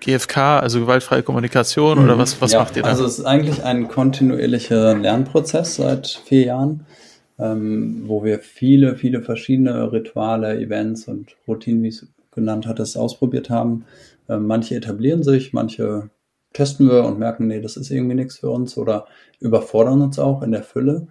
GFK, 0.00 0.60
also 0.60 0.80
gewaltfreie 0.80 1.22
Kommunikation 1.22 1.98
oder 1.98 2.18
was, 2.18 2.40
was 2.40 2.52
ja, 2.52 2.58
macht 2.58 2.76
ihr 2.76 2.82
da? 2.82 2.90
Also 2.90 3.06
es 3.06 3.18
ist 3.18 3.24
eigentlich 3.24 3.64
ein 3.64 3.88
kontinuierlicher 3.88 4.94
Lernprozess 4.94 5.76
seit 5.76 6.06
vier 6.08 6.46
Jahren, 6.46 6.86
ähm, 7.38 8.02
wo 8.06 8.22
wir 8.22 8.40
viele, 8.40 8.96
viele 8.96 9.22
verschiedene 9.22 9.90
Rituale, 9.90 10.58
Events 10.60 11.08
und 11.08 11.34
Routinen, 11.48 11.82
wie 11.82 11.88
es 11.88 12.06
genannt 12.34 12.66
hat, 12.66 12.80
es 12.80 12.96
ausprobiert 12.96 13.48
haben. 13.48 13.84
Ähm, 14.28 14.46
manche 14.46 14.76
etablieren 14.76 15.22
sich, 15.22 15.52
manche 15.52 16.10
testen 16.52 16.88
wir 16.88 17.04
und 17.04 17.18
merken, 17.18 17.46
nee, 17.46 17.60
das 17.60 17.76
ist 17.76 17.90
irgendwie 17.90 18.14
nichts 18.14 18.38
für 18.38 18.50
uns 18.50 18.78
oder 18.78 19.06
überfordern 19.40 20.02
uns 20.02 20.18
auch 20.18 20.42
in 20.42 20.52
der 20.52 20.62
Fülle. 20.62 21.08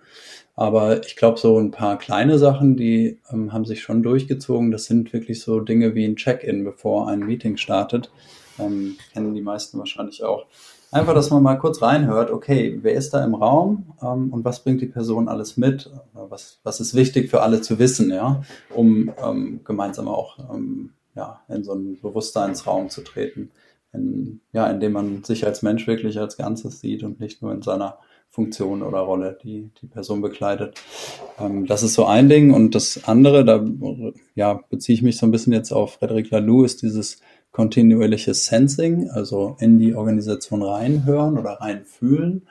Aber 0.56 1.04
ich 1.04 1.16
glaube, 1.16 1.40
so 1.40 1.58
ein 1.58 1.72
paar 1.72 1.98
kleine 1.98 2.38
Sachen, 2.38 2.78
die 2.78 3.20
ähm, 3.32 3.54
haben 3.54 3.66
sich 3.66 3.82
schon 3.82 4.04
durchgezogen. 4.04 4.72
Das 4.72 4.86
sind 4.86 5.12
wirklich 5.12 5.42
so 5.42 5.60
Dinge 5.60 5.96
wie 5.96 6.06
ein 6.06 6.16
Check-in, 6.16 6.64
bevor 6.64 7.08
ein 7.08 7.20
Meeting 7.20 7.58
startet. 7.58 8.12
Ähm, 8.60 8.98
kennen 9.12 9.34
die 9.34 9.42
meisten 9.42 9.80
wahrscheinlich 9.80 10.24
auch. 10.24 10.46
Einfach, 10.92 11.16
dass 11.16 11.32
man 11.32 11.42
mal 11.42 11.56
kurz 11.56 11.82
reinhört, 11.82 12.30
okay, 12.30 12.78
wer 12.84 12.94
ist 12.94 13.16
da 13.16 13.26
im 13.26 13.34
Raum 13.34 13.94
ähm, 14.00 14.32
und 14.32 14.46
was 14.46 14.64
bringt 14.64 14.80
die 14.80 14.88
Person 14.88 15.28
alles 15.28 15.58
mit? 15.58 15.90
Was, 16.14 16.60
was 16.64 16.80
ist 16.80 16.94
wichtig 16.94 17.32
für 17.32 17.42
alle 17.42 17.62
zu 17.62 17.80
wissen, 17.80 18.12
ja, 18.12 18.44
um 18.70 19.12
ähm, 19.26 19.62
gemeinsam 19.64 20.08
auch 20.08 20.38
ähm, 20.54 20.92
ja, 21.16 21.42
in 21.48 21.64
so 21.64 21.74
einen 21.74 22.00
Bewusstseinsraum 22.02 22.90
zu 22.90 23.02
treten, 23.02 23.52
in, 23.94 24.42
ja, 24.52 24.68
indem 24.70 24.94
man 24.94 25.24
sich 25.24 25.46
als 25.46 25.62
Mensch 25.62 25.88
wirklich 25.88 26.20
als 26.20 26.38
Ganzes 26.38 26.80
sieht 26.80 27.04
und 27.04 27.20
nicht 27.20 27.42
nur 27.42 27.52
in 27.52 27.62
seiner 27.62 28.00
Funktion 28.34 28.82
oder 28.82 29.00
Rolle, 29.00 29.38
die 29.44 29.70
die 29.80 29.86
Person 29.86 30.22
bekleidet. 30.22 30.82
Ähm, 31.40 31.68
das 31.68 31.84
ist 31.84 31.94
so 31.94 32.06
ein 32.06 32.30
Ding. 32.30 32.52
Und 32.52 32.74
das 32.74 33.02
andere, 33.06 33.46
da 33.46 33.64
ja, 34.34 34.60
beziehe 34.70 34.96
ich 34.96 35.04
mich 35.04 35.18
so 35.18 35.28
ein 35.28 35.32
bisschen 35.32 35.54
jetzt 35.54 35.72
auf 35.72 35.94
Frederic 35.94 36.32
Laloux, 36.32 36.64
ist 36.64 36.82
dieses 36.82 37.20
kontinuierliche 37.52 38.34
Sensing, 38.34 39.12
also 39.12 39.56
in 39.60 39.78
die 39.78 39.94
Organisation 39.94 40.64
reinhören 40.64 41.38
oder 41.38 41.52
reinfühlen. 41.62 42.48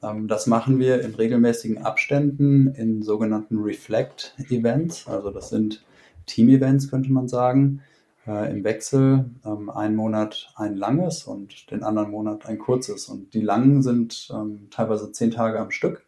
Ähm, 0.00 0.28
das 0.28 0.46
machen 0.46 0.78
wir 0.78 1.02
in 1.02 1.16
regelmäßigen 1.16 1.78
Abständen 1.78 2.68
in 2.68 3.02
sogenannten 3.02 3.58
Reflect-Events. 3.58 5.08
Also 5.08 5.30
das 5.30 5.48
sind 5.48 5.84
Team-Events, 6.26 6.88
könnte 6.88 7.10
man 7.10 7.26
sagen 7.26 7.82
äh, 8.26 8.50
im 8.50 8.64
Wechsel. 8.64 9.26
Ähm, 9.44 9.70
einen 9.70 9.96
Monat 9.96 10.52
ein 10.56 10.76
langes 10.76 11.24
und 11.24 11.70
den 11.70 11.82
anderen 11.82 12.10
Monat 12.10 12.46
ein 12.46 12.58
kurzes. 12.58 13.08
Und 13.08 13.34
die 13.34 13.40
langen 13.40 13.82
sind 13.82 14.28
ähm, 14.32 14.68
teilweise 14.70 15.12
zehn 15.12 15.30
Tage 15.30 15.60
am 15.60 15.70
Stück. 15.70 16.04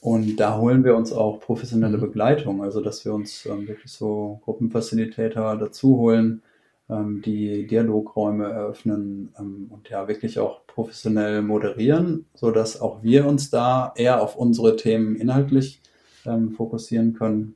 Und 0.00 0.36
da 0.36 0.58
holen 0.58 0.84
wir 0.84 0.96
uns 0.96 1.12
auch 1.12 1.40
professionelle 1.40 1.98
Begleitung, 1.98 2.62
also 2.62 2.80
dass 2.80 3.04
wir 3.04 3.12
uns 3.12 3.44
ähm, 3.46 3.66
wirklich 3.66 3.90
so 3.92 4.40
Gruppenfacilitator 4.44 5.56
dazu 5.56 5.96
holen, 5.96 6.42
ähm, 6.88 7.22
die 7.22 7.66
Dialogräume 7.66 8.44
eröffnen 8.44 9.34
ähm, 9.38 9.66
und 9.70 9.88
ja 9.88 10.06
wirklich 10.06 10.38
auch 10.38 10.64
professionell 10.68 11.42
moderieren, 11.42 12.26
so 12.34 12.52
dass 12.52 12.80
auch 12.80 13.02
wir 13.02 13.26
uns 13.26 13.50
da 13.50 13.92
eher 13.96 14.22
auf 14.22 14.36
unsere 14.36 14.76
Themen 14.76 15.16
inhaltlich 15.16 15.80
ähm, 16.24 16.52
fokussieren 16.52 17.14
können 17.14 17.55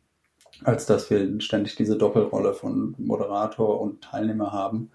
als 0.65 0.87
dass 0.87 1.11
wir 1.11 1.41
ständig 1.41 1.77
diese 1.77 1.97
Doppelrolle 1.97 2.55
von 2.55 2.95
Moderator 2.99 3.81
und 3.81 4.03
Teilnehmer 4.03 4.53
haben. 4.53 4.91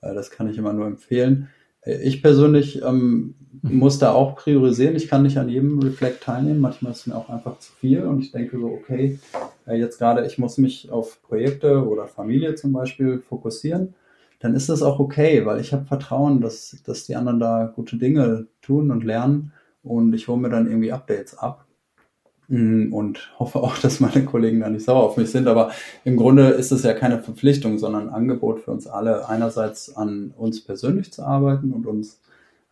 Äh, 0.00 0.14
das 0.14 0.30
kann 0.30 0.48
ich 0.48 0.58
immer 0.58 0.72
nur 0.72 0.86
empfehlen. 0.86 1.48
Äh, 1.82 2.02
ich 2.02 2.22
persönlich 2.22 2.82
ähm, 2.82 3.34
muss 3.62 3.98
da 3.98 4.12
auch 4.12 4.36
priorisieren. 4.36 4.96
Ich 4.96 5.08
kann 5.08 5.22
nicht 5.22 5.38
an 5.38 5.48
jedem 5.48 5.78
Reflect 5.80 6.22
teilnehmen. 6.22 6.60
Manchmal 6.60 6.92
ist 6.92 7.06
mir 7.06 7.16
auch 7.16 7.28
einfach 7.28 7.58
zu 7.58 7.72
viel 7.72 8.02
und 8.02 8.20
ich 8.20 8.32
denke 8.32 8.58
so, 8.58 8.66
okay, 8.66 9.18
äh, 9.66 9.76
jetzt 9.76 9.98
gerade, 9.98 10.26
ich 10.26 10.38
muss 10.38 10.58
mich 10.58 10.90
auf 10.90 11.20
Projekte 11.22 11.86
oder 11.86 12.06
Familie 12.06 12.54
zum 12.54 12.72
Beispiel 12.72 13.20
fokussieren. 13.20 13.94
Dann 14.40 14.54
ist 14.54 14.70
das 14.70 14.82
auch 14.82 14.98
okay, 14.98 15.44
weil 15.44 15.60
ich 15.60 15.72
habe 15.72 15.84
Vertrauen, 15.84 16.40
dass, 16.40 16.82
dass 16.86 17.04
die 17.04 17.14
anderen 17.14 17.40
da 17.40 17.70
gute 17.74 17.96
Dinge 17.96 18.46
tun 18.62 18.90
und 18.90 19.04
lernen 19.04 19.52
und 19.82 20.14
ich 20.14 20.28
hole 20.28 20.40
mir 20.40 20.48
dann 20.48 20.66
irgendwie 20.66 20.92
Updates 20.92 21.36
ab. 21.36 21.66
Mm, 22.50 22.92
und 22.92 23.32
hoffe 23.38 23.60
auch, 23.60 23.78
dass 23.78 24.00
meine 24.00 24.24
Kollegen 24.24 24.60
da 24.60 24.68
nicht 24.68 24.84
sauer 24.84 25.04
auf 25.04 25.16
mich 25.16 25.30
sind. 25.30 25.46
Aber 25.46 25.70
im 26.04 26.16
Grunde 26.16 26.48
ist 26.48 26.72
es 26.72 26.82
ja 26.82 26.92
keine 26.94 27.22
Verpflichtung, 27.22 27.78
sondern 27.78 28.08
ein 28.08 28.14
Angebot 28.14 28.60
für 28.60 28.72
uns 28.72 28.86
alle, 28.88 29.28
einerseits 29.28 29.96
an 29.96 30.34
uns 30.36 30.62
persönlich 30.64 31.12
zu 31.12 31.22
arbeiten 31.22 31.72
und 31.72 31.86
uns, 31.86 32.20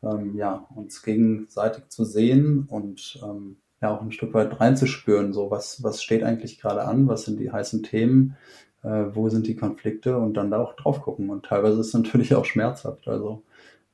ähm, 0.03 0.35
ja, 0.37 0.67
uns 0.75 1.03
gegenseitig 1.03 1.89
zu 1.89 2.05
sehen 2.05 2.67
und 2.69 3.21
ähm, 3.23 3.57
ja 3.81 3.97
auch 3.97 4.03
ein 4.03 4.11
Stück 4.11 4.35
weit 4.35 4.61
reinzuspüren, 4.61 5.33
so 5.33 5.51
was, 5.53 5.83
was 5.85 6.03
steht 6.03 6.25
eigentlich 6.25 6.61
gerade 6.61 6.83
an, 6.83 7.07
was 7.07 7.25
sind 7.25 7.39
die 7.39 7.53
heißen 7.53 7.85
Themen, 7.85 8.37
äh, 8.83 9.05
wo 9.13 9.29
sind 9.29 9.47
die 9.47 9.55
Konflikte 9.55 10.19
und 10.19 10.35
dann 10.35 10.51
da 10.51 10.61
auch 10.61 10.75
drauf 10.75 11.03
gucken. 11.03 11.31
Und 11.31 11.47
teilweise 11.47 11.81
ist 11.81 11.89
es 11.89 11.95
natürlich 11.95 12.35
auch 12.35 12.45
schmerzhaft. 12.45 13.07
Also 13.07 13.43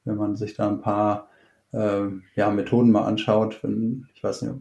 wenn 0.07 0.17
man 0.17 0.37
sich 0.37 0.55
da 0.55 0.67
ein 0.67 0.81
paar 0.81 1.29
äh, 1.73 2.07
ja, 2.37 2.51
Methoden 2.51 2.91
mal 2.91 3.05
anschaut, 3.05 3.63
wenn, 3.63 4.09
ich 4.15 4.25
weiß 4.25 4.43
nicht, 4.43 4.55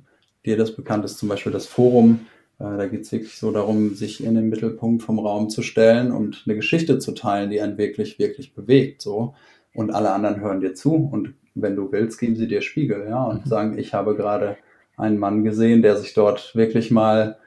dir 0.45 0.57
das 0.57 0.75
bekannt 0.75 1.05
ist, 1.05 1.17
zum 1.17 1.29
Beispiel 1.29 1.51
das 1.51 1.65
Forum. 1.65 2.27
Äh, 2.59 2.77
da 2.77 2.87
geht 2.87 3.01
es 3.01 3.11
wirklich 3.11 3.37
so 3.37 3.51
darum, 3.51 3.95
sich 3.95 4.23
in 4.23 4.35
den 4.35 4.49
Mittelpunkt 4.49 5.03
vom 5.03 5.19
Raum 5.19 5.49
zu 5.49 5.61
stellen 5.61 6.11
und 6.11 6.43
eine 6.45 6.55
Geschichte 6.55 6.99
zu 6.99 7.13
teilen, 7.13 7.49
die 7.49 7.61
einen 7.61 7.77
wirklich, 7.77 8.19
wirklich 8.19 8.53
bewegt. 8.53 9.01
So. 9.01 9.35
Und 9.73 9.91
alle 9.91 10.11
anderen 10.11 10.39
hören 10.41 10.61
dir 10.61 10.73
zu 10.73 10.93
und 10.95 11.33
wenn 11.55 11.75
du 11.75 11.91
willst, 11.91 12.19
geben 12.19 12.35
sie 12.35 12.47
dir 12.47 12.61
Spiegel, 12.61 13.05
ja, 13.07 13.23
und 13.23 13.45
mhm. 13.45 13.49
sagen, 13.49 13.77
ich 13.77 13.93
habe 13.93 14.15
gerade 14.15 14.57
einen 14.97 15.19
Mann 15.19 15.43
gesehen, 15.43 15.81
der 15.81 15.97
sich 15.97 16.13
dort 16.13 16.55
wirklich 16.55 16.91
mal, 16.91 17.37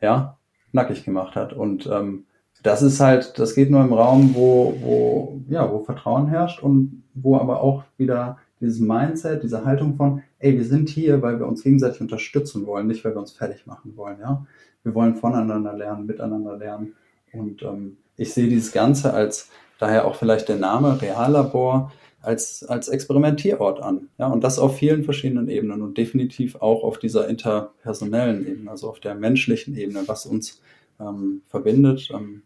ja, 0.00 0.38
nackig 0.72 1.04
gemacht 1.04 1.36
hat. 1.36 1.52
Und 1.52 1.86
ähm, 1.86 2.26
das 2.62 2.82
ist 2.82 3.00
halt, 3.00 3.38
das 3.38 3.54
geht 3.54 3.70
nur 3.70 3.82
im 3.82 3.92
Raum, 3.92 4.34
wo, 4.34 4.76
wo, 4.80 5.40
ja, 5.48 5.70
wo 5.70 5.80
Vertrauen 5.80 6.28
herrscht 6.28 6.62
und 6.62 7.02
wo 7.14 7.36
aber 7.36 7.60
auch 7.60 7.84
wieder 7.96 8.38
dieses 8.60 8.80
Mindset, 8.80 9.42
diese 9.42 9.64
Haltung 9.64 9.96
von, 9.96 10.22
ey, 10.38 10.56
wir 10.56 10.64
sind 10.64 10.88
hier, 10.88 11.22
weil 11.22 11.38
wir 11.38 11.46
uns 11.46 11.62
gegenseitig 11.62 12.00
unterstützen 12.00 12.66
wollen, 12.66 12.86
nicht 12.86 13.04
weil 13.04 13.14
wir 13.14 13.20
uns 13.20 13.32
fertig 13.32 13.66
machen 13.66 13.96
wollen, 13.96 14.20
ja. 14.20 14.46
Wir 14.82 14.94
wollen 14.94 15.16
voneinander 15.16 15.72
lernen, 15.72 16.06
miteinander 16.06 16.56
lernen. 16.56 16.94
Und 17.32 17.62
ähm, 17.62 17.96
ich 18.16 18.32
sehe 18.32 18.48
dieses 18.48 18.72
Ganze 18.72 19.12
als, 19.12 19.50
daher 19.78 20.06
auch 20.06 20.14
vielleicht 20.14 20.48
der 20.48 20.56
Name 20.56 21.00
Reallabor, 21.00 21.92
als, 22.22 22.64
als 22.64 22.88
Experimentierort 22.88 23.80
an. 23.80 24.08
Ja, 24.18 24.26
und 24.28 24.42
das 24.42 24.58
auf 24.58 24.76
vielen 24.76 25.04
verschiedenen 25.04 25.48
Ebenen 25.48 25.82
und 25.82 25.96
definitiv 25.96 26.56
auch 26.56 26.82
auf 26.82 26.98
dieser 26.98 27.28
interpersonellen 27.28 28.46
Ebene, 28.46 28.70
also 28.70 28.88
auf 28.88 29.00
der 29.00 29.14
menschlichen 29.14 29.76
Ebene, 29.76 30.02
was 30.06 30.26
uns 30.26 30.60
ähm, 31.00 31.42
verbindet. 31.46 32.10
Ähm, 32.12 32.42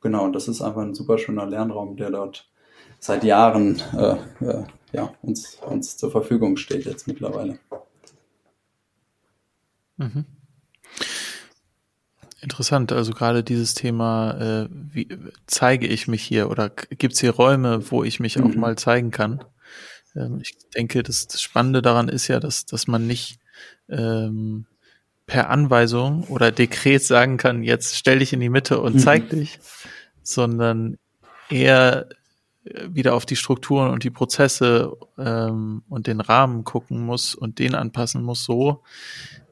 genau, 0.00 0.24
und 0.24 0.34
das 0.34 0.48
ist 0.48 0.60
einfach 0.60 0.82
ein 0.82 0.94
super 0.94 1.18
schöner 1.18 1.46
Lernraum, 1.46 1.96
der 1.96 2.10
dort 2.10 2.51
seit 3.02 3.24
Jahren 3.24 3.82
äh, 3.94 4.44
äh, 4.44 4.64
ja, 4.92 5.12
uns, 5.22 5.56
uns 5.56 5.96
zur 5.96 6.12
Verfügung 6.12 6.56
steht 6.56 6.84
jetzt 6.84 7.08
mittlerweile. 7.08 7.58
Mhm. 9.96 10.24
Interessant, 12.40 12.92
also 12.92 13.12
gerade 13.12 13.42
dieses 13.42 13.74
Thema, 13.74 14.40
äh, 14.40 14.68
wie 14.70 15.08
zeige 15.46 15.86
ich 15.86 16.06
mich 16.06 16.22
hier 16.22 16.48
oder 16.48 16.70
gibt 16.70 17.14
es 17.14 17.20
hier 17.20 17.32
Räume, 17.32 17.90
wo 17.90 18.04
ich 18.04 18.20
mich 18.20 18.38
mhm. 18.38 18.44
auch 18.44 18.54
mal 18.54 18.78
zeigen 18.78 19.10
kann? 19.10 19.44
Ähm, 20.14 20.38
ich 20.40 20.56
denke, 20.68 21.02
das, 21.02 21.26
das, 21.26 21.42
Spannende 21.42 21.82
daran 21.82 22.08
ist 22.08 22.28
ja, 22.28 22.38
dass, 22.38 22.66
dass 22.66 22.86
man 22.86 23.06
nicht 23.06 23.40
ähm, 23.88 24.66
per 25.26 25.50
Anweisung 25.50 26.24
oder 26.24 26.52
Dekret 26.52 27.02
sagen 27.02 27.36
kann, 27.36 27.64
jetzt 27.64 27.96
stell 27.96 28.20
dich 28.20 28.32
in 28.32 28.40
die 28.40 28.48
Mitte 28.48 28.80
und 28.80 28.94
mhm. 28.94 28.98
zeig 29.00 29.30
dich, 29.30 29.58
sondern 30.22 30.98
eher 31.48 32.08
wieder 32.64 33.14
auf 33.14 33.26
die 33.26 33.36
Strukturen 33.36 33.90
und 33.90 34.04
die 34.04 34.10
Prozesse 34.10 34.96
ähm, 35.18 35.82
und 35.88 36.06
den 36.06 36.20
Rahmen 36.20 36.64
gucken 36.64 37.04
muss 37.04 37.34
und 37.34 37.58
den 37.58 37.74
anpassen 37.74 38.22
muss, 38.22 38.44
so 38.44 38.82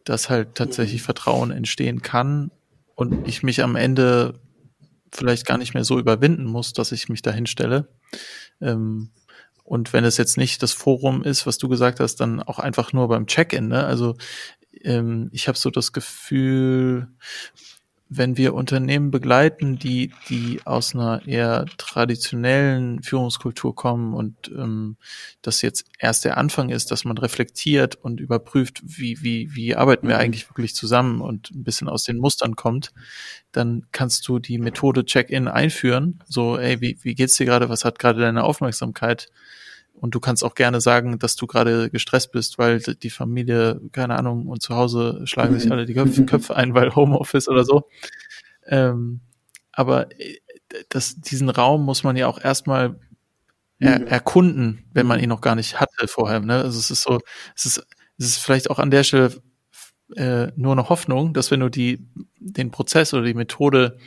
dass 0.05 0.31
halt 0.31 0.55
tatsächlich. 0.55 1.03
Vertrauen 1.03 1.51
entstehen 1.51 2.03
kann 2.03 2.51
und 2.95 3.29
ich 3.29 3.43
mich 3.43 3.63
am 3.63 3.77
Ende 3.77 4.41
vielleicht 5.13 5.47
gar 5.47 5.59
nicht 5.59 5.75
mehr 5.75 5.85
so 5.85 5.99
überwinden 5.99 6.45
muss, 6.45 6.73
dass 6.73 6.93
ich 6.93 7.09
mich 7.09 7.23
dahin 7.23 7.47
stelle. 7.47 7.89
Ähm, 8.61 9.11
und 9.65 9.93
wenn 9.93 10.05
es 10.05 10.17
jetzt 10.17 10.37
nicht 10.37 10.63
das 10.63 10.73
Forum 10.73 11.23
ist, 11.23 11.47
was 11.47 11.59
du 11.59 11.69
gesagt 11.69 12.01
hast, 12.01 12.17
dann 12.17 12.43
auch 12.43 12.59
einfach 12.59 12.93
nur 12.93 13.09
beim 13.09 13.27
Check-in. 13.27 13.69
Ne? 13.69 13.85
Also 13.85 14.17
ähm, 14.83 15.31
ich 15.33 15.49
habe 15.49 15.59
so 15.59 15.71
das 15.71 15.93
Gefühl, 15.93 17.09
wenn 18.13 18.37
wir 18.37 18.55
Unternehmen 18.55 19.13
begleiten, 19.13 19.79
die, 19.79 20.11
die 20.29 20.61
aus 20.65 20.97
einer 20.97 21.23
eher 21.27 21.65
traditionellen 21.79 23.05
Führungskultur 23.05 23.77
kommen 23.77 24.15
und 24.15 24.49
ähm, 24.49 24.97
das 25.43 25.63
jetzt 25.63 25.85
erst 25.97 26.25
der 26.25 26.37
Anfang 26.37 26.71
ist, 26.71 26.91
dass 26.91 27.05
man 27.05 27.19
reflektiert 27.19 27.95
und 27.95 28.19
überprüft, 28.19 28.83
wie, 28.85 29.23
wie, 29.23 29.55
wie 29.55 29.77
arbeiten 29.77 30.09
wir 30.09 30.17
mhm. 30.17 30.23
eigentlich 30.23 30.51
wirklich 30.51 30.75
zusammen 30.75 31.21
und 31.21 31.53
ein 31.53 31.63
bisschen 31.63 31.89
aus 31.89 32.03
den 32.03 32.19
Mustern 32.19 32.57
kommt, 32.57 32.93
dann 33.53 33.87
kannst 33.93 34.27
du 34.27 34.41
die 34.41 34.59
Methode 34.59 35.05
Check-in 35.05 35.47
einführen. 35.47 36.19
So, 36.27 36.59
ey, 36.59 36.81
wie, 36.81 36.99
wie 37.03 37.15
geht's 37.15 37.37
dir 37.37 37.47
gerade? 37.47 37.69
Was 37.69 37.85
hat 37.85 38.01
gerade 38.01 38.21
deine 38.21 38.43
Aufmerksamkeit? 38.43 39.29
Und 40.01 40.15
du 40.15 40.21
kannst 40.21 40.43
auch 40.43 40.55
gerne 40.55 40.81
sagen, 40.81 41.19
dass 41.19 41.37
du 41.37 41.47
gerade 41.47 41.91
gestresst 41.91 42.33
bist, 42.33 42.59
weil 42.59 42.81
die 42.81 43.11
Familie, 43.11 43.81
keine 43.93 44.19
Ahnung, 44.19 44.47
und 44.47 44.63
zu 44.63 44.75
Hause 44.75 45.21
schlagen 45.25 45.55
sich 45.55 45.67
mhm. 45.67 45.73
alle 45.73 45.87
die 45.87 45.95
Köpfe, 45.95 46.25
Köpfe 46.27 46.57
ein, 46.57 46.75
weil 46.75 46.95
Homeoffice 46.95 47.49
oder 47.49 47.65
so. 47.65 47.89
Ähm, 48.67 49.21
aber 49.73 50.11
äh, 50.19 50.39
das, 50.89 51.21
diesen 51.21 51.51
Raum 51.51 51.85
muss 51.85 52.03
man 52.03 52.17
ja 52.17 52.29
auch 52.29 52.43
erstmal 52.43 52.99
er, 53.79 54.01
mhm. 54.01 54.07
erkunden, 54.07 54.85
wenn 54.93 55.07
man 55.07 55.21
ihn 55.21 55.29
noch 55.29 55.41
gar 55.41 55.55
nicht 55.55 55.81
hatte 55.81 56.09
vorher. 56.09 56.41
Ne? 56.41 56.57
Also 56.57 56.79
es 56.79 56.91
ist 56.91 57.03
so, 57.03 57.21
es 57.55 57.67
ist, 57.67 57.87
es 58.19 58.27
ist 58.27 58.39
vielleicht 58.39 58.71
auch 58.71 58.79
an 58.79 58.91
der 58.91 59.05
Stelle 59.05 59.33
äh, 60.17 60.49
nur 60.57 60.73
eine 60.73 60.89
Hoffnung, 60.89 61.35
dass 61.35 61.51
wenn 61.51 61.61
du 61.61 61.69
die, 61.69 62.07
den 62.39 62.71
Prozess 62.71 63.13
oder 63.15 63.25
die 63.25 63.35
Methode 63.35 63.99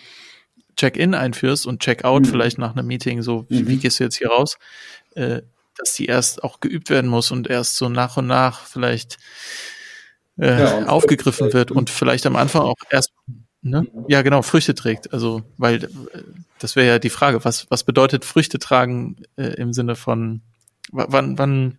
Check-in 0.75 1.13
einführst 1.13 1.67
und 1.67 1.81
Check-out 1.81 2.23
mhm. 2.23 2.25
vielleicht 2.25 2.57
nach 2.57 2.75
einem 2.75 2.87
Meeting, 2.87 3.21
so 3.21 3.45
wie, 3.49 3.67
wie, 3.67 3.75
mhm. 3.75 3.79
gehst 3.79 3.99
du 3.99 4.03
jetzt 4.03 4.17
hier 4.17 4.29
raus, 4.29 4.57
äh, 5.15 5.41
dass 5.77 5.93
die 5.93 6.05
erst 6.05 6.43
auch 6.43 6.59
geübt 6.59 6.89
werden 6.89 7.09
muss 7.09 7.31
und 7.31 7.49
erst 7.49 7.75
so 7.75 7.89
nach 7.89 8.17
und 8.17 8.27
nach 8.27 8.65
vielleicht 8.65 9.17
äh, 10.39 10.59
ja, 10.59 10.85
aufgegriffen 10.87 11.53
wird 11.53 11.71
und 11.71 11.89
vielleicht 11.89 12.25
am 12.25 12.35
Anfang 12.35 12.63
auch 12.63 12.75
erst 12.89 13.11
ne? 13.61 13.87
ja 14.07 14.21
genau 14.21 14.41
Früchte 14.41 14.75
trägt. 14.75 15.13
Also 15.13 15.43
weil 15.57 15.83
äh, 15.83 15.87
das 16.59 16.75
wäre 16.75 16.87
ja 16.87 16.99
die 16.99 17.09
Frage, 17.09 17.43
was 17.43 17.69
was 17.69 17.83
bedeutet 17.83 18.25
Früchte 18.25 18.59
tragen 18.59 19.17
äh, 19.35 19.53
im 19.55 19.73
Sinne 19.73 19.95
von 19.95 20.41
wann 20.91 21.37
wann 21.37 21.77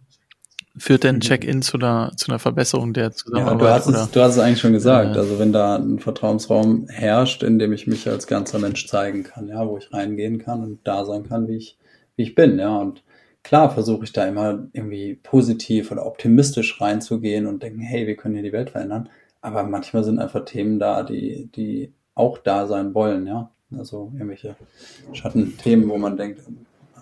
führt 0.76 1.04
denn 1.04 1.16
mhm. 1.16 1.20
Check-in 1.20 1.62
zu 1.62 1.76
einer 1.76 2.12
zu 2.16 2.30
einer 2.30 2.38
Verbesserung 2.38 2.92
der 2.92 3.12
Zusammenarbeit? 3.12 3.60
Ja, 3.60 3.66
du 3.66 3.74
hast 3.74 3.86
es, 3.86 4.10
du 4.10 4.20
hast 4.20 4.32
es 4.32 4.38
eigentlich 4.38 4.60
schon 4.60 4.72
gesagt. 4.72 5.16
Äh, 5.16 5.20
also 5.20 5.38
wenn 5.38 5.52
da 5.52 5.76
ein 5.76 6.00
Vertrauensraum 6.00 6.88
herrscht, 6.88 7.42
in 7.42 7.58
dem 7.58 7.72
ich 7.72 7.86
mich 7.86 8.08
als 8.08 8.26
ganzer 8.26 8.58
Mensch 8.58 8.86
zeigen 8.88 9.22
kann, 9.22 9.48
ja, 9.48 9.66
wo 9.66 9.78
ich 9.78 9.92
reingehen 9.92 10.38
kann 10.38 10.62
und 10.62 10.80
da 10.84 11.04
sein 11.04 11.28
kann, 11.28 11.48
wie 11.48 11.56
ich 11.56 11.78
wie 12.16 12.22
ich 12.22 12.34
bin, 12.34 12.58
ja 12.58 12.76
und 12.76 13.03
klar 13.44 13.70
versuche 13.70 14.04
ich 14.04 14.12
da 14.12 14.26
immer 14.26 14.66
irgendwie 14.72 15.14
positiv 15.14 15.92
oder 15.92 16.04
optimistisch 16.06 16.80
reinzugehen 16.80 17.46
und 17.46 17.62
denken, 17.62 17.80
hey, 17.80 18.08
wir 18.08 18.16
können 18.16 18.34
hier 18.34 18.42
die 18.42 18.52
Welt 18.52 18.70
verändern. 18.70 19.08
Aber 19.40 19.62
manchmal 19.62 20.02
sind 20.02 20.18
einfach 20.18 20.44
Themen 20.44 20.80
da, 20.80 21.04
die, 21.04 21.48
die 21.54 21.92
auch 22.14 22.38
da 22.38 22.66
sein 22.66 22.94
wollen, 22.94 23.26
ja. 23.26 23.50
Also 23.76 24.10
irgendwelche 24.14 24.56
Schattenthemen, 25.12 25.88
wo 25.88 25.98
man 25.98 26.16
denkt, 26.16 26.40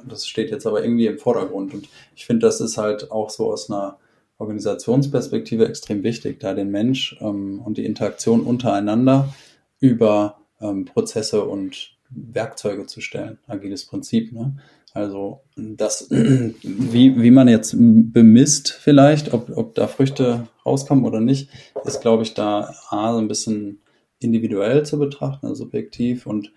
das 0.06 0.26
steht 0.26 0.50
jetzt 0.50 0.66
aber 0.66 0.82
irgendwie 0.82 1.06
im 1.06 1.18
Vordergrund. 1.18 1.72
Und 1.74 1.88
ich 2.16 2.26
finde, 2.26 2.46
das 2.46 2.60
ist 2.60 2.76
halt 2.76 3.10
auch 3.10 3.30
so 3.30 3.52
aus 3.52 3.70
einer 3.70 3.98
Organisationsperspektive 4.38 5.66
extrem 5.68 6.02
wichtig, 6.02 6.40
da 6.40 6.54
den 6.54 6.70
Mensch 6.70 7.16
ähm, 7.20 7.60
und 7.60 7.78
die 7.78 7.84
Interaktion 7.84 8.40
untereinander 8.40 9.32
über 9.78 10.38
ähm, 10.60 10.86
Prozesse 10.86 11.44
und 11.44 11.92
Werkzeuge 12.10 12.86
zu 12.86 13.00
stellen. 13.00 13.38
Agiles 13.46 13.84
Prinzip. 13.84 14.32
Ne? 14.32 14.56
Also 14.94 15.40
das, 15.56 16.08
wie, 16.10 17.22
wie 17.22 17.30
man 17.30 17.48
jetzt 17.48 17.74
bemisst 17.76 18.72
vielleicht, 18.72 19.32
ob, 19.32 19.50
ob 19.56 19.74
da 19.74 19.86
Früchte 19.86 20.48
rauskommen 20.66 21.04
oder 21.04 21.20
nicht, 21.20 21.48
ist, 21.84 22.00
glaube 22.00 22.22
ich, 22.22 22.34
da 22.34 22.74
A, 22.90 23.12
so 23.12 23.18
ein 23.18 23.28
bisschen 23.28 23.80
individuell 24.20 24.84
zu 24.84 24.98
betrachten, 24.98 25.46
also 25.46 25.64
subjektiv 25.64 26.26
und 26.26 26.52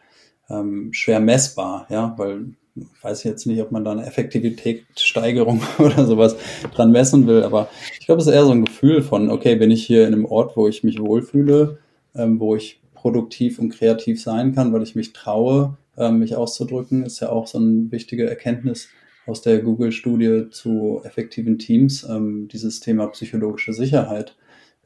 ähm, 0.50 0.92
schwer 0.94 1.20
messbar, 1.20 1.88
ja, 1.90 2.14
weil 2.18 2.54
ich 2.76 3.04
weiß 3.04 3.24
jetzt 3.24 3.48
nicht, 3.48 3.62
ob 3.62 3.72
man 3.72 3.86
da 3.86 3.94
eine 3.94 4.06
Effektivitätssteigerung 4.06 5.62
oder 5.80 6.06
sowas 6.06 6.36
dran 6.74 6.92
messen 6.92 7.26
will, 7.26 7.44
aber 7.44 7.70
ich 8.00 8.06
glaube, 8.06 8.22
es 8.22 8.28
ist 8.28 8.34
eher 8.34 8.46
so 8.46 8.52
ein 8.52 8.66
Gefühl 8.66 9.02
von, 9.02 9.30
okay, 9.30 9.56
bin 9.56 9.72
ich 9.72 9.86
hier 9.86 10.08
in 10.08 10.14
einem 10.14 10.26
Ort, 10.26 10.58
wo 10.58 10.68
ich 10.68 10.84
mich 10.84 11.00
wohlfühle, 11.00 11.80
ähm, 12.16 12.40
wo 12.40 12.56
ich 12.56 12.82
produktiv 12.94 13.60
und 13.60 13.70
kreativ 13.70 14.22
sein 14.22 14.54
kann, 14.54 14.74
weil 14.74 14.84
ich 14.84 14.96
mich 14.96 15.14
traue, 15.14 15.78
ähm, 15.98 16.20
mich 16.20 16.36
auszudrücken, 16.36 17.04
ist 17.04 17.20
ja 17.20 17.30
auch 17.30 17.48
so 17.48 17.58
eine 17.58 17.92
wichtige 17.92 18.30
Erkenntnis 18.30 18.90
aus 19.26 19.42
der 19.42 19.60
Google-Studie 19.60 20.50
zu 20.52 21.02
effektiven 21.04 21.58
Teams, 21.58 22.04
ähm, 22.04 22.48
dieses 22.48 22.80
Thema 22.80 23.08
psychologische 23.08 23.74
Sicherheit. 23.74 24.36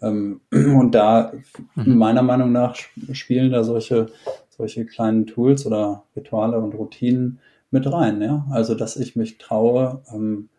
Ähm, 0.02 0.42
und 0.52 0.96
da, 0.96 1.34
mhm. 1.76 1.98
meiner 1.98 2.22
Meinung 2.22 2.52
nach, 2.52 2.76
spielen 3.12 3.52
da 3.52 3.64
solche, 3.64 4.08
solche 4.50 4.86
kleinen 4.86 5.28
Tools 5.28 5.66
oder 5.66 6.04
Rituale 6.16 6.58
und 6.58 6.74
Routinen 6.74 7.40
mit 7.72 7.92
rein. 7.92 8.22
Ja? 8.22 8.48
Also, 8.52 8.76
dass 8.76 8.98
ich 8.98 9.16
mich 9.16 9.38
traue, 9.38 10.02
ähm, 10.14 10.50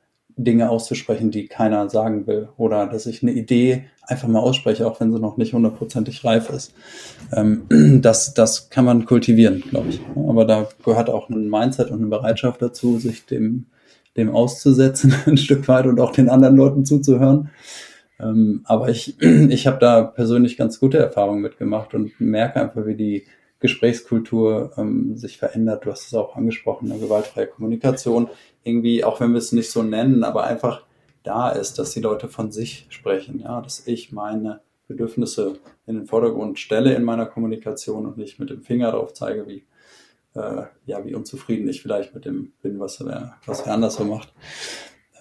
Dinge 0.45 0.71
auszusprechen, 0.71 1.31
die 1.31 1.47
keiner 1.47 1.89
sagen 1.91 2.27
will. 2.27 2.49
Oder 2.57 2.87
dass 2.87 3.07
ich 3.07 3.23
eine 3.23 3.33
Idee 3.33 3.85
einfach 4.03 4.29
mal 4.29 4.41
ausspreche, 4.41 4.87
auch 4.87 5.01
wenn 5.01 5.13
sie 5.13 5.21
noch 5.21 5.37
nicht 5.37 5.53
hundertprozentig 5.53 6.25
reif 6.25 6.51
ist. 6.51 6.75
Ähm, 7.33 7.65
das, 8.03 8.35
das 8.35 8.71
kann 8.71 8.85
man 8.85 9.05
kultivieren, 9.05 9.63
glaube 9.63 9.91
ich. 9.91 10.01
Aber 10.17 10.45
da 10.45 10.69
gehört 10.85 11.11
auch 11.11 11.29
ein 11.29 11.49
Mindset 11.49 11.91
und 11.91 12.01
eine 12.01 12.09
Bereitschaft 12.09 12.61
dazu, 12.63 12.99
sich 12.99 13.27
dem, 13.27 13.67
dem 14.17 14.31
auszusetzen, 14.31 15.15
ein 15.27 15.37
Stück 15.37 15.69
weit 15.69 15.87
und 15.87 16.01
auch 16.01 16.13
den 16.13 16.29
anderen 16.29 16.57
Leuten 16.57 16.85
zuzuhören. 16.85 17.51
Ähm, 18.19 18.63
aber 18.65 18.89
ich, 18.89 19.21
ich 19.21 19.67
habe 19.67 19.79
da 19.79 20.03
persönlich 20.03 20.57
ganz 20.57 20.81
gute 20.81 20.99
Erfahrungen 20.99 21.43
mitgemacht 21.43 21.95
und 21.95 22.21
merke 22.21 22.61
einfach, 22.61 22.87
wie 22.87 22.97
die 22.97 23.25
Gesprächskultur 23.61 24.73
ähm, 24.77 25.17
sich 25.17 25.39
verändert. 25.39 25.85
Du 25.85 25.91
hast 25.91 26.07
es 26.07 26.15
auch 26.15 26.35
angesprochen, 26.35 26.91
eine 26.91 27.01
gewaltfreie 27.01 27.47
Kommunikation. 27.47 28.29
Irgendwie, 28.65 29.05
auch 29.05 29.21
wenn 29.21 29.33
wir 29.33 29.39
es 29.39 29.53
nicht 29.53 29.71
so 29.71 29.83
nennen, 29.83 30.25
aber 30.25 30.45
einfach 30.45 30.83
da 31.23 31.51
ist, 31.51 31.79
dass 31.79 31.93
die 31.93 32.01
Leute 32.01 32.29
von 32.29 32.51
sich 32.51 32.87
sprechen, 32.89 33.41
ja, 33.41 33.61
dass 33.61 33.87
ich 33.87 34.13
meine 34.13 34.61
Bedürfnisse 34.89 35.59
in 35.87 35.97
den 35.97 36.07
Vordergrund 36.07 36.59
stelle 36.59 36.95
in 36.95 37.05
meiner 37.05 37.27
Kommunikation 37.27 38.07
und 38.07 38.17
nicht 38.17 38.41
mit 38.41 38.51
dem 38.51 38.63
Finger 38.63 38.91
darauf 38.93 39.13
zeige, 39.13 39.47
wie, 39.47 39.65
äh, 40.35 40.63
ja, 40.87 41.05
wie 41.05 41.15
unzufrieden 41.15 41.69
ich 41.69 41.83
vielleicht 41.83 42.15
mit 42.15 42.25
dem 42.25 42.53
bin, 42.63 42.81
was 42.81 43.05
wer, 43.05 43.37
was 43.47 43.65
wer 43.65 43.75
anders 43.75 43.97
so 43.97 44.05
macht. 44.05 44.33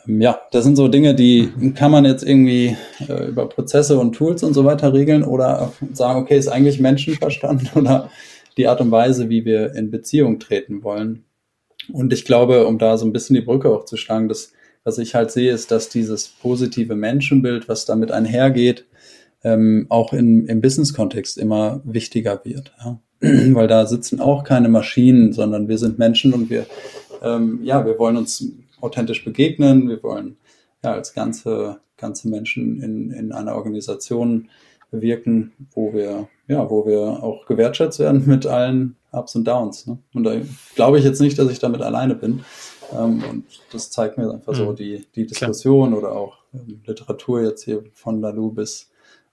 Ähm, 0.07 0.21
ja, 0.21 0.39
das 0.51 0.63
sind 0.63 0.75
so 0.75 0.87
Dinge, 0.87 1.13
die 1.13 1.51
kann 1.75 1.91
man 1.91 2.05
jetzt 2.05 2.23
irgendwie 2.23 2.77
äh, 3.07 3.27
über 3.27 3.47
Prozesse 3.47 3.99
und 3.99 4.13
Tools 4.13 4.43
und 4.43 4.53
so 4.53 4.65
weiter 4.65 4.93
regeln 4.93 5.23
oder 5.23 5.71
sagen, 5.93 6.19
okay, 6.21 6.37
ist 6.37 6.47
eigentlich 6.47 6.79
Menschenverstand 6.79 7.71
oder 7.75 8.09
die 8.59 8.67
Art 8.67 8.81
und 8.81 8.91
Weise, 8.91 9.29
wie 9.29 9.45
wir 9.45 9.73
in 9.73 9.89
Beziehung 9.89 10.37
treten 10.39 10.83
wollen. 10.83 11.23
Und 11.91 12.13
ich 12.13 12.25
glaube, 12.25 12.67
um 12.67 12.77
da 12.77 12.97
so 12.97 13.05
ein 13.05 13.13
bisschen 13.13 13.35
die 13.35 13.41
Brücke 13.41 13.69
auch 13.69 13.85
zu 13.85 13.97
schlagen, 13.97 14.27
das, 14.27 14.51
was 14.83 14.97
ich 14.97 15.15
halt 15.15 15.31
sehe, 15.31 15.51
ist, 15.51 15.71
dass 15.71 15.89
dieses 15.89 16.27
positive 16.27 16.95
Menschenbild, 16.95 17.67
was 17.69 17.85
damit 17.85 18.11
einhergeht, 18.11 18.85
ähm, 19.43 19.87
auch 19.89 20.13
in, 20.13 20.45
im 20.47 20.61
Business-Kontext 20.61 21.37
immer 21.37 21.81
wichtiger 21.85 22.41
wird. 22.43 22.73
Ja? 22.83 22.99
Weil 23.21 23.67
da 23.67 23.85
sitzen 23.85 24.19
auch 24.19 24.43
keine 24.43 24.69
Maschinen, 24.69 25.31
sondern 25.33 25.67
wir 25.69 25.77
sind 25.77 25.97
Menschen 25.97 26.33
und 26.33 26.49
wir, 26.49 26.65
ähm, 27.23 27.61
ja, 27.63 27.85
wir 27.85 27.97
wollen 27.97 28.17
uns 28.17 28.45
authentisch 28.81 29.23
begegnen, 29.23 29.87
wir 29.87 30.03
wollen 30.03 30.37
ja 30.83 30.93
als 30.93 31.13
ganze, 31.13 31.79
ganze 31.97 32.27
Menschen 32.27 32.81
in, 32.81 33.11
in 33.11 33.31
einer 33.31 33.55
Organisation 33.55 34.49
wirken, 34.91 35.53
wo 35.71 35.93
wir, 35.93 36.27
ja, 36.49 36.69
wo 36.69 36.85
wir 36.85 37.23
auch 37.23 37.45
gewertschätzt 37.45 37.99
werden 37.99 38.23
mit 38.25 38.45
allen 38.45 38.95
Ups 39.11 39.35
und 39.35 39.47
Downs. 39.47 39.87
Ne? 39.87 39.99
Und 40.13 40.23
da 40.23 40.33
glaube 40.75 40.97
ich 40.97 41.05
jetzt 41.05 41.21
nicht, 41.21 41.37
dass 41.39 41.49
ich 41.49 41.59
damit 41.59 41.81
alleine 41.81 42.15
bin. 42.15 42.43
Ähm, 42.91 43.23
und 43.29 43.45
das 43.71 43.91
zeigt 43.91 44.17
mir 44.17 44.31
einfach 44.31 44.53
mhm. 44.53 44.57
so 44.57 44.73
die, 44.73 45.05
die 45.15 45.27
Diskussion 45.27 45.91
Klar. 45.91 45.99
oder 45.99 46.11
auch 46.11 46.39
ähm, 46.53 46.81
Literatur 46.85 47.43
jetzt 47.43 47.63
hier 47.63 47.83
von 47.93 48.19
Lalu 48.19 48.51
bis 48.51 48.89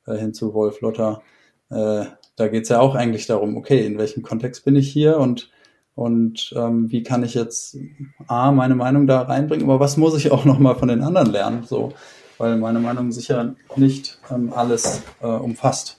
äh, 0.07 0.17
hin 0.17 0.35
zu 0.35 0.53
Wolf 0.53 0.83
Lotter. 0.83 1.23
Äh, 1.71 2.05
da 2.37 2.49
geht 2.49 2.65
es 2.65 2.69
ja 2.69 2.81
auch 2.81 2.95
eigentlich 2.95 3.27
darum, 3.27 3.57
okay, 3.57 3.87
in 3.87 3.97
welchem 3.97 4.23
Kontext 4.23 4.65
bin 4.65 4.77
ich 4.77 4.93
hier 4.93 5.19
und 5.19 5.51
und 5.95 6.53
ähm, 6.55 6.93
wie 6.93 7.03
kann 7.03 7.23
ich 7.23 7.33
jetzt 7.33 7.79
A, 8.27 8.53
meine 8.53 8.75
Meinung 8.75 9.07
da 9.07 9.23
reinbringen, 9.23 9.65
aber 9.65 9.81
was 9.81 9.97
muss 9.97 10.15
ich 10.15 10.31
auch 10.31 10.45
nochmal 10.45 10.75
von 10.75 10.89
den 10.89 11.01
anderen 11.01 11.33
lernen? 11.33 11.65
So, 11.67 11.95
weil 12.37 12.59
meine 12.59 12.81
Meinung 12.81 13.13
sicher 13.13 13.55
nicht 13.77 14.19
ähm, 14.31 14.53
alles 14.53 15.03
äh, 15.23 15.27
umfasst. 15.27 15.97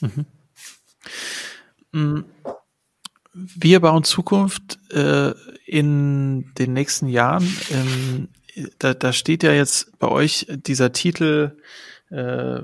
Mhm. 0.00 0.26
Wir 3.32 3.80
bauen 3.80 4.04
Zukunft 4.04 4.78
äh, 4.92 5.32
in 5.66 6.52
den 6.54 6.72
nächsten 6.72 7.08
Jahren. 7.08 7.46
Ähm, 7.70 8.28
da, 8.78 8.94
da 8.94 9.12
steht 9.12 9.42
ja 9.42 9.52
jetzt 9.52 9.98
bei 9.98 10.08
euch 10.08 10.46
dieser 10.48 10.92
Titel, 10.92 11.56
äh, 12.10 12.60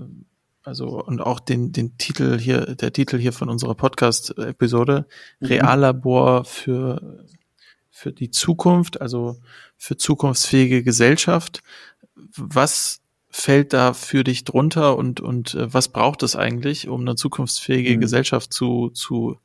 also 0.62 1.02
und 1.04 1.20
auch 1.20 1.38
den, 1.38 1.72
den 1.72 1.96
Titel 1.98 2.38
hier, 2.38 2.74
der 2.74 2.92
Titel 2.92 3.18
hier 3.18 3.32
von 3.32 3.48
unserer 3.48 3.74
Podcast-Episode, 3.74 5.06
mhm. 5.40 5.46
Reallabor 5.46 6.44
für, 6.44 7.24
für 7.90 8.12
die 8.12 8.30
Zukunft, 8.30 9.00
also 9.00 9.40
für 9.76 9.96
zukunftsfähige 9.96 10.82
Gesellschaft. 10.82 11.62
Was 12.36 13.00
fällt 13.36 13.74
da 13.74 13.92
für 13.92 14.24
dich 14.24 14.44
drunter 14.44 14.96
und, 14.96 15.20
und 15.20 15.54
äh, 15.54 15.72
was 15.72 15.88
braucht 15.88 16.22
es 16.22 16.36
eigentlich, 16.36 16.88
um 16.88 17.02
eine 17.02 17.16
zukunftsfähige 17.16 17.96
mhm. 17.96 18.00
Gesellschaft 18.00 18.52
zu, 18.52 18.88
zu 18.90 19.36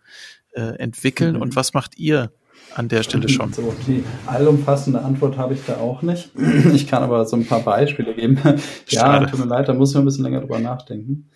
äh, 0.53 0.77
entwickeln 0.77 1.35
mhm. 1.35 1.41
und 1.41 1.55
was 1.57 1.73
macht 1.73 1.99
ihr 1.99 2.31
an 2.73 2.87
der 2.87 3.03
Stelle 3.03 3.27
schon? 3.27 3.51
So, 3.51 3.73
die 3.87 4.05
allumfassende 4.27 5.01
Antwort 5.01 5.37
habe 5.37 5.55
ich 5.55 5.65
da 5.65 5.77
auch 5.77 6.01
nicht. 6.03 6.31
Ich 6.73 6.87
kann 6.87 7.03
aber 7.03 7.25
so 7.25 7.35
ein 7.35 7.45
paar 7.45 7.63
Beispiele 7.63 8.13
geben. 8.13 8.39
ja, 8.87 9.25
tut 9.25 9.39
mir 9.39 9.45
leid, 9.45 9.67
da 9.67 9.73
muss 9.73 9.91
ich 9.91 9.97
ein 9.97 10.05
bisschen 10.05 10.23
länger 10.23 10.39
drüber 10.39 10.59
nachdenken. 10.59 11.29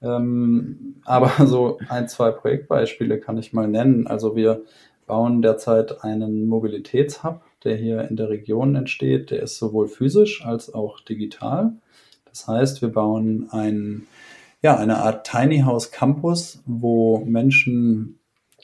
Ähm, 0.00 1.02
aber 1.04 1.30
so 1.46 1.78
ein, 1.90 2.08
zwei 2.08 2.30
Projektbeispiele 2.30 3.20
kann 3.20 3.36
ich 3.36 3.52
mal 3.52 3.68
nennen. 3.68 4.06
Also 4.06 4.34
wir 4.34 4.62
bauen 5.06 5.42
derzeit 5.42 6.02
einen 6.04 6.46
Mobilitätshub, 6.46 7.42
der 7.64 7.76
hier 7.76 8.08
in 8.08 8.16
der 8.16 8.30
Region 8.30 8.74
entsteht. 8.76 9.30
Der 9.30 9.42
ist 9.42 9.58
sowohl 9.58 9.88
physisch 9.88 10.42
als 10.46 10.72
auch 10.72 11.00
digital. 11.00 11.74
Das 12.38 12.46
heißt, 12.46 12.82
wir 12.82 12.90
bauen 12.90 13.48
ein, 13.50 14.06
ja, 14.62 14.76
eine 14.76 14.98
Art 14.98 15.26
Tiny 15.26 15.62
House 15.62 15.90
Campus, 15.90 16.62
wo 16.66 17.18
Menschen 17.26 18.20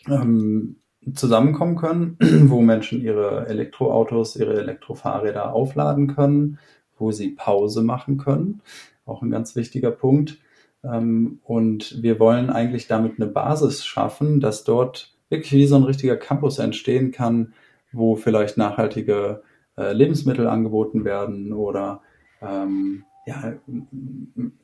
ähm, 0.07 0.77
zusammenkommen 1.13 1.75
können, 1.75 2.17
wo 2.49 2.61
Menschen 2.61 3.03
ihre 3.03 3.49
Elektroautos, 3.49 4.37
ihre 4.37 4.61
Elektrofahrräder 4.61 5.53
aufladen 5.53 6.15
können, 6.15 6.61
wo 6.99 7.11
sie 7.11 7.31
Pause 7.31 7.83
machen 7.83 8.17
können. 8.17 8.61
Auch 9.07 9.23
ein 9.23 9.31
ganz 9.31 9.57
wichtiger 9.57 9.91
Punkt. 9.91 10.39
Ähm, 10.85 11.41
und 11.43 12.01
wir 12.01 12.21
wollen 12.21 12.51
eigentlich 12.51 12.87
damit 12.87 13.15
eine 13.17 13.27
Basis 13.27 13.85
schaffen, 13.85 14.39
dass 14.39 14.63
dort 14.63 15.17
wirklich 15.31 15.53
wie 15.53 15.67
so 15.67 15.75
ein 15.75 15.83
richtiger 15.83 16.17
Campus 16.17 16.61
entstehen 16.61 17.11
kann, 17.11 17.55
wo 17.91 18.15
vielleicht 18.15 18.57
nachhaltige 18.57 19.43
äh, 19.77 19.93
Lebensmittel 19.93 20.47
angeboten 20.47 21.05
werden 21.05 21.53
oder 21.53 22.03
ähm, 22.41 23.05
ja, 23.27 23.55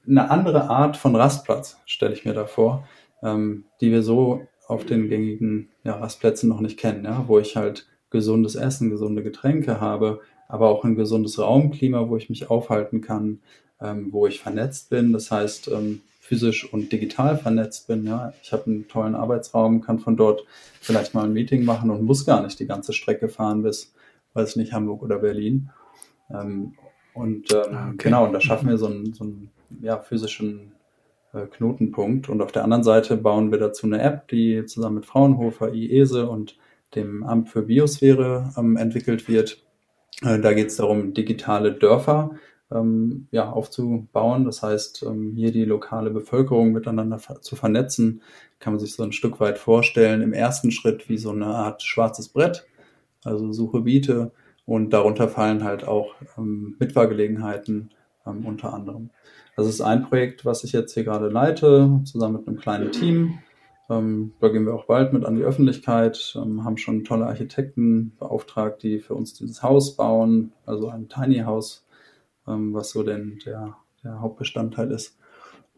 eine 0.07 0.31
andere 0.31 0.69
Art 0.69 0.97
von 0.97 1.17
Rastplatz, 1.17 1.79
stelle 1.87 2.13
ich 2.13 2.25
mir 2.25 2.35
da 2.35 2.47
vor, 2.47 2.87
ähm, 3.23 3.65
die 3.81 3.91
wir 3.91 4.03
so 4.03 4.47
auf 4.67 4.85
den 4.85 5.09
gängigen 5.09 5.71
ja, 5.83 5.97
Rastplätzen 5.97 6.49
noch 6.49 6.61
nicht 6.61 6.79
kennen, 6.79 7.05
ja, 7.05 7.25
wo 7.27 7.39
ich 7.39 7.57
halt 7.57 7.89
gesundes 8.11 8.55
Essen, 8.55 8.91
gesunde 8.91 9.23
Getränke 9.23 9.81
habe, 9.81 10.21
aber 10.49 10.69
auch 10.69 10.85
ein 10.85 10.97
gesundes 10.97 11.39
Raumklima, 11.39 12.09
wo 12.09 12.17
ich 12.17 12.29
mich 12.29 12.51
aufhalten 12.51 13.01
kann, 13.01 13.41
ähm, 13.81 14.09
wo 14.13 14.27
ich 14.27 14.41
vernetzt 14.41 14.91
bin, 14.91 15.13
das 15.13 15.31
heißt 15.31 15.69
ähm, 15.69 16.03
physisch 16.21 16.73
und 16.73 16.93
digital 16.93 17.37
vernetzt 17.37 17.89
bin. 17.89 18.07
Ja. 18.07 18.33
Ich 18.43 18.53
habe 18.53 18.67
einen 18.67 18.87
tollen 18.87 19.17
Arbeitsraum, 19.17 19.81
kann 19.81 19.99
von 19.99 20.17
dort 20.17 20.45
vielleicht 20.81 21.15
mal 21.15 21.25
ein 21.25 21.33
Meeting 21.33 21.65
machen 21.65 21.91
und 21.91 22.03
muss 22.03 22.25
gar 22.25 22.43
nicht 22.43 22.61
die 22.61 22.67
ganze 22.67 22.93
Strecke 22.93 23.29
fahren 23.29 23.63
bis, 23.63 23.93
weiß 24.35 24.55
nicht, 24.57 24.73
Hamburg 24.73 25.03
oder 25.03 25.19
Berlin. 25.19 25.71
Ähm, 26.31 26.75
und 27.15 27.53
ähm, 27.53 27.75
ah, 27.75 27.89
okay. 27.89 27.97
genau, 27.99 28.27
und 28.27 28.33
da 28.33 28.41
schaffen 28.41 28.69
wir 28.69 28.79
so 28.79 28.87
einen, 28.87 29.13
so 29.13 29.25
einen 29.25 29.51
ja, 29.81 29.99
physischen 29.99 30.73
äh, 31.33 31.47
Knotenpunkt. 31.47 32.29
Und 32.29 32.43
auf 32.43 32.53
der 32.53 32.65
anderen 32.65 32.85
Seite 32.85 33.17
bauen 33.17 33.51
wir 33.51 33.59
dazu 33.59 33.87
eine 33.87 34.01
App, 34.01 34.29
die 34.29 34.65
zusammen 34.67 34.97
mit 34.97 35.07
Fraunhofer, 35.07 35.73
IESE 35.73 36.29
und 36.29 36.57
dem 36.95 37.23
Amt 37.23 37.49
für 37.49 37.63
Biosphäre 37.63 38.53
ähm, 38.57 38.77
entwickelt 38.77 39.29
wird. 39.29 39.63
Äh, 40.23 40.41
da 40.41 40.53
geht 40.53 40.69
es 40.69 40.77
darum, 40.77 41.15
digitale 41.15 41.73
Dörfer 41.73 42.33
ähm, 42.73 43.29
ja, 43.31 43.51
aufzubauen. 43.51 44.45
Das 44.45 44.63
heißt, 44.63 45.05
ähm, 45.05 45.35
hier 45.37 45.53
die 45.53 45.65
lokale 45.65 46.11
Bevölkerung 46.11 46.73
miteinander 46.73 47.19
zu 47.19 47.57
vernetzen, 47.57 48.23
kann 48.59 48.75
man 48.75 48.81
sich 48.81 48.95
so 48.95 49.03
ein 49.03 49.13
Stück 49.13 49.41
weit 49.41 49.59
vorstellen. 49.59 50.23
Im 50.23 50.33
ersten 50.33 50.71
Schritt 50.71 51.09
wie 51.09 51.19
so 51.19 51.31
eine 51.31 51.47
Art 51.47 51.83
schwarzes 51.83 52.29
Brett, 52.29 52.67
also 53.25 53.53
Suche, 53.53 53.81
Biete. 53.81 54.33
Und 54.71 54.93
darunter 54.93 55.27
fallen 55.29 55.65
halt 55.65 55.89
auch 55.89 56.15
ähm, 56.39 56.77
Mitfahrgelegenheiten 56.79 57.91
ähm, 58.25 58.47
unter 58.47 58.73
anderem. 58.73 59.11
Das 59.57 59.67
ist 59.67 59.81
ein 59.81 60.05
Projekt, 60.05 60.45
was 60.45 60.63
ich 60.63 60.71
jetzt 60.71 60.95
hier 60.95 61.03
gerade 61.03 61.29
leite, 61.29 62.01
zusammen 62.05 62.37
mit 62.37 62.47
einem 62.47 62.57
kleinen 62.57 62.93
Team. 62.93 63.41
Ähm, 63.89 64.33
da 64.39 64.47
gehen 64.47 64.67
wir 64.67 64.75
auch 64.75 64.85
bald 64.85 65.13
mit 65.13 65.25
an 65.25 65.35
die 65.35 65.43
Öffentlichkeit, 65.43 66.37
ähm, 66.41 66.63
haben 66.63 66.77
schon 66.77 67.03
tolle 67.03 67.27
Architekten 67.27 68.17
beauftragt, 68.17 68.85
die 68.85 69.01
für 69.01 69.17
uns 69.17 69.35
dieses 69.35 69.61
Haus 69.65 69.97
bauen, 69.97 70.53
also 70.67 70.89
ein 70.89 71.09
Tiny 71.09 71.41
House, 71.41 71.85
ähm, 72.47 72.73
was 72.73 72.91
so 72.91 73.03
denn 73.03 73.41
der, 73.45 73.77
der 74.05 74.21
Hauptbestandteil 74.21 74.93
ist. 74.93 75.19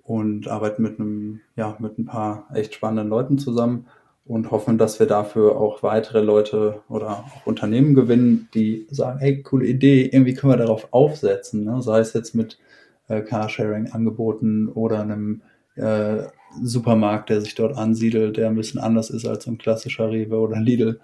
Und 0.03 0.49
arbeiten 0.49 0.83
mit 0.83 1.01
einem, 1.01 1.41
ja, 1.57 1.79
mit 1.79 1.99
ein 1.99 2.05
paar 2.05 2.47
echt 2.53 2.75
spannenden 2.75 3.09
Leuten 3.09 3.39
zusammen 3.39 3.87
und 4.25 4.51
hoffen, 4.51 4.79
dass 4.79 5.01
wir 5.01 5.07
dafür 5.07 5.57
auch 5.57 5.83
weitere 5.83 6.21
Leute 6.21 6.81
oder 6.89 7.11
auch 7.11 7.47
Unternehmen 7.47 7.95
gewinnen, 7.95 8.49
die 8.55 8.87
sagen, 8.91 9.19
hey, 9.19 9.43
coole 9.43 9.67
Idee, 9.67 10.07
irgendwie 10.07 10.35
können 10.35 10.53
wir 10.53 10.59
darauf 10.59 10.89
aufsetzen, 10.93 11.65
ne? 11.65 11.83
sei 11.83 12.01
es 12.01 12.13
jetzt 12.13 12.35
mit 12.35 12.59
äh, 13.09 13.21
Carsharing-Angeboten 13.21 14.69
oder 14.69 15.01
einem 15.01 15.43
äh, 15.75 16.25
Supermarkt, 16.63 17.31
der 17.31 17.41
sich 17.41 17.55
dort 17.55 17.77
ansiedelt, 17.77 18.37
der 18.37 18.49
ein 18.49 18.57
bisschen 18.57 18.81
anders 18.81 19.11
ist 19.11 19.27
als 19.27 19.47
ein 19.47 19.59
klassischer 19.59 20.11
Rewe 20.11 20.39
oder 20.39 20.61
Lidl. 20.61 21.01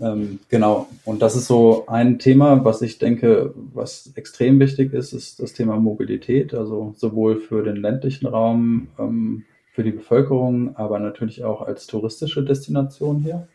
Ähm, 0.00 0.38
genau, 0.48 0.88
und 1.04 1.22
das 1.22 1.34
ist 1.34 1.48
so 1.48 1.84
ein 1.88 2.18
Thema, 2.18 2.64
was 2.64 2.82
ich 2.82 2.98
denke, 2.98 3.52
was 3.74 4.12
extrem 4.14 4.60
wichtig 4.60 4.92
ist, 4.92 5.12
ist 5.12 5.42
das 5.42 5.52
Thema 5.52 5.76
Mobilität, 5.76 6.54
also 6.54 6.94
sowohl 6.96 7.40
für 7.40 7.64
den 7.64 7.76
ländlichen 7.76 8.26
Raum, 8.26 8.88
ähm, 8.98 9.44
für 9.78 9.84
die 9.84 9.92
Bevölkerung, 9.92 10.74
aber 10.74 10.98
natürlich 10.98 11.44
auch 11.44 11.62
als 11.62 11.86
touristische 11.86 12.44
Destination 12.44 13.20
hier. 13.20 13.46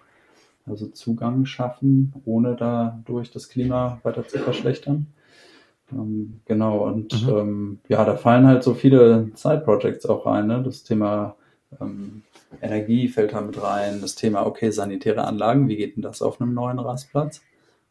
Also 0.66 0.88
Zugang 0.88 1.46
schaffen, 1.46 2.14
ohne 2.24 2.56
dadurch 2.56 3.30
das 3.30 3.50
Klima 3.50 4.00
weiter 4.04 4.26
zu 4.26 4.40
verschlechtern. 4.40 5.08
Ähm, 5.92 6.40
genau, 6.46 6.88
und 6.88 7.28
mhm. 7.28 7.38
ähm, 7.38 7.80
ja, 7.90 8.06
da 8.06 8.16
fallen 8.16 8.48
halt 8.48 8.64
so 8.64 8.74
viele 8.74 9.32
Side-Projects 9.36 10.06
auch 10.06 10.26
rein. 10.26 10.48
Ne? 10.48 10.64
Das 10.64 10.86
Thema 10.86 11.36
ähm, 11.82 12.22
Energie 12.62 13.10
fällt 13.10 13.34
da 13.34 13.42
mit 13.42 13.62
rein, 13.62 14.00
das 14.00 14.16
Thema, 14.16 14.46
okay, 14.46 14.72
sanitäre 14.72 15.26
Anlagen, 15.26 15.68
wie 15.68 15.76
geht 15.76 15.98
denn 15.98 16.04
das 16.04 16.22
auf 16.22 16.40
einem 16.40 16.54
neuen 16.54 16.80
Rastplatz? 16.80 17.42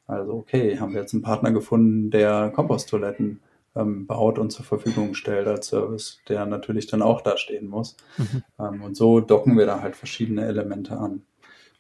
Also, 0.07 0.33
okay, 0.33 0.79
haben 0.79 0.95
wir 0.95 1.03
jetzt 1.03 1.13
einen 1.13 1.23
Partner 1.23 1.51
gefunden, 1.51 2.11
der 2.11 2.51
Komposttoiletten 2.55 3.41
ähm, 3.75 4.07
baut 4.07 4.39
und 4.39 4.51
zur 4.51 4.65
Verfügung 4.65 5.15
stellt 5.15 5.47
als 5.47 5.69
Service, 5.69 6.21
der 6.29 6.47
natürlich 6.47 6.87
dann 6.87 7.03
auch 7.03 7.21
da 7.21 7.37
stehen 7.37 7.69
muss. 7.69 7.97
Mhm. 8.19 8.43
Ähm, 8.59 8.83
und 8.83 8.97
so 8.97 9.21
docken 9.21 9.57
wir 9.57 9.67
da 9.67 9.81
halt 9.81 9.97
verschiedene 9.97 10.45
Elemente 10.45 10.97
an. 10.97 11.23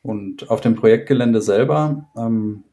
Und 0.02 0.50
auf 0.50 0.60
dem 0.60 0.74
Projektgelände 0.74 1.40
selber 1.40 2.08
ähm, 2.16 2.64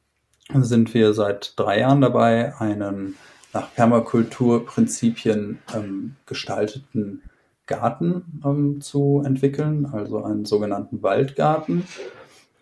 sind 0.54 0.94
wir 0.94 1.14
seit 1.14 1.54
drei 1.58 1.80
Jahren 1.80 2.02
dabei, 2.02 2.60
einen 2.60 3.16
nach 3.54 3.74
Permakulturprinzipien 3.74 5.60
ähm, 5.76 6.16
gestalteten 6.26 7.24
Garten 7.66 8.42
ähm, 8.44 8.82
zu 8.82 9.22
entwickeln, 9.26 9.86
also 9.86 10.24
einen 10.24 10.46
sogenannten 10.46 11.04
Waldgarten. 11.04 11.84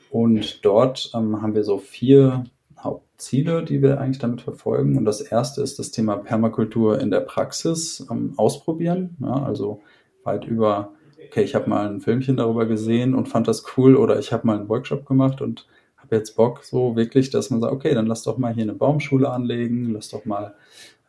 Und 0.09 0.65
dort 0.65 1.11
ähm, 1.13 1.41
haben 1.41 1.55
wir 1.55 1.63
so 1.63 1.77
vier 1.77 2.45
Hauptziele, 2.79 3.63
die 3.63 3.81
wir 3.81 3.99
eigentlich 3.99 4.19
damit 4.19 4.41
verfolgen. 4.41 4.97
Und 4.97 5.05
das 5.05 5.21
erste 5.21 5.61
ist 5.61 5.79
das 5.79 5.91
Thema 5.91 6.17
Permakultur 6.17 6.99
in 6.99 7.11
der 7.11 7.21
Praxis 7.21 8.05
ähm, 8.11 8.33
ausprobieren. 8.37 9.17
Ja, 9.19 9.43
also 9.43 9.81
weit 10.23 10.45
über, 10.45 10.93
okay, 11.27 11.43
ich 11.43 11.55
habe 11.55 11.69
mal 11.69 11.87
ein 11.87 12.01
Filmchen 12.01 12.37
darüber 12.37 12.65
gesehen 12.65 13.15
und 13.15 13.27
fand 13.27 13.47
das 13.47 13.63
cool 13.77 13.95
oder 13.95 14.19
ich 14.19 14.31
habe 14.31 14.45
mal 14.45 14.57
einen 14.57 14.69
Workshop 14.69 15.05
gemacht 15.05 15.41
und 15.41 15.67
habe 15.97 16.15
jetzt 16.15 16.35
Bock 16.35 16.63
so 16.63 16.95
wirklich, 16.95 17.29
dass 17.29 17.49
man 17.49 17.61
sagt, 17.61 17.73
okay, 17.73 17.93
dann 17.93 18.07
lass 18.07 18.23
doch 18.23 18.37
mal 18.37 18.53
hier 18.53 18.63
eine 18.63 18.73
Baumschule 18.73 19.29
anlegen, 19.29 19.91
lass 19.91 20.09
doch 20.09 20.25
mal 20.25 20.55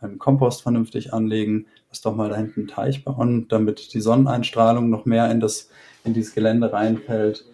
einen 0.01 0.19
Kompost 0.19 0.63
vernünftig 0.63 1.13
anlegen, 1.13 1.67
lass 1.89 2.01
doch 2.01 2.15
mal 2.15 2.29
da 2.31 2.37
hinten 2.37 2.61
einen 2.61 2.69
Teich 2.69 3.05
bauen, 3.05 3.47
damit 3.49 3.95
die 3.95 4.01
Sonneneinstrahlung 4.01 4.89
noch 4.89 5.05
mehr 5.05 5.31
in 5.31 5.41
das, 5.41 5.71
in 6.05 6.15
dieses 6.15 6.35
Gelände 6.35 6.73
reinfällt 6.73 7.45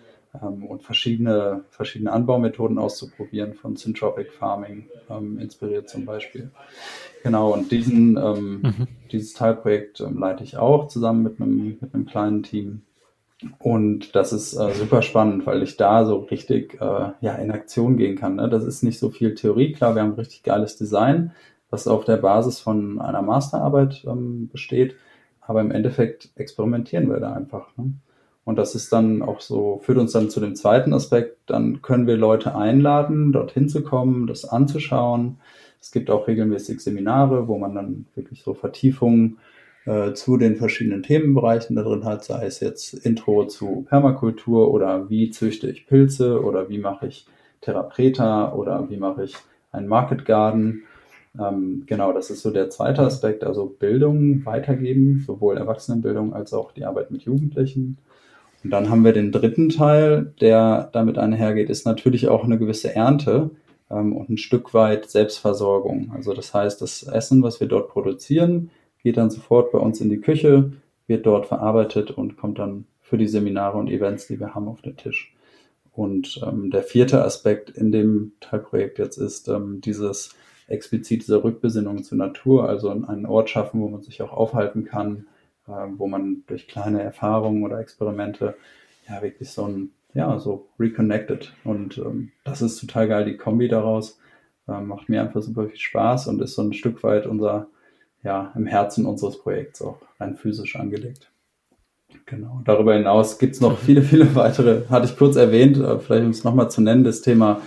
ähm, 0.42 0.64
und 0.64 0.82
verschiedene, 0.82 1.64
verschiedene 1.70 2.12
Anbaumethoden 2.12 2.78
auszuprobieren, 2.78 3.54
von 3.54 3.76
Syntropic 3.76 4.30
Farming 4.30 4.88
ähm, 5.10 5.38
inspiriert 5.38 5.88
zum 5.88 6.04
Beispiel. 6.04 6.50
Genau, 7.22 7.52
und 7.52 7.70
diesen, 7.70 8.16
ähm, 8.16 8.60
mhm. 8.62 8.88
dieses 9.12 9.34
Teilprojekt 9.34 10.00
ähm, 10.00 10.18
leite 10.18 10.44
ich 10.44 10.56
auch 10.56 10.88
zusammen 10.88 11.22
mit 11.22 11.40
einem, 11.40 11.78
mit 11.80 11.94
einem 11.94 12.06
kleinen 12.06 12.42
Team. 12.42 12.82
Und 13.58 14.14
das 14.14 14.32
ist 14.32 14.54
äh, 14.54 14.72
super 14.72 15.02
spannend, 15.02 15.46
weil 15.46 15.62
ich 15.62 15.76
da 15.76 16.06
so 16.06 16.18
richtig 16.18 16.80
äh, 16.80 17.12
ja, 17.20 17.34
in 17.34 17.50
Aktion 17.50 17.96
gehen 17.96 18.16
kann. 18.16 18.36
Ne? 18.36 18.48
Das 18.48 18.64
ist 18.64 18.82
nicht 18.82 18.98
so 18.98 19.10
viel 19.10 19.34
Theorie, 19.34 19.72
klar, 19.72 19.94
wir 19.94 20.02
haben 20.02 20.14
richtig 20.14 20.42
geiles 20.42 20.76
Design, 20.76 21.32
was 21.70 21.88
auf 21.88 22.04
der 22.04 22.16
Basis 22.16 22.60
von 22.60 23.00
einer 23.00 23.22
Masterarbeit 23.22 24.04
ähm, 24.06 24.48
besteht, 24.48 24.96
aber 25.40 25.60
im 25.60 25.72
Endeffekt 25.72 26.30
experimentieren 26.36 27.08
wir 27.10 27.20
da 27.20 27.32
einfach. 27.32 27.68
Ne? 27.76 27.94
Und 28.44 28.56
das 28.56 28.74
ist 28.74 28.92
dann 28.92 29.22
auch 29.22 29.40
so, 29.40 29.80
führt 29.82 29.98
uns 29.98 30.12
dann 30.12 30.30
zu 30.30 30.40
dem 30.40 30.54
zweiten 30.54 30.92
Aspekt. 30.92 31.38
Dann 31.46 31.80
können 31.80 32.06
wir 32.06 32.16
Leute 32.16 32.54
einladen, 32.54 33.32
dorthin 33.32 33.68
zu 33.68 33.82
kommen, 33.82 34.26
das 34.26 34.44
anzuschauen. 34.44 35.38
Es 35.80 35.92
gibt 35.92 36.10
auch 36.10 36.28
regelmäßig 36.28 36.80
Seminare, 36.80 37.48
wo 37.48 37.58
man 37.58 37.74
dann 37.74 38.06
wirklich 38.14 38.42
so 38.42 38.54
Vertiefungen 38.54 39.38
äh, 39.86 40.12
zu 40.12 40.36
den 40.36 40.56
verschiedenen 40.56 41.02
Themenbereichen 41.02 41.76
da 41.76 41.82
drin 41.82 42.04
hat, 42.04 42.24
sei 42.24 42.46
es 42.46 42.60
jetzt 42.60 42.94
Intro 42.94 43.46
zu 43.46 43.84
Permakultur 43.88 44.72
oder 44.72 45.10
wie 45.10 45.30
züchte 45.30 45.70
ich 45.70 45.86
Pilze 45.86 46.42
oder 46.42 46.68
wie 46.68 46.78
mache 46.78 47.06
ich 47.08 47.26
Therapreta 47.60 48.52
oder 48.52 48.88
wie 48.90 48.96
mache 48.96 49.24
ich 49.24 49.36
einen 49.72 49.88
Market 49.88 50.24
Garden. 50.24 50.84
Ähm, 51.38 51.84
genau, 51.86 52.12
das 52.12 52.30
ist 52.30 52.42
so 52.42 52.50
der 52.50 52.70
zweite 52.70 53.02
Aspekt, 53.02 53.44
also 53.44 53.66
Bildung 53.66 54.44
weitergeben, 54.46 55.22
sowohl 55.26 55.58
Erwachsenenbildung 55.58 56.32
als 56.32 56.52
auch 56.52 56.72
die 56.72 56.84
Arbeit 56.84 57.10
mit 57.10 57.22
Jugendlichen. 57.22 57.98
Und 58.64 58.70
dann 58.70 58.88
haben 58.88 59.04
wir 59.04 59.12
den 59.12 59.30
dritten 59.30 59.68
Teil, 59.68 60.32
der 60.40 60.88
damit 60.92 61.18
einhergeht, 61.18 61.68
ist 61.68 61.84
natürlich 61.84 62.28
auch 62.28 62.44
eine 62.44 62.58
gewisse 62.58 62.94
Ernte 62.94 63.50
ähm, 63.90 64.16
und 64.16 64.30
ein 64.30 64.38
Stück 64.38 64.72
weit 64.72 65.10
Selbstversorgung. 65.10 66.12
Also 66.14 66.32
das 66.32 66.54
heißt, 66.54 66.80
das 66.80 67.02
Essen, 67.02 67.42
was 67.42 67.60
wir 67.60 67.68
dort 67.68 67.90
produzieren, 67.90 68.70
geht 69.02 69.18
dann 69.18 69.30
sofort 69.30 69.70
bei 69.70 69.78
uns 69.78 70.00
in 70.00 70.08
die 70.08 70.20
Küche, 70.20 70.72
wird 71.06 71.26
dort 71.26 71.46
verarbeitet 71.46 72.10
und 72.10 72.38
kommt 72.38 72.58
dann 72.58 72.86
für 73.02 73.18
die 73.18 73.28
Seminare 73.28 73.76
und 73.76 73.90
Events, 73.90 74.28
die 74.28 74.40
wir 74.40 74.54
haben, 74.54 74.66
auf 74.66 74.80
den 74.80 74.96
Tisch. 74.96 75.34
Und 75.92 76.40
ähm, 76.44 76.70
der 76.70 76.82
vierte 76.82 77.22
Aspekt 77.22 77.68
in 77.68 77.92
dem 77.92 78.32
Teilprojekt 78.40 78.98
jetzt 78.98 79.18
ist 79.18 79.48
ähm, 79.48 79.82
dieses 79.82 80.34
explizit 80.66 81.22
diese 81.22 81.44
Rückbesinnung 81.44 82.02
zur 82.02 82.16
Natur, 82.16 82.66
also 82.66 82.88
einen 82.88 83.26
Ort 83.26 83.50
schaffen, 83.50 83.82
wo 83.82 83.88
man 83.88 84.00
sich 84.00 84.22
auch 84.22 84.32
aufhalten 84.32 84.86
kann, 84.86 85.26
wo 85.66 86.06
man 86.06 86.44
durch 86.46 86.68
kleine 86.68 87.02
Erfahrungen 87.02 87.62
oder 87.62 87.78
Experimente 87.78 88.54
ja 89.08 89.22
wirklich 89.22 89.50
so 89.50 89.66
ein, 89.66 89.90
ja, 90.14 90.38
so 90.38 90.68
reconnected. 90.78 91.52
Und 91.64 91.98
ähm, 91.98 92.32
das 92.44 92.62
ist 92.62 92.80
total 92.80 93.08
geil, 93.08 93.24
die 93.24 93.36
Kombi 93.36 93.68
daraus. 93.68 94.18
Ähm, 94.68 94.86
macht 94.86 95.08
mir 95.08 95.20
einfach 95.20 95.42
super 95.42 95.66
viel 95.66 95.76
Spaß 95.78 96.28
und 96.28 96.40
ist 96.40 96.54
so 96.54 96.62
ein 96.62 96.72
Stück 96.72 97.02
weit 97.02 97.26
unser, 97.26 97.68
ja, 98.22 98.52
im 98.54 98.66
Herzen 98.66 99.06
unseres 99.06 99.38
Projekts 99.38 99.82
auch 99.82 99.98
rein 100.18 100.36
physisch 100.36 100.76
angelegt. 100.76 101.30
Genau. 102.26 102.62
Darüber 102.64 102.94
hinaus 102.94 103.38
gibt 103.38 103.54
es 103.54 103.60
noch 103.60 103.78
viele, 103.78 104.02
viele 104.02 104.34
weitere, 104.34 104.86
hatte 104.88 105.06
ich 105.06 105.16
kurz 105.16 105.36
erwähnt, 105.36 105.76
äh, 105.76 105.98
vielleicht 105.98 106.24
um 106.24 106.30
es 106.30 106.44
nochmal 106.44 106.70
zu 106.70 106.80
nennen, 106.80 107.04
das 107.04 107.20
Thema 107.20 107.60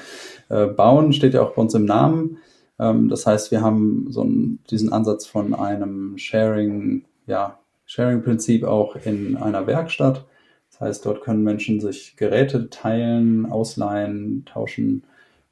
äh, 0.49 0.65
Bauen 0.65 1.13
steht 1.13 1.33
ja 1.33 1.41
auch 1.41 1.53
bei 1.53 1.61
uns 1.61 1.73
im 1.73 1.85
Namen. 1.85 2.37
Ähm, 2.79 3.09
das 3.09 3.27
heißt, 3.27 3.51
wir 3.51 3.61
haben 3.61 4.07
so 4.09 4.21
einen, 4.21 4.59
diesen 4.69 4.91
Ansatz 4.91 5.25
von 5.25 5.53
einem 5.53 6.17
Sharing, 6.17 7.05
ja, 7.25 7.59
Sharing-Prinzip 7.87 8.63
auch 8.63 8.95
in 8.95 9.35
einer 9.37 9.65
Werkstatt. 9.65 10.25
Das 10.69 10.81
heißt, 10.81 11.05
dort 11.05 11.21
können 11.21 11.43
Menschen 11.43 11.79
sich 11.79 12.15
Geräte 12.17 12.69
teilen, 12.69 13.47
ausleihen, 13.47 14.45
tauschen. 14.45 15.03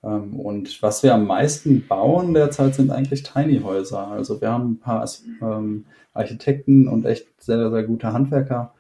Ähm, 0.03 0.39
und 0.39 0.81
was 0.83 1.01
wir 1.01 1.15
am 1.15 1.25
meisten 1.25 1.87
bauen 1.87 2.33
derzeit 2.33 2.75
sind 2.75 2.91
eigentlich 2.91 3.23
Tiny-Häuser. 3.23 4.07
Also 4.07 4.39
wir 4.41 4.51
haben 4.51 4.73
ein 4.73 4.79
paar 4.79 5.09
ähm, 5.41 5.85
Architekten 6.13 6.87
und 6.87 7.05
echt 7.05 7.27
sehr, 7.41 7.71
sehr 7.71 7.83
gute 7.83 8.13
Handwerker 8.13 8.73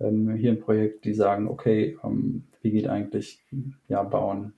ähm, 0.00 0.34
hier 0.34 0.50
im 0.50 0.60
Projekt, 0.60 1.04
die 1.04 1.14
sagen, 1.14 1.48
okay, 1.48 1.96
wie 2.62 2.70
geht 2.70 2.88
eigentlich 2.88 3.44
ja, 3.88 4.02
Bauen 4.02 4.54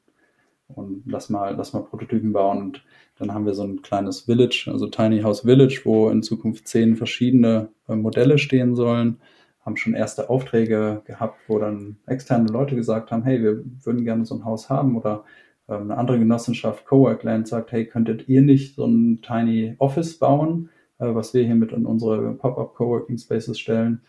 und 0.69 1.03
lass 1.07 1.31
mal, 1.31 1.55
lass 1.55 1.73
mal 1.73 1.83
Prototypen 1.83 2.33
bauen. 2.33 2.59
Und 2.59 2.85
dann 3.19 3.33
haben 3.33 3.47
wir 3.47 3.55
so 3.55 3.65
ein 3.65 3.83
kleines 3.83 4.23
Village, 4.23 4.69
also 4.71 4.87
Tiny 4.87 5.23
House 5.23 5.41
Village, 5.43 5.83
wo 5.85 6.09
in 6.11 6.23
Zukunft 6.23 6.69
zehn 6.69 6.97
verschiedene 6.97 7.69
äh, 7.89 7.95
Modelle 7.95 8.39
stehen 8.39 8.75
sollen. 8.75 9.21
Haben 9.61 9.77
schon 9.77 9.95
erste 9.95 10.29
Aufträge 10.29 11.03
gehabt, 11.07 11.39
wo 11.49 11.59
dann 11.59 11.97
externe 12.07 12.49
Leute 12.51 12.77
gesagt 12.77 13.11
haben, 13.11 13.25
hey, 13.25 13.43
wir 13.43 13.65
würden 13.85 14.05
gerne 14.05 14.25
so 14.27 14.35
ein 14.35 14.45
Haus 14.45 14.69
haben 14.69 14.97
oder 14.97 15.25
äh, 15.69 15.75
eine 15.75 15.97
andere 15.97 16.19
Genossenschaft, 16.19 16.87
Cowork 16.87 17.23
Land, 17.23 17.49
sagt, 17.49 17.73
hey, 17.73 17.87
könntet 17.87 18.29
ihr 18.29 18.43
nicht 18.43 18.77
so 18.77 18.87
ein 18.87 19.23
Tiny 19.23 19.77
Office 19.79 20.19
bauen, 20.19 20.71
äh, 20.99 21.15
was 21.15 21.35
wir 21.35 21.45
hier 21.45 21.55
mit 21.55 21.73
in 21.73 21.87
unsere 21.87 22.33
Pop-up 22.35 22.75
Coworking 22.75 23.19
Spaces 23.19 23.59
stellen? 23.59 24.03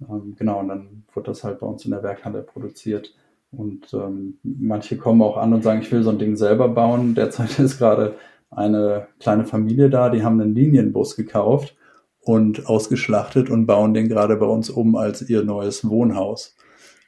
Ähm, 0.00 0.34
genau, 0.36 0.60
und 0.60 0.68
dann 0.68 1.04
wird 1.14 1.28
das 1.28 1.44
halt 1.44 1.60
bei 1.60 1.66
uns 1.66 1.84
in 1.84 1.90
der 1.90 2.02
Werkhalle 2.02 2.42
produziert. 2.42 3.14
Und 3.52 3.92
ähm, 3.94 4.38
manche 4.42 4.96
kommen 4.96 5.22
auch 5.22 5.36
an 5.36 5.52
und 5.52 5.62
sagen, 5.62 5.82
ich 5.82 5.90
will 5.90 6.02
so 6.02 6.10
ein 6.10 6.18
Ding 6.18 6.36
selber 6.36 6.68
bauen. 6.68 7.14
Derzeit 7.14 7.58
ist 7.58 7.78
gerade 7.78 8.14
eine 8.50 9.08
kleine 9.18 9.44
Familie 9.44 9.90
da, 9.90 10.08
die 10.10 10.22
haben 10.22 10.40
einen 10.40 10.54
Linienbus 10.54 11.16
gekauft 11.16 11.76
und 12.20 12.66
ausgeschlachtet 12.66 13.48
und 13.48 13.66
bauen 13.66 13.94
den 13.94 14.08
gerade 14.08 14.36
bei 14.36 14.46
uns 14.46 14.70
um 14.70 14.96
als 14.96 15.28
ihr 15.28 15.42
neues 15.44 15.88
Wohnhaus. 15.88 16.56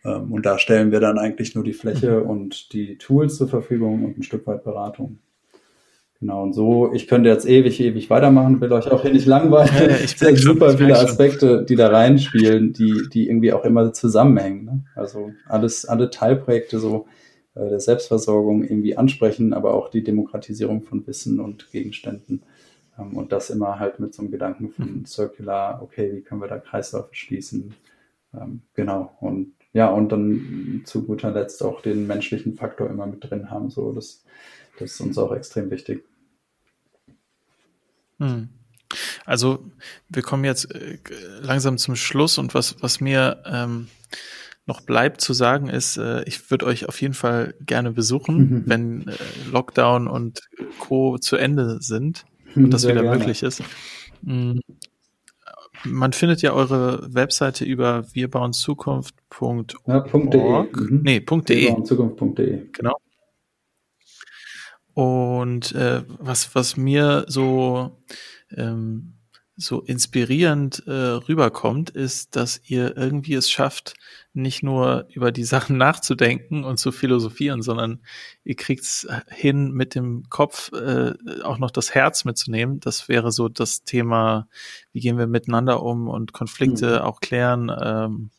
Ähm, 0.05 0.33
und 0.33 0.47
da 0.47 0.59
stellen 0.59 0.93
wir 0.93 1.01
dann 1.01 1.19
eigentlich 1.19 1.55
nur 1.55 1.65
die 1.65 1.73
Fläche 1.73 2.21
mhm. 2.21 2.31
und 2.31 2.73
die 2.73 2.99
Tools 2.99 3.37
zur 3.37 3.49
Verfügung 3.49 4.05
und 4.05 4.19
ein 4.19 4.23
Stück 4.23 4.47
weit 4.47 4.65
Beratung. 4.65 5.19
Genau, 6.23 6.45
und 6.45 6.53
so, 6.53 6.93
ich 6.93 7.09
könnte 7.09 7.29
jetzt 7.29 7.49
ewig, 7.49 7.81
ewig 7.81 8.09
weitermachen, 8.09 8.61
will 8.61 8.73
euch 8.73 8.89
auch 8.93 9.03
hier 9.03 9.13
nicht 9.13 9.27
langweilen. 9.27 9.75
Ja, 9.75 9.87
es 9.87 10.13
sind 10.17 10.39
super 10.39 10.69
schon, 10.69 10.79
viele 10.79 10.97
Aspekte, 10.97 11.65
die 11.65 11.75
da 11.75 11.89
reinspielen, 11.89 12.73
die, 12.73 13.09
die 13.13 13.27
irgendwie 13.27 13.53
auch 13.53 13.65
immer 13.65 13.93
zusammenhängen. 13.93 14.65
Ne? 14.65 14.85
Also 14.95 15.33
alles, 15.47 15.85
alle 15.85 16.11
Teilprojekte 16.11 16.79
so 16.79 17.09
äh, 17.57 17.69
der 17.69 17.81
Selbstversorgung 17.81 18.63
irgendwie 18.63 18.97
ansprechen, 18.97 19.53
aber 19.53 19.75
auch 19.75 19.89
die 19.89 20.05
Demokratisierung 20.05 20.85
von 20.85 21.05
Wissen 21.09 21.41
und 21.41 21.73
Gegenständen. 21.73 22.45
Ähm, 22.97 23.17
und 23.17 23.33
das 23.33 23.51
immer 23.51 23.81
halt 23.81 23.99
mit 23.99 24.15
so 24.15 24.23
einem 24.23 24.31
Gedanken 24.31 24.71
von 24.71 24.99
mhm. 24.99 25.07
Circular, 25.07 25.83
okay, 25.83 26.13
wie 26.15 26.21
können 26.21 26.41
wir 26.41 26.47
da 26.47 26.59
Kreisläufe 26.59 27.17
schließen? 27.17 27.75
Ähm, 28.33 28.61
genau. 28.75 29.11
Und 29.21 29.55
ja, 29.73 29.91
und 29.91 30.13
dann 30.13 30.83
zu 30.85 31.05
guter 31.05 31.33
Letzt 31.33 31.65
auch 31.65 31.81
den 31.81 32.07
menschlichen 32.07 32.55
Faktor 32.55 32.89
immer 32.89 33.09
mit 33.09 33.29
drin 33.29 33.51
haben. 33.51 33.71
So, 33.71 33.91
das, 33.93 34.23
das 34.79 34.93
ist 34.93 35.01
uns 35.01 35.19
auch 35.19 35.35
extrem 35.35 35.69
wichtig. 35.73 36.05
Hm. 38.23 38.49
Also 39.25 39.65
wir 40.09 40.23
kommen 40.23 40.45
jetzt 40.45 40.75
äh, 40.75 40.99
langsam 41.41 41.79
zum 41.79 41.97
Schluss 41.97 42.39
und 42.39 42.55
was, 42.55 42.77
was 42.81 43.01
mir 43.01 43.43
ähm, 43.47 43.89
noch 44.67 44.83
bleibt 44.83 45.21
zu 45.21 45.33
sagen 45.33 45.69
ist, 45.69 45.97
äh, 45.97 46.23
ich 46.25 46.51
würde 46.51 46.67
euch 46.67 46.89
auf 46.89 47.01
jeden 47.01 47.15
Fall 47.15 47.55
gerne 47.61 47.93
besuchen, 47.93 48.37
mhm. 48.37 48.63
wenn 48.67 49.09
äh, 49.09 49.15
Lockdown 49.51 50.07
und 50.07 50.43
Co. 50.79 51.19
zu 51.19 51.37
Ende 51.37 51.79
sind 51.81 52.25
und 52.55 52.71
das 52.71 52.83
Sehr 52.83 52.93
wieder 52.93 53.03
gerne. 53.03 53.19
möglich 53.19 53.43
ist. 53.43 53.63
Mhm. 54.23 54.61
Man 55.85 56.13
findet 56.13 56.43
ja 56.43 56.53
eure 56.53 57.13
Webseite 57.13 57.65
über 57.65 58.05
wirbauenzukunft.org. 58.15 59.75
Ja. 59.87 60.07
Mhm. 60.81 61.01
Nee, 61.03 61.21
.de. 61.21 61.83
Zukunft.de. 61.83 62.69
Genau. 62.73 62.97
Und 64.95 65.73
äh, 65.73 66.03
was, 66.07 66.55
was 66.55 66.77
mir 66.77 67.25
so, 67.29 68.03
ähm, 68.57 69.15
so 69.65 69.81
inspirierend 69.81 70.83
äh, 70.87 70.91
rüberkommt, 70.91 71.91
ist, 71.91 72.37
dass 72.37 72.61
ihr 72.65 72.97
irgendwie 72.97 73.35
es 73.35 73.51
schafft, 73.51 73.95
nicht 74.35 74.63
nur 74.63 75.07
über 75.13 75.33
die 75.33 75.45
Sachen 75.55 75.77
nachzudenken 75.77 76.65
und 76.65 76.79
zu 76.79 76.93
philosophieren, 76.93 77.63
sondern 77.63 78.01
ihr 78.45 78.57
kriegt 78.57 78.83
es 78.83 79.07
hin, 79.29 79.73
mit 79.73 79.95
dem 79.95 80.29
Kopf 80.29 80.73
äh, 80.73 81.15
auch 81.43 81.59
noch 81.59 81.71
das 81.71 81.95
Herz 81.95 82.25
mitzunehmen. 82.25 82.81
Das 82.81 83.09
wäre 83.09 83.33
so 83.33 83.49
das 83.49 83.85
Thema, 83.85 84.49
wie 84.93 85.01
gehen 85.01 85.19
wir 85.19 85.27
miteinander 85.27 85.83
um 85.83 86.09
und 86.09 86.33
Konflikte 86.33 86.97
mhm. 86.97 87.03
auch 87.03 87.21
klären, 87.21 87.71
ähm, 87.81 88.31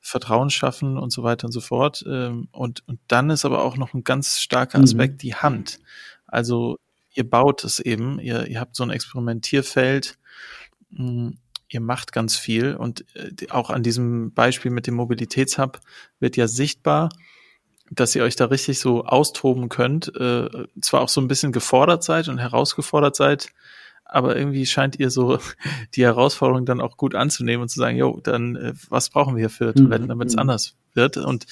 Vertrauen 0.00 0.50
schaffen 0.50 0.98
und 0.98 1.10
so 1.10 1.22
weiter 1.22 1.46
und 1.46 1.52
so 1.52 1.60
fort. 1.60 2.04
Ähm, 2.08 2.48
und, 2.52 2.86
und 2.88 3.00
dann 3.08 3.30
ist 3.30 3.44
aber 3.44 3.62
auch 3.62 3.76
noch 3.76 3.94
ein 3.94 4.04
ganz 4.04 4.40
starker 4.40 4.78
mhm. 4.78 4.84
Aspekt 4.84 5.14
mhm. 5.14 5.18
die 5.18 5.34
Hand. 5.34 5.78
Also 6.26 6.78
ihr 7.14 7.28
baut 7.28 7.64
es 7.64 7.78
eben, 7.78 8.18
ihr, 8.18 8.46
ihr 8.46 8.60
habt 8.60 8.76
so 8.76 8.82
ein 8.82 8.90
Experimentierfeld, 8.90 10.18
mh, 10.92 11.08
hm, 11.08 11.38
ihr 11.68 11.80
macht 11.80 12.12
ganz 12.12 12.36
viel 12.36 12.74
und 12.76 13.04
äh, 13.14 13.48
auch 13.50 13.70
an 13.70 13.82
diesem 13.82 14.32
Beispiel 14.32 14.70
mit 14.70 14.86
dem 14.86 14.94
Mobilitätshub 14.94 15.80
wird 16.20 16.36
ja 16.36 16.46
sichtbar, 16.46 17.08
dass 17.90 18.14
ihr 18.14 18.22
euch 18.24 18.36
da 18.36 18.46
richtig 18.46 18.78
so 18.78 19.04
austoben 19.04 19.68
könnt, 19.68 20.14
äh, 20.16 20.48
zwar 20.80 21.00
auch 21.00 21.08
so 21.08 21.20
ein 21.20 21.28
bisschen 21.28 21.52
gefordert 21.52 22.04
seid 22.04 22.28
und 22.28 22.38
herausgefordert 22.38 23.16
seid, 23.16 23.48
aber 24.04 24.36
irgendwie 24.36 24.66
scheint 24.66 24.98
ihr 24.98 25.10
so 25.10 25.38
die 25.94 26.04
Herausforderung 26.04 26.66
dann 26.66 26.80
auch 26.80 26.96
gut 26.96 27.14
anzunehmen 27.14 27.62
und 27.62 27.68
zu 27.68 27.78
sagen, 27.78 27.96
jo, 27.96 28.20
dann 28.22 28.56
äh, 28.56 28.74
was 28.88 29.10
brauchen 29.10 29.36
wir 29.36 29.40
hier 29.40 29.50
für 29.50 29.74
Toiletten, 29.74 30.04
mhm, 30.04 30.10
damit 30.10 30.28
es 30.28 30.34
mhm. 30.34 30.40
anders 30.40 30.76
wird 30.94 31.16
und 31.16 31.46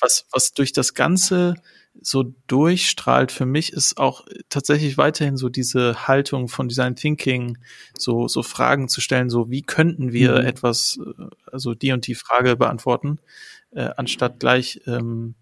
was 0.00 0.26
was 0.32 0.52
durch 0.52 0.72
das 0.72 0.94
ganze 0.94 1.54
so 2.00 2.24
durchstrahlt 2.46 3.30
für 3.30 3.46
mich, 3.46 3.72
ist 3.72 3.98
auch 3.98 4.24
tatsächlich 4.48 4.98
weiterhin 4.98 5.36
so 5.36 5.48
diese 5.48 6.08
Haltung 6.08 6.48
von 6.48 6.68
Design 6.68 6.96
Thinking, 6.96 7.58
so, 7.96 8.28
so 8.28 8.42
Fragen 8.42 8.88
zu 8.88 9.00
stellen, 9.00 9.30
so 9.30 9.50
wie 9.50 9.62
könnten 9.62 10.12
wir 10.12 10.40
mhm. 10.40 10.46
etwas, 10.46 10.98
äh, 10.98 11.24
also 11.50 11.74
die 11.74 11.92
und 11.92 12.06
die 12.06 12.14
Frage 12.14 12.56
beantworten, 12.56 13.18
äh, 13.72 13.90
anstatt 13.96 14.40
gleich 14.40 14.80
ähm, 14.86 15.34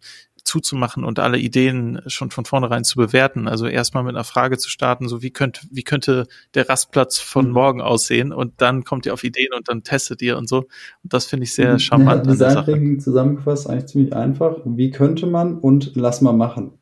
zuzumachen 0.50 1.04
und 1.04 1.18
alle 1.20 1.38
Ideen 1.38 2.02
schon 2.06 2.30
von 2.30 2.44
vornherein 2.44 2.82
zu 2.82 2.96
bewerten. 2.96 3.46
Also 3.46 3.66
erstmal 3.66 4.02
mit 4.02 4.16
einer 4.16 4.24
Frage 4.24 4.58
zu 4.58 4.68
starten, 4.68 5.08
so 5.08 5.22
wie 5.22 5.30
könnte, 5.30 5.60
wie 5.70 5.84
könnte 5.84 6.26
der 6.54 6.68
Rastplatz 6.68 7.18
von 7.18 7.46
mhm. 7.46 7.52
morgen 7.52 7.80
aussehen 7.80 8.32
und 8.32 8.60
dann 8.60 8.84
kommt 8.84 9.06
ihr 9.06 9.14
auf 9.14 9.22
Ideen 9.22 9.52
und 9.56 9.68
dann 9.68 9.84
testet 9.84 10.20
ihr 10.22 10.36
und 10.36 10.48
so. 10.48 10.58
Und 10.58 11.12
das 11.12 11.26
finde 11.26 11.44
ich 11.44 11.54
sehr 11.54 11.78
charmant. 11.78 12.26
Ja, 12.26 12.32
Design 12.32 12.64
Thinking 12.64 13.00
zusammengefasst 13.00 13.70
eigentlich 13.70 13.86
ziemlich 13.86 14.12
einfach. 14.12 14.56
Wie 14.64 14.90
könnte 14.90 15.26
man 15.26 15.58
und 15.58 15.92
lass 15.94 16.20
mal 16.20 16.32
machen. 16.32 16.72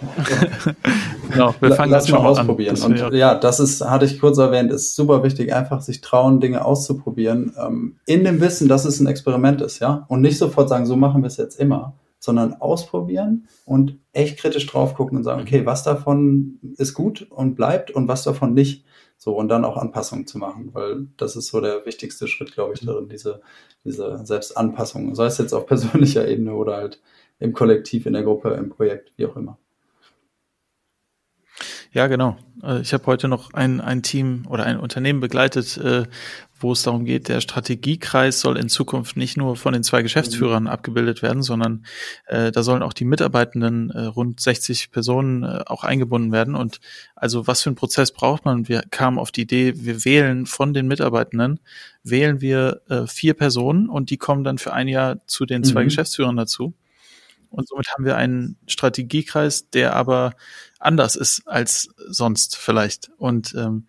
genau, 1.30 1.54
wir 1.60 1.72
fangen 1.72 1.92
Lass 1.92 2.06
das 2.06 2.12
mal 2.12 2.26
ausprobieren. 2.26 2.80
An. 2.82 2.92
Und 2.92 3.14
ja, 3.14 3.34
das 3.34 3.60
ist, 3.60 3.84
hatte 3.84 4.04
ich 4.04 4.20
kurz 4.20 4.38
erwähnt, 4.38 4.72
ist 4.72 4.96
super 4.96 5.22
wichtig, 5.22 5.54
einfach 5.54 5.82
sich 5.82 6.00
trauen, 6.00 6.40
Dinge 6.40 6.64
auszuprobieren, 6.64 7.54
ähm, 7.58 7.96
in 8.06 8.24
dem 8.24 8.40
Wissen, 8.40 8.68
dass 8.68 8.84
es 8.84 9.00
ein 9.00 9.06
Experiment 9.06 9.60
ist, 9.60 9.78
ja. 9.80 10.06
Und 10.08 10.20
nicht 10.22 10.38
sofort 10.38 10.68
sagen, 10.68 10.86
so 10.86 10.96
machen 10.96 11.22
wir 11.22 11.26
es 11.28 11.36
jetzt 11.36 11.60
immer, 11.60 11.94
sondern 12.18 12.54
ausprobieren 12.54 13.48
und 13.64 13.98
echt 14.12 14.38
kritisch 14.38 14.66
drauf 14.66 14.94
gucken 14.94 15.18
und 15.18 15.24
sagen, 15.24 15.42
okay, 15.42 15.66
was 15.66 15.82
davon 15.82 16.58
ist 16.76 16.94
gut 16.94 17.26
und 17.30 17.54
bleibt 17.54 17.90
und 17.90 18.08
was 18.08 18.22
davon 18.22 18.54
nicht. 18.54 18.84
So, 19.22 19.36
und 19.36 19.48
dann 19.48 19.66
auch 19.66 19.76
Anpassungen 19.76 20.26
zu 20.26 20.38
machen, 20.38 20.70
weil 20.72 21.08
das 21.18 21.36
ist 21.36 21.48
so 21.48 21.60
der 21.60 21.84
wichtigste 21.84 22.26
Schritt, 22.26 22.52
glaube 22.52 22.72
ich, 22.72 22.80
darin, 22.80 23.10
diese, 23.10 23.42
diese 23.84 24.24
Selbstanpassung. 24.24 25.14
Sei 25.14 25.26
es 25.26 25.36
jetzt 25.36 25.52
auf 25.52 25.66
persönlicher 25.66 26.26
Ebene 26.26 26.54
oder 26.54 26.76
halt 26.76 27.02
im 27.38 27.52
Kollektiv, 27.52 28.06
in 28.06 28.14
der 28.14 28.22
Gruppe, 28.22 28.50
im 28.50 28.70
Projekt, 28.70 29.12
wie 29.16 29.26
auch 29.26 29.36
immer. 29.36 29.58
Ja, 31.92 32.06
genau. 32.06 32.36
Äh, 32.62 32.80
ich 32.80 32.92
habe 32.92 33.06
heute 33.06 33.28
noch 33.28 33.52
ein, 33.52 33.80
ein 33.80 34.02
Team 34.02 34.46
oder 34.48 34.64
ein 34.64 34.78
Unternehmen 34.78 35.20
begleitet, 35.20 35.76
äh, 35.76 36.04
wo 36.60 36.72
es 36.72 36.82
darum 36.82 37.04
geht, 37.04 37.28
der 37.28 37.40
Strategiekreis 37.40 38.40
soll 38.40 38.58
in 38.58 38.68
Zukunft 38.68 39.16
nicht 39.16 39.36
nur 39.36 39.56
von 39.56 39.72
den 39.72 39.82
zwei 39.82 40.02
Geschäftsführern 40.02 40.64
mhm. 40.64 40.68
abgebildet 40.68 41.22
werden, 41.22 41.42
sondern 41.42 41.86
äh, 42.26 42.52
da 42.52 42.62
sollen 42.62 42.82
auch 42.82 42.92
die 42.92 43.06
Mitarbeitenden, 43.06 43.90
äh, 43.90 44.02
rund 44.02 44.40
60 44.40 44.92
Personen, 44.92 45.42
äh, 45.42 45.62
auch 45.66 45.84
eingebunden 45.84 46.32
werden. 46.32 46.54
Und 46.54 46.80
also 47.16 47.46
was 47.46 47.62
für 47.62 47.70
einen 47.70 47.76
Prozess 47.76 48.12
braucht 48.12 48.44
man? 48.44 48.68
Wir 48.68 48.82
kamen 48.90 49.18
auf 49.18 49.32
die 49.32 49.42
Idee, 49.42 49.72
wir 49.76 50.04
wählen 50.04 50.46
von 50.46 50.74
den 50.74 50.86
Mitarbeitenden, 50.86 51.60
wählen 52.04 52.40
wir 52.40 52.82
äh, 52.88 53.06
vier 53.06 53.34
Personen 53.34 53.88
und 53.88 54.10
die 54.10 54.18
kommen 54.18 54.44
dann 54.44 54.58
für 54.58 54.72
ein 54.72 54.86
Jahr 54.86 55.26
zu 55.26 55.46
den 55.46 55.64
zwei 55.64 55.80
mhm. 55.80 55.86
Geschäftsführern 55.86 56.36
dazu. 56.36 56.74
Und 57.48 57.68
somit 57.68 57.88
haben 57.88 58.04
wir 58.04 58.16
einen 58.16 58.56
Strategiekreis, 58.68 59.70
der 59.70 59.96
aber 59.96 60.34
anders 60.80 61.14
ist 61.14 61.46
als 61.46 61.88
sonst 62.08 62.56
vielleicht. 62.56 63.10
Und 63.18 63.54
ähm, 63.54 63.86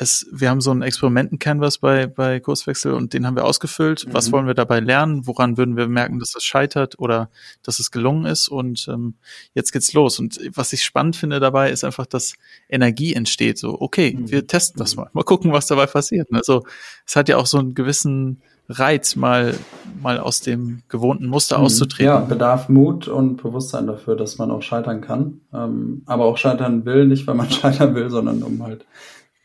es, 0.00 0.26
wir 0.30 0.48
haben 0.48 0.60
so 0.60 0.70
einen 0.70 0.82
Experimenten-Canvas 0.82 1.78
bei, 1.78 2.06
bei 2.06 2.38
Kurswechsel 2.38 2.92
und 2.92 3.12
den 3.14 3.26
haben 3.26 3.34
wir 3.34 3.44
ausgefüllt. 3.44 4.06
Mhm. 4.06 4.14
Was 4.14 4.30
wollen 4.30 4.46
wir 4.46 4.54
dabei 4.54 4.78
lernen? 4.78 5.26
Woran 5.26 5.56
würden 5.56 5.76
wir 5.76 5.88
merken, 5.88 6.20
dass 6.20 6.36
es 6.36 6.44
scheitert 6.44 6.98
oder 7.00 7.30
dass 7.62 7.80
es 7.80 7.90
gelungen 7.90 8.24
ist? 8.24 8.48
Und 8.48 8.86
ähm, 8.88 9.14
jetzt 9.54 9.72
geht's 9.72 9.92
los. 9.92 10.20
Und 10.20 10.38
was 10.54 10.72
ich 10.72 10.84
spannend 10.84 11.16
finde 11.16 11.40
dabei, 11.40 11.70
ist 11.70 11.82
einfach, 11.82 12.06
dass 12.06 12.34
Energie 12.68 13.12
entsteht. 13.12 13.58
So, 13.58 13.80
okay, 13.80 14.16
mhm. 14.16 14.30
wir 14.30 14.46
testen 14.46 14.78
das 14.78 14.94
mal. 14.94 15.10
Mal 15.12 15.24
gucken, 15.24 15.52
was 15.52 15.66
dabei 15.66 15.86
passiert. 15.86 16.28
Also 16.32 16.64
es 17.04 17.16
hat 17.16 17.28
ja 17.28 17.36
auch 17.36 17.46
so 17.46 17.58
einen 17.58 17.74
gewissen 17.74 18.40
Reiz, 18.68 19.16
mal, 19.16 19.54
mal 20.02 20.18
aus 20.18 20.40
dem 20.40 20.82
gewohnten 20.88 21.26
Muster 21.26 21.58
mhm. 21.58 21.64
auszutreten. 21.64 22.06
Ja, 22.06 22.20
bedarf 22.20 22.68
Mut 22.68 23.08
und 23.08 23.42
Bewusstsein 23.42 23.86
dafür, 23.86 24.14
dass 24.14 24.38
man 24.38 24.50
auch 24.50 24.62
scheitern 24.62 25.00
kann. 25.00 25.40
Ähm, 25.52 26.02
aber 26.06 26.26
auch 26.26 26.36
scheitern 26.36 26.84
will, 26.84 27.06
nicht 27.06 27.26
weil 27.26 27.34
man 27.34 27.50
scheitern 27.50 27.94
will, 27.94 28.10
sondern 28.10 28.42
um 28.42 28.62
halt 28.62 28.84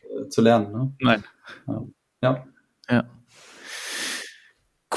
äh, 0.04 0.28
zu 0.28 0.42
lernen. 0.42 0.72
Ne? 0.72 0.94
Nein. 1.00 1.24
Ja. 2.22 2.46
Ja. 2.90 3.04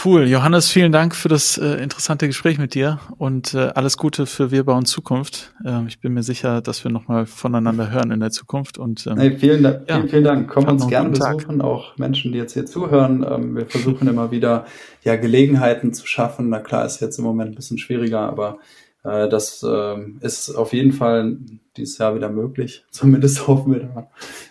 Cool. 0.05 0.29
Johannes, 0.29 0.71
vielen 0.71 0.93
Dank 0.93 1.15
für 1.15 1.29
das 1.29 1.57
äh, 1.57 1.83
interessante 1.83 2.27
Gespräch 2.27 2.59
mit 2.59 2.75
dir 2.75 3.01
und 3.17 3.55
äh, 3.55 3.71
alles 3.75 3.97
Gute 3.97 4.27
für 4.27 4.51
Wir 4.51 4.63
bauen 4.63 4.85
Zukunft. 4.85 5.55
Ähm, 5.65 5.87
ich 5.89 6.01
bin 6.01 6.13
mir 6.13 6.23
sicher, 6.23 6.61
dass 6.61 6.85
wir 6.85 6.91
nochmal 6.91 7.25
voneinander 7.25 7.91
hören 7.91 8.11
in 8.11 8.21
der 8.21 8.31
Zukunft. 8.31 8.77
Und, 8.77 9.07
ähm, 9.07 9.17
hey, 9.17 9.39
vielen, 9.39 9.63
ja, 9.63 9.81
vielen, 9.87 10.09
vielen 10.09 10.25
Dank. 10.25 10.51
Kommen 10.51 10.69
uns 10.69 10.87
gerne 10.87 11.11
besuchen, 11.11 11.59
Tag. 11.59 11.61
auch 11.61 11.97
Menschen, 11.97 12.33
die 12.33 12.39
jetzt 12.39 12.53
hier 12.53 12.67
zuhören. 12.67 13.25
Ähm, 13.29 13.57
wir 13.57 13.67
versuchen 13.67 14.07
immer 14.07 14.31
wieder 14.31 14.67
ja, 15.03 15.17
Gelegenheiten 15.17 15.95
zu 15.95 16.07
schaffen. 16.07 16.51
Na 16.51 16.59
klar, 16.59 16.85
ist 16.85 17.01
jetzt 17.01 17.19
im 17.19 17.25
Moment 17.25 17.53
ein 17.53 17.57
bisschen 17.57 17.79
schwieriger, 17.79 18.21
aber 18.21 18.59
das 19.07 19.63
äh, 19.63 20.01
ist 20.21 20.51
auf 20.51 20.73
jeden 20.73 20.93
Fall 20.93 21.39
dieses 21.77 21.99
Jahr 21.99 22.17
wieder 22.17 22.29
möglich. 22.29 22.85
Zumindest 22.91 23.47
hoffen 23.47 23.75
wir 23.75 23.81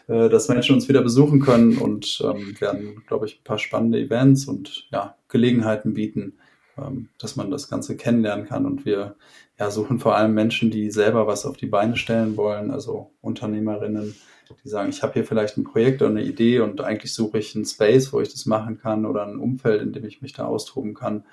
da, 0.08 0.14
äh, 0.14 0.30
dass 0.30 0.48
Menschen 0.48 0.76
uns 0.76 0.88
wieder 0.88 1.02
besuchen 1.02 1.42
können 1.42 1.78
und 1.78 2.22
ähm, 2.24 2.56
werden, 2.60 3.04
glaube 3.06 3.26
ich, 3.26 3.40
ein 3.40 3.44
paar 3.44 3.60
spannende 3.60 4.00
Events 4.00 4.46
und 4.46 4.88
ja, 4.92 5.18
Gelegenheiten 5.28 5.94
bieten, 5.94 6.38
ähm, 6.78 7.10
dass 7.20 7.36
man 7.36 7.52
das 7.52 7.70
Ganze 7.70 7.98
kennenlernen 7.98 8.46
kann. 8.46 8.66
Und 8.66 8.86
wir 8.86 9.16
ja, 9.60 9.70
suchen 9.72 10.00
vor 10.00 10.16
allem 10.16 10.34
Menschen, 10.34 10.72
die 10.72 10.90
selber 10.90 11.28
was 11.28 11.46
auf 11.46 11.58
die 11.58 11.68
Beine 11.68 11.98
stellen 11.98 12.38
wollen, 12.38 12.72
also 12.72 13.12
Unternehmerinnen, 13.20 14.16
die 14.64 14.70
sagen, 14.70 14.90
ich 14.90 15.04
habe 15.04 15.14
hier 15.14 15.26
vielleicht 15.26 15.58
ein 15.58 15.64
Projekt 15.66 16.02
oder 16.02 16.12
eine 16.12 16.24
Idee 16.24 16.60
und 16.60 16.80
eigentlich 16.80 17.14
suche 17.14 17.40
ich 17.40 17.56
einen 17.56 17.66
Space, 17.66 18.14
wo 18.14 18.22
ich 18.22 18.32
das 18.32 18.46
machen 18.46 18.80
kann 18.80 19.06
oder 19.06 19.26
ein 19.26 19.40
Umfeld, 19.40 19.82
in 19.82 19.92
dem 19.92 20.06
ich 20.06 20.22
mich 20.22 20.34
da 20.34 20.46
austoben 20.46 20.94
kann. 20.94 21.26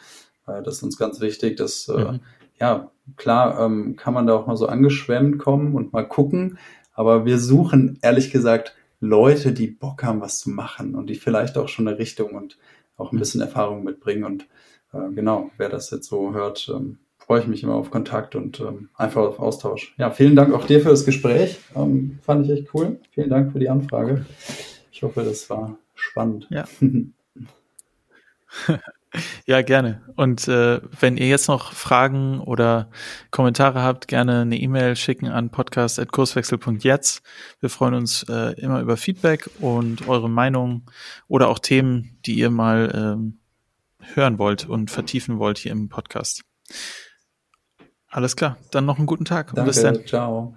Äh, 0.48 0.62
das 0.62 0.76
ist 0.78 0.82
uns 0.82 0.96
ganz 0.96 1.20
wichtig, 1.20 1.56
dass 1.56 1.86
äh, 1.88 2.12
mhm 2.12 2.20
ja, 2.62 2.92
klar 3.16 3.58
ähm, 3.58 3.96
kann 3.96 4.14
man 4.14 4.28
da 4.28 4.34
auch 4.34 4.46
mal 4.46 4.56
so 4.56 4.68
angeschwemmt 4.68 5.40
kommen 5.40 5.74
und 5.74 5.92
mal 5.92 6.06
gucken, 6.06 6.58
aber 6.92 7.26
wir 7.26 7.38
suchen 7.38 7.98
ehrlich 8.02 8.30
gesagt 8.30 8.76
Leute, 9.00 9.50
die 9.50 9.66
Bock 9.66 10.04
haben, 10.04 10.20
was 10.20 10.38
zu 10.38 10.50
machen 10.50 10.94
und 10.94 11.10
die 11.10 11.16
vielleicht 11.16 11.58
auch 11.58 11.68
schon 11.68 11.88
eine 11.88 11.98
Richtung 11.98 12.36
und 12.36 12.58
auch 12.96 13.10
ein 13.10 13.18
bisschen 13.18 13.40
Erfahrung 13.40 13.82
mitbringen. 13.82 14.22
Und 14.22 14.46
äh, 14.92 15.10
genau, 15.12 15.50
wer 15.56 15.70
das 15.70 15.90
jetzt 15.90 16.06
so 16.06 16.34
hört, 16.34 16.70
ähm, 16.72 16.98
freue 17.18 17.40
ich 17.40 17.48
mich 17.48 17.64
immer 17.64 17.74
auf 17.74 17.90
Kontakt 17.90 18.36
und 18.36 18.60
ähm, 18.60 18.90
einfach 18.94 19.22
auf 19.22 19.40
Austausch. 19.40 19.96
Ja, 19.98 20.12
vielen 20.12 20.36
Dank 20.36 20.54
auch 20.54 20.66
dir 20.66 20.80
für 20.80 20.90
das 20.90 21.04
Gespräch. 21.04 21.58
Ähm, 21.74 22.20
fand 22.22 22.46
ich 22.46 22.52
echt 22.52 22.72
cool. 22.74 23.00
Vielen 23.10 23.30
Dank 23.30 23.50
für 23.50 23.58
die 23.58 23.68
Anfrage. 23.68 24.24
Ich 24.92 25.02
hoffe, 25.02 25.24
das 25.24 25.50
war 25.50 25.78
spannend. 25.96 26.46
Ja. 26.50 26.64
Ja, 29.46 29.60
gerne. 29.62 30.02
Und 30.16 30.48
äh, 30.48 30.80
wenn 30.98 31.16
ihr 31.16 31.28
jetzt 31.28 31.48
noch 31.48 31.72
Fragen 31.72 32.40
oder 32.40 32.90
Kommentare 33.30 33.82
habt, 33.82 34.08
gerne 34.08 34.40
eine 34.40 34.58
E-Mail 34.58 34.96
schicken 34.96 35.28
an 35.28 35.50
podcast.kurswechsel.jetzt. 35.50 37.22
Wir 37.60 37.68
freuen 37.68 37.94
uns 37.94 38.24
äh, 38.28 38.58
immer 38.60 38.80
über 38.80 38.96
Feedback 38.96 39.50
und 39.60 40.08
eure 40.08 40.30
Meinung 40.30 40.90
oder 41.28 41.48
auch 41.48 41.58
Themen, 41.58 42.18
die 42.24 42.34
ihr 42.34 42.50
mal 42.50 42.90
ähm, 42.94 43.38
hören 44.14 44.38
wollt 44.38 44.68
und 44.68 44.90
vertiefen 44.90 45.38
wollt 45.38 45.58
hier 45.58 45.72
im 45.72 45.88
Podcast. 45.88 46.42
Alles 48.08 48.36
klar, 48.36 48.58
dann 48.70 48.84
noch 48.84 48.98
einen 48.98 49.06
guten 49.06 49.24
Tag 49.24 49.54
Danke, 49.54 49.70
bis 49.70 49.82
dann. 49.82 50.06
Ciao. 50.06 50.56